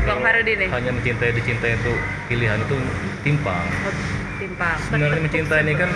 Bang 0.03 0.19
Farudin 0.19 0.57
nih, 0.59 0.69
hanya 0.71 0.91
mencintai 0.91 1.31
dicintai 1.31 1.79
itu 1.79 1.93
pilihan 2.27 2.59
itu 2.59 2.75
timpang 3.23 3.63
oh, 3.87 3.95
timpang. 4.35 4.75
sebenarnya 4.83 5.21
mencintai 5.23 5.63
ini 5.63 5.73
kan 5.79 5.89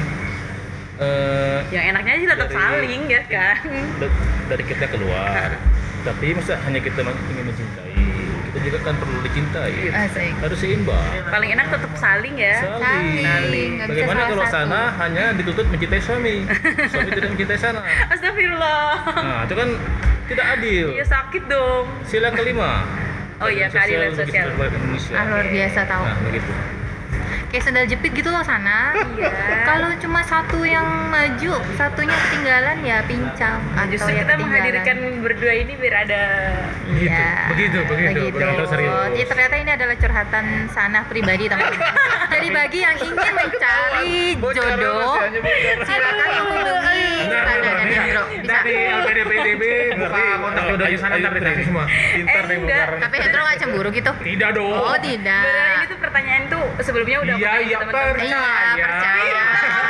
eh, 1.00 1.60
Yang 1.70 1.86
enaknya 1.92 2.14
sih 2.16 2.28
tetap 2.28 2.48
Dari- 2.48 2.58
saling 2.58 3.02
ya 3.06 3.22
kan. 3.26 3.58
da- 3.98 4.18
dari 4.48 4.64
kita 4.64 4.86
keluar. 4.88 5.50
Tapi 6.02 6.26
masa 6.32 6.56
hanya 6.64 6.80
kita 6.80 7.00
ingin 7.04 7.46
mencintai. 7.46 7.94
Kita 8.48 8.58
juga 8.64 8.78
kan 8.82 8.96
perlu 8.96 9.20
dicintai. 9.22 9.76
Asik 9.92 10.34
harus 10.40 10.58
seimbang. 10.58 11.12
Paling 11.28 11.50
enak 11.52 11.66
tetap 11.68 11.92
saling 11.94 12.36
ya. 12.36 12.58
saling. 12.64 13.22
Saling, 13.22 13.72
bagaimana 13.86 14.22
kalau 14.26 14.46
satu. 14.48 14.56
sana 14.56 14.82
hanya 14.98 15.24
dituntut 15.36 15.68
mencintai 15.68 16.02
suami? 16.02 16.36
Suami 16.92 17.10
tidak 17.12 17.30
mencintai 17.36 17.60
sana. 17.60 17.80
Astagfirullah. 18.08 18.90
nah 19.14 19.40
itu 19.44 19.54
kan 19.54 19.70
tidak 20.26 20.46
adil. 20.58 20.86
Ya 20.96 21.06
sakit 21.06 21.44
dong. 21.46 21.86
sila 22.08 22.32
kelima. 22.32 22.88
Oh 23.38 23.46
iya, 23.46 23.70
keadilan 23.70 24.18
sosial. 24.18 24.50
Indonesia. 24.50 25.14
Ah 25.14 25.24
luar 25.30 25.46
biasa 25.46 25.80
tahu 25.86 26.04
nah 26.04 26.18
begitu 26.26 26.52
kayak 27.48 27.64
sendal 27.64 27.86
jepit 27.86 28.12
gitu 28.12 28.28
loh 28.28 28.44
sana 28.44 28.92
Iya. 29.16 29.32
kalau 29.64 29.90
cuma 29.98 30.20
satu 30.22 30.62
yang 30.62 30.84
maju 31.08 31.54
satunya 31.74 32.12
ketinggalan 32.22 32.78
ya 32.82 32.98
pincang 33.02 33.58
atau 33.74 33.88
Justru 33.88 34.12
ya 34.12 34.22
kita 34.22 34.34
menghadirkan 34.38 34.96
berdua 35.22 35.54
ini 35.56 35.74
biar 35.74 35.96
ada 36.04 36.22
Begitu, 36.88 37.08
Iya, 37.10 37.30
begitu, 37.48 37.80
begitu, 37.84 38.20
begitu, 38.32 38.64
serius. 38.66 39.12
Ya, 39.14 39.26
ternyata 39.28 39.56
ini 39.56 39.70
adalah 39.70 39.96
curhatan 39.96 40.46
sana 40.68 41.04
pribadi 41.04 41.46
teman-teman. 41.46 41.84
Jadi 42.34 42.48
bagi 42.50 42.80
yang 42.80 42.96
ingin 42.98 43.34
mencari 43.34 44.18
jodoh, 44.40 45.20
silakan 45.84 46.30
menghubungi 46.32 47.06
sana 47.28 47.54
dan 47.60 47.76
Hendro. 47.86 48.24
Bisa. 48.38 48.54
dari 48.58 48.76
LPDPTB 48.88 49.64
buka 50.00 50.24
kontak 50.40 50.64
jodohnya 50.66 50.98
sana 50.98 51.14
ntar 51.18 51.32
dikasih 51.34 51.64
semua 51.66 51.84
pintar 51.86 52.44
deh 52.46 52.58
Tapi 52.98 53.16
Hendro 53.20 53.42
nggak 53.44 53.58
cemburu 53.60 53.90
gitu? 53.92 54.12
tidak 54.24 54.50
dong 54.56 54.72
Oh 54.72 54.98
tidak. 54.98 55.44
ini 55.44 55.86
tuh 55.86 56.00
pertanyaan 56.00 56.44
tuh 56.48 56.66
sebelumnya 56.80 57.18
udah 57.22 57.36
Iya, 57.38 57.50
aku 57.78 57.92
tanya 57.92 58.18
iya, 58.18 58.44
Iya 58.74 58.86
Percaya. 58.88 59.44
percaya. 59.44 59.44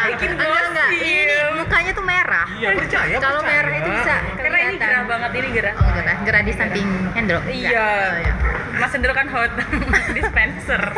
Bikin 0.08 0.30
Enggak. 0.38 0.90
Ini 0.94 1.36
mukanya 1.58 1.92
tuh 1.92 2.06
merah. 2.06 2.46
iya 2.54 2.70
percaya 2.72 3.16
Kalau 3.18 3.40
percaya. 3.40 3.50
merah 3.50 3.74
itu 3.74 3.90
bisa 3.92 4.16
Karena 4.36 4.58
ini 4.62 4.76
gerah 4.78 5.04
banget 5.06 5.32
ini 5.34 5.48
gerah. 5.52 5.74
Oh 5.76 5.90
gerah, 5.90 6.16
gerah 6.22 6.42
di 6.42 6.54
samping 6.54 6.88
Hendro. 7.12 7.40
Iya. 7.44 7.70
Oh, 7.74 8.12
iya. 8.18 8.34
Mas 8.78 8.92
Hendro 8.92 9.12
kan 9.12 9.28
hot 9.28 9.52
dispenser. 10.18 10.82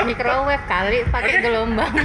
Microwave 0.00 0.64
kali 0.64 0.98
pakai 1.04 1.40
gelombang. 1.40 1.92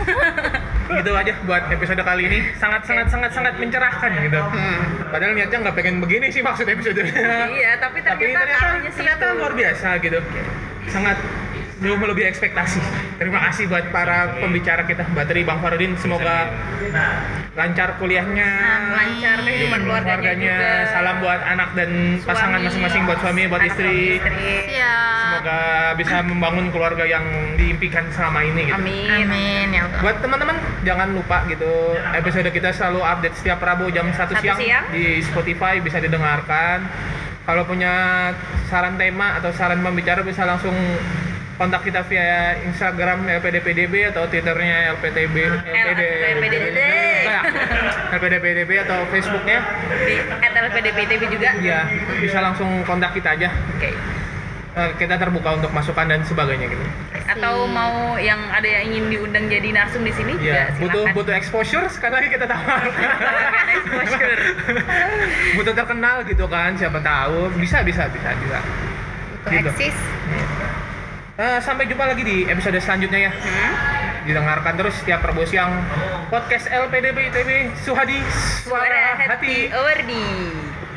gitu 0.88 1.12
aja 1.12 1.34
buat 1.42 1.66
episode 1.68 1.98
kali 2.00 2.24
ini 2.24 2.40
sangat 2.56 2.86
sangat 2.86 3.10
sangat 3.10 3.34
sangat 3.34 3.58
mencerahkan 3.58 4.06
gitu 4.22 4.38
Hmm. 4.38 5.10
padahal 5.10 5.34
niatnya 5.34 5.58
nggak 5.60 5.76
pengen 5.76 5.98
begini 5.98 6.30
sih 6.30 6.40
maksud 6.40 6.62
episodenya 6.64 7.10
iya, 7.50 7.74
tapi 7.76 8.06
tapi 8.06 8.22
ternyata 8.22 8.46
ternyata 8.46 8.86
sih 8.86 8.94
ternyata 8.94 9.24
itu. 9.26 9.34
luar 9.36 9.54
biasa 9.56 9.88
gitu 9.98 10.20
sangat 10.86 11.18
jauh 11.84 12.00
melebihi 12.00 12.28
ekspektasi. 12.32 12.80
Terima 13.20 13.40
kasih 13.52 13.68
buat 13.68 13.92
para 13.92 14.40
pembicara 14.40 14.88
kita 14.88 15.04
Mbak 15.12 15.26
Tri 15.28 15.42
Bang 15.44 15.60
Farudin 15.60 16.00
semoga 16.00 16.48
lancar 17.56 18.00
kuliahnya. 18.00 18.50
Lancar 18.96 19.38
kehidupan 19.44 19.80
keluarganya, 19.84 20.16
keluarganya. 20.20 20.56
juga. 20.56 20.72
salam 20.92 21.16
buat 21.24 21.42
anak 21.44 21.70
dan 21.76 21.90
pasangan 22.24 22.60
masing-masing 22.64 23.02
buat 23.08 23.20
suami 23.20 23.42
buat 23.48 23.64
anak 23.64 23.72
istri. 23.76 24.00
semoga 25.26 25.60
bisa 26.00 26.16
membangun 26.24 26.66
keluarga 26.72 27.04
yang 27.04 27.24
diimpikan 27.60 28.08
selama 28.12 28.40
ini 28.44 28.72
gitu. 28.72 28.76
Amin. 28.80 29.08
Amin 29.12 29.68
ya 29.76 29.82
Allah. 29.88 30.00
Buat 30.04 30.18
teman-teman 30.24 30.58
jangan 30.88 31.08
lupa 31.12 31.38
gitu 31.52 31.72
episode 32.16 32.50
kita 32.52 32.70
selalu 32.72 33.00
update 33.04 33.36
setiap 33.40 33.60
Rabu 33.60 33.92
jam 33.92 34.08
1 34.12 34.16
Satu 34.16 34.34
siang, 34.40 34.60
siang. 34.60 34.86
di 34.96 35.20
Spotify 35.24 35.80
bisa 35.84 36.00
didengarkan. 36.00 36.88
Kalau 37.46 37.62
punya 37.62 37.94
saran 38.74 38.98
tema 38.98 39.38
atau 39.38 39.54
saran 39.54 39.78
pembicara 39.86 40.26
bisa 40.26 40.50
langsung 40.50 40.74
kontak 41.56 41.82
kita 41.82 42.04
via 42.04 42.28
Instagram 42.62 43.24
LPDPDB 43.32 44.12
atau 44.12 44.28
Twitternya 44.28 44.92
LPTB 44.94 45.36
LPD 45.64 46.02
LPDPDB. 46.36 46.80
LPDPDB 48.12 48.72
atau 48.82 48.98
Facebooknya 49.08 49.64
Di 50.04 50.16
@lpdptb 50.46 51.24
juga. 51.30 51.50
ya 51.58 51.88
bisa 52.18 52.40
langsung 52.40 52.84
kontak 52.84 53.12
kita 53.12 53.32
aja. 53.32 53.50
Oke. 53.72 53.92
Eh, 54.76 54.92
Kita 54.98 55.16
terbuka 55.16 55.56
untuk 55.56 55.72
masukan 55.72 56.04
dan 56.06 56.20
sebagainya 56.22 56.68
gitu. 56.68 56.84
Atau 57.26 57.64
mau 57.66 58.20
yang 58.20 58.38
ada 58.50 58.68
yang 58.68 58.92
ingin 58.92 59.08
diundang 59.10 59.48
jadi 59.48 59.72
narsum 59.72 60.04
di 60.04 60.12
sini 60.12 60.36
Ya, 60.38 60.68
juga 60.70 60.76
butuh 60.78 60.92
silakan. 61.02 61.16
butuh 61.16 61.34
exposure 61.34 61.86
sekali 61.88 62.14
lagi 62.14 62.28
kita 62.30 62.46
tawarkan. 62.46 63.08
exposure. 63.72 64.40
butuh 65.56 65.74
terkenal 65.74 66.16
gitu 66.24 66.46
kan 66.46 66.76
siapa 66.76 67.00
tahu 67.00 67.48
bisa 67.56 67.80
bisa 67.82 68.12
bisa 68.12 68.30
bisa 68.36 68.60
Butuh 69.38 69.52
Gitu. 69.54 69.70
eksis 69.72 69.96
uh, 71.40 71.60
sampai 71.62 71.88
jumpa 71.88 72.04
lagi 72.08 72.24
di 72.24 72.38
episode 72.48 72.80
selanjutnya 72.80 73.30
ya 73.30 73.32
hmm? 73.32 73.72
didengarkan 74.26 74.74
terus 74.80 74.96
setiap 75.00 75.22
Rabu 75.22 75.46
siang 75.46 75.72
podcast 76.34 76.66
LPDB 76.72 77.30
ITB 77.30 77.50
Suhadi 77.86 78.20
Suara, 78.66 78.90
Suara 78.90 79.02
Hati, 79.38 79.70
Hati 79.70 80.14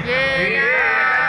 Yeah. 0.08 0.62
yeah. 0.62 1.27